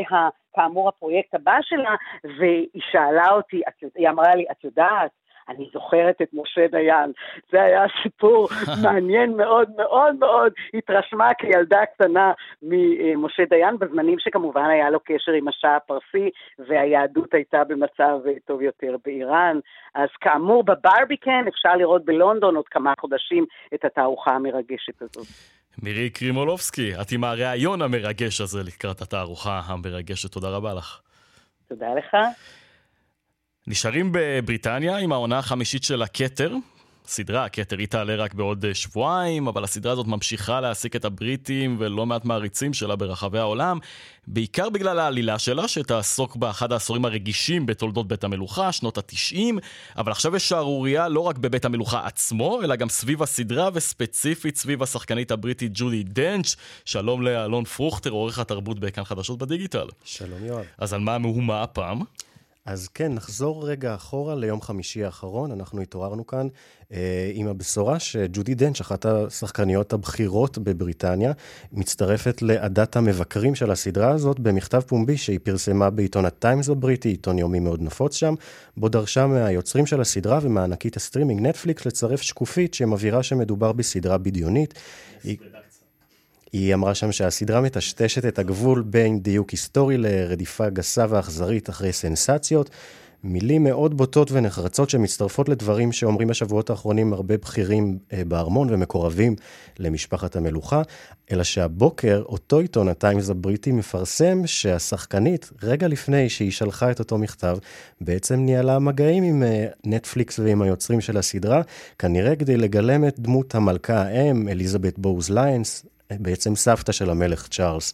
כאמור 0.55 0.89
הפרויקט 0.89 1.35
הבא 1.35 1.57
שלה, 1.61 1.95
והיא 2.37 2.81
שאלה 2.91 3.31
אותי, 3.31 3.61
היא 3.95 4.09
אמרה 4.09 4.35
לי, 4.35 4.45
את 4.51 4.63
יודעת, 4.63 5.11
אני 5.49 5.69
זוכרת 5.73 6.21
את 6.21 6.29
משה 6.33 6.67
דיין. 6.67 7.11
זה 7.51 7.61
היה 7.61 7.85
סיפור 8.03 8.49
מעניין 8.83 9.37
מאוד 9.37 9.69
מאוד 9.77 10.15
מאוד. 10.19 10.53
התרשמה 10.73 11.33
כילדה 11.33 11.85
קטנה 11.95 12.31
ממשה 12.61 13.43
דיין, 13.49 13.79
בזמנים 13.79 14.19
שכמובן 14.19 14.65
היה 14.65 14.89
לו 14.89 14.99
קשר 14.99 15.31
עם 15.31 15.47
השעה 15.47 15.75
הפרסי, 15.75 16.29
והיהדות 16.59 17.33
הייתה 17.33 17.63
במצב 17.63 18.19
טוב 18.45 18.61
יותר 18.61 18.95
באיראן. 19.05 19.59
אז 19.95 20.09
כאמור, 20.21 20.63
בברביקן 20.63 21.45
אפשר 21.47 21.75
לראות 21.75 22.05
בלונדון 22.05 22.55
עוד 22.55 22.67
כמה 22.67 22.93
חודשים 22.99 23.45
את 23.73 23.85
התערוכה 23.85 24.31
המרגשת 24.31 25.01
הזאת. 25.01 25.27
מירי 25.81 26.09
קרימולובסקי, 26.09 26.91
את 27.01 27.11
עם 27.11 27.23
הריאיון 27.23 27.81
המרגש 27.81 28.41
הזה 28.41 28.59
לקראת 28.63 29.01
התערוכה 29.01 29.61
המרגשת. 29.65 30.31
תודה 30.31 30.49
רבה 30.49 30.73
לך. 30.73 31.01
תודה 31.67 31.93
לך. 31.93 32.17
נשארים 33.67 34.09
בבריטניה 34.13 34.97
עם 34.97 35.11
העונה 35.11 35.39
החמישית 35.39 35.83
של 35.83 36.01
הכתר. 36.01 36.55
סדרה, 37.07 37.45
הכתר, 37.45 37.77
היא 37.77 37.87
תעלה 37.87 38.15
רק 38.15 38.33
בעוד 38.33 38.65
אה, 38.65 38.73
שבועיים, 38.73 39.47
אבל 39.47 39.63
הסדרה 39.63 39.91
הזאת 39.91 40.07
ממשיכה 40.07 40.61
להעסיק 40.61 40.95
את 40.95 41.05
הבריטים 41.05 41.75
ולא 41.79 42.05
מעט 42.05 42.25
מעריצים 42.25 42.73
שלה 42.73 42.95
ברחבי 42.95 43.39
העולם, 43.39 43.79
בעיקר 44.27 44.69
בגלל 44.69 44.99
העלילה 44.99 45.39
שלה, 45.39 45.67
שתעסוק 45.67 46.35
באחד 46.35 46.71
העשורים 46.71 47.05
הרגישים 47.05 47.65
בתולדות 47.65 48.07
בית 48.07 48.23
המלוכה, 48.23 48.71
שנות 48.71 48.97
התשעים, 48.97 49.59
אבל 49.97 50.11
עכשיו 50.11 50.35
יש 50.35 50.49
שערורייה 50.49 51.09
לא 51.09 51.19
רק 51.19 51.37
בבית 51.37 51.65
המלוכה 51.65 52.05
עצמו, 52.05 52.61
אלא 52.63 52.75
גם 52.75 52.89
סביב 52.89 53.23
הסדרה, 53.23 53.69
וספציפית 53.73 54.57
סביב 54.57 54.83
השחקנית 54.83 55.31
הבריטית 55.31 55.71
ג'ודי 55.75 56.03
דנץ'. 56.03 56.55
שלום 56.85 57.21
לאלון 57.21 57.63
פרוכטר, 57.63 58.09
עורך 58.09 58.39
התרבות 58.39 58.79
בכאן 58.79 59.03
חדשות 59.03 59.39
בדיגיטל. 59.39 59.87
שלום 60.05 60.45
יואב. 60.45 60.65
אז 60.77 60.93
על 60.93 60.99
מה 60.99 61.15
המהומה 61.15 61.63
הפעם? 61.63 62.01
אז 62.65 62.87
כן, 62.87 63.13
נחזור 63.13 63.69
רגע 63.69 63.95
אחורה 63.95 64.35
ליום 64.35 64.61
חמישי 64.61 65.03
האחרון. 65.03 65.51
אנחנו 65.51 65.81
התעוררנו 65.81 66.27
כאן 66.27 66.47
אה, 66.91 67.31
עם 67.33 67.47
הבשורה 67.47 67.99
שג'ודי 67.99 68.55
דנץ', 68.55 68.81
אחת 68.81 69.05
השחקניות 69.05 69.93
הבכירות 69.93 70.57
בבריטניה, 70.57 71.31
מצטרפת 71.71 72.41
לעדת 72.41 72.95
המבקרים 72.95 73.55
של 73.55 73.71
הסדרה 73.71 74.09
הזאת 74.11 74.39
במכתב 74.39 74.79
פומבי 74.79 75.17
שהיא 75.17 75.39
פרסמה 75.43 75.89
בעיתון 75.89 76.25
הטיימס 76.25 76.69
הבריטי, 76.69 77.09
עיתון 77.09 77.39
יומי 77.39 77.59
מאוד 77.59 77.81
נפוץ 77.81 78.15
שם, 78.15 78.35
בו 78.77 78.89
דרשה 78.89 79.27
מהיוצרים 79.27 79.85
של 79.85 80.01
הסדרה 80.01 80.39
ומענקית 80.41 80.97
הסטרימינג 80.97 81.47
נטפליקס 81.47 81.85
לצרף 81.85 82.21
שקופית 82.21 82.73
שמבהירה 82.73 83.23
שמדובר 83.23 83.71
בסדרה 83.71 84.17
בדיונית. 84.17 84.73
היא... 85.23 85.37
היא 86.53 86.73
אמרה 86.73 86.95
שם 86.95 87.11
שהסדרה 87.11 87.61
מטשטשת 87.61 88.25
את 88.25 88.39
הגבול 88.39 88.81
בין 88.81 89.19
דיוק 89.19 89.49
היסטורי 89.49 89.97
לרדיפה 89.97 90.69
גסה 90.69 91.05
ואכזרית 91.09 91.69
אחרי 91.69 91.93
סנסציות. 91.93 92.69
מילים 93.23 93.63
מאוד 93.63 93.97
בוטות 93.97 94.31
ונחרצות 94.31 94.89
שמצטרפות 94.89 95.49
לדברים 95.49 95.91
שאומרים 95.91 96.27
בשבועות 96.27 96.69
האחרונים 96.69 97.13
הרבה 97.13 97.37
בכירים 97.37 97.97
אה, 98.13 98.21
בארמון 98.27 98.67
ומקורבים 98.71 99.35
למשפחת 99.79 100.35
המלוכה, 100.35 100.81
אלא 101.31 101.43
שהבוקר 101.43 102.23
אותו 102.25 102.59
עיתון 102.59 102.87
הטיימס 102.87 103.29
הבריטי 103.29 103.71
מפרסם 103.71 104.47
שהשחקנית, 104.47 105.49
רגע 105.63 105.87
לפני 105.87 106.29
שהיא 106.29 106.51
שלחה 106.51 106.91
את 106.91 106.99
אותו 106.99 107.17
מכתב, 107.17 107.57
בעצם 108.01 108.35
ניהלה 108.35 108.79
מגעים 108.79 109.23
עם 109.23 109.43
אה, 109.43 109.65
נטפליקס 109.85 110.39
ועם 110.39 110.61
היוצרים 110.61 111.01
של 111.01 111.17
הסדרה, 111.17 111.61
כנראה 111.99 112.35
כדי 112.35 112.57
לגלם 112.57 113.07
את 113.07 113.19
דמות 113.19 113.55
המלכה 113.55 114.01
האם, 114.01 114.47
אליזבת 114.47 114.99
בואוז 114.99 115.29
ליינס, 115.29 115.85
בעצם 116.19 116.55
סבתא 116.55 116.91
של 116.91 117.09
המלך 117.09 117.47
צ'ארלס. 117.47 117.93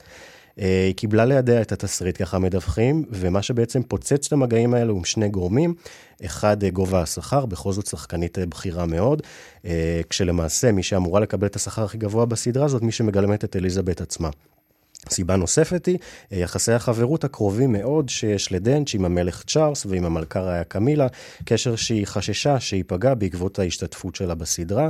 אה, 0.59 0.85
היא 0.85 0.95
קיבלה 0.95 1.25
לידיה 1.25 1.61
את 1.61 1.71
התסריט, 1.71 2.21
ככה 2.21 2.39
מדווחים, 2.39 3.05
ומה 3.11 3.41
שבעצם 3.41 3.83
פוצץ 3.83 4.27
את 4.27 4.33
המגעים 4.33 4.73
האלו 4.73 4.95
עם 4.95 5.05
שני 5.05 5.29
גורמים. 5.29 5.73
אחד, 6.25 6.63
אה, 6.63 6.69
גובה 6.69 7.01
השכר, 7.01 7.45
בכל 7.45 7.71
זאת 7.71 7.85
שחקנית 7.85 8.39
אה, 8.39 8.45
בכירה 8.45 8.85
מאוד, 8.85 9.21
כשלמעשה 10.09 10.71
מי 10.71 10.83
שאמורה 10.83 11.19
לקבל 11.19 11.47
את 11.47 11.55
השכר 11.55 11.83
הכי 11.83 11.97
גבוה 11.97 12.25
בסדרה 12.25 12.65
הזאת, 12.65 12.81
מי 12.81 12.91
שמגלמת 12.91 13.43
את 13.43 13.55
אליזבת 13.55 14.01
עצמה. 14.01 14.29
סיבה 15.09 15.35
נוספת 15.35 15.85
היא 15.85 15.97
יחסי 16.31 16.71
החברות 16.71 17.23
הקרובים 17.23 17.71
מאוד 17.71 18.09
שיש 18.09 18.51
לדנץ' 18.51 18.93
עם 18.93 19.05
המלך 19.05 19.43
צ'ארלס 19.47 19.85
ועם 19.85 20.05
המלכה 20.05 20.41
ראיה 20.41 20.63
קמילה, 20.63 21.07
קשר 21.45 21.75
שהיא 21.75 22.07
חששה 22.07 22.59
שייפגע 22.59 23.13
בעקבות 23.13 23.59
ההשתתפות 23.59 24.15
שלה 24.15 24.35
בסדרה. 24.35 24.89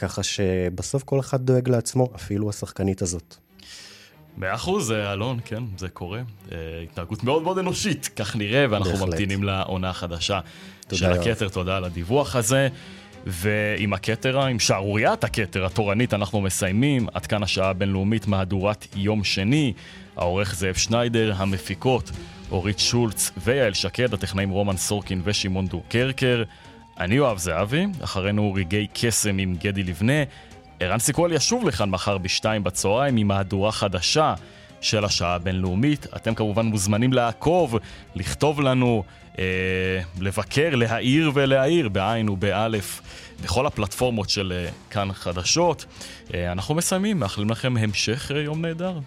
ככה 0.00 0.22
שבסוף 0.22 1.02
כל 1.02 1.20
אחד 1.20 1.46
דואג 1.46 1.68
לעצמו, 1.68 2.08
אפילו 2.14 2.50
השחקנית 2.50 3.02
הזאת. 3.02 3.36
מאה 4.36 4.54
אחוז, 4.54 4.92
אה, 4.92 5.12
אלון, 5.12 5.38
כן, 5.44 5.62
זה 5.78 5.88
קורה. 5.88 6.20
אה, 6.52 6.56
התנהגות 6.82 7.24
מאוד 7.24 7.42
מאוד 7.42 7.58
אנושית, 7.58 8.10
כך 8.16 8.36
נראה, 8.36 8.66
ואנחנו 8.70 8.92
בהחלט. 8.92 9.08
ממתינים 9.08 9.42
לעונה 9.42 9.90
החדשה 9.90 10.40
של 10.92 11.12
הכתר. 11.12 11.48
תודה 11.48 11.76
על 11.76 11.84
הדיווח 11.84 12.36
הזה. 12.36 12.68
ועם 13.26 13.92
הכתר, 13.92 14.40
עם 14.40 14.58
שערוריית 14.58 15.24
הכתר 15.24 15.66
התורנית, 15.66 16.14
אנחנו 16.14 16.40
מסיימים. 16.40 17.06
עד 17.14 17.26
כאן 17.26 17.42
השעה 17.42 17.70
הבינלאומית, 17.70 18.26
מהדורת 18.26 18.86
יום 18.96 19.24
שני. 19.24 19.72
העורך 20.16 20.54
זאב 20.54 20.74
שניידר, 20.74 21.32
המפיקות 21.36 22.10
אורית 22.50 22.78
שולץ 22.78 23.30
ויעל 23.44 23.74
שקד, 23.74 24.14
הטכנאים 24.14 24.50
רומן 24.50 24.76
סורקין 24.76 25.22
ושמעון 25.24 25.66
דור 25.66 25.84
קרקר. 25.88 26.42
אני 27.00 27.14
יואב 27.14 27.38
זהבי, 27.38 27.86
אחרינו 28.04 28.54
רגעי 28.54 28.86
קסם 28.94 29.38
עם 29.38 29.54
גדי 29.54 29.82
לבנה. 29.82 30.22
ערן 30.80 30.98
סיקואל 30.98 31.32
ישוב 31.32 31.68
לכאן 31.68 31.90
מחר 31.90 32.18
בשתיים 32.18 32.64
בצהריים 32.64 33.16
עם 33.16 33.28
מהדורה 33.28 33.72
חדשה 33.72 34.34
של 34.80 35.04
השעה 35.04 35.34
הבינלאומית. 35.34 36.06
אתם 36.16 36.34
כמובן 36.34 36.66
מוזמנים 36.66 37.12
לעקוב, 37.12 37.76
לכתוב 38.14 38.60
לנו, 38.60 39.04
אה, 39.38 39.44
לבקר, 40.20 40.74
להעיר 40.74 41.30
ולהעיר, 41.34 41.88
בעין 41.88 42.28
ובאלף, 42.28 43.02
בכל 43.42 43.66
הפלטפורמות 43.66 44.30
של 44.30 44.52
אה, 44.56 44.70
כאן 44.90 45.12
חדשות. 45.12 45.84
אה, 46.34 46.52
אנחנו 46.52 46.74
מסיימים, 46.74 47.18
מאחלים 47.18 47.50
לכם 47.50 47.76
המשך 47.76 48.30
אה, 48.34 48.40
יום 48.40 48.62
נהדר. 48.62 48.98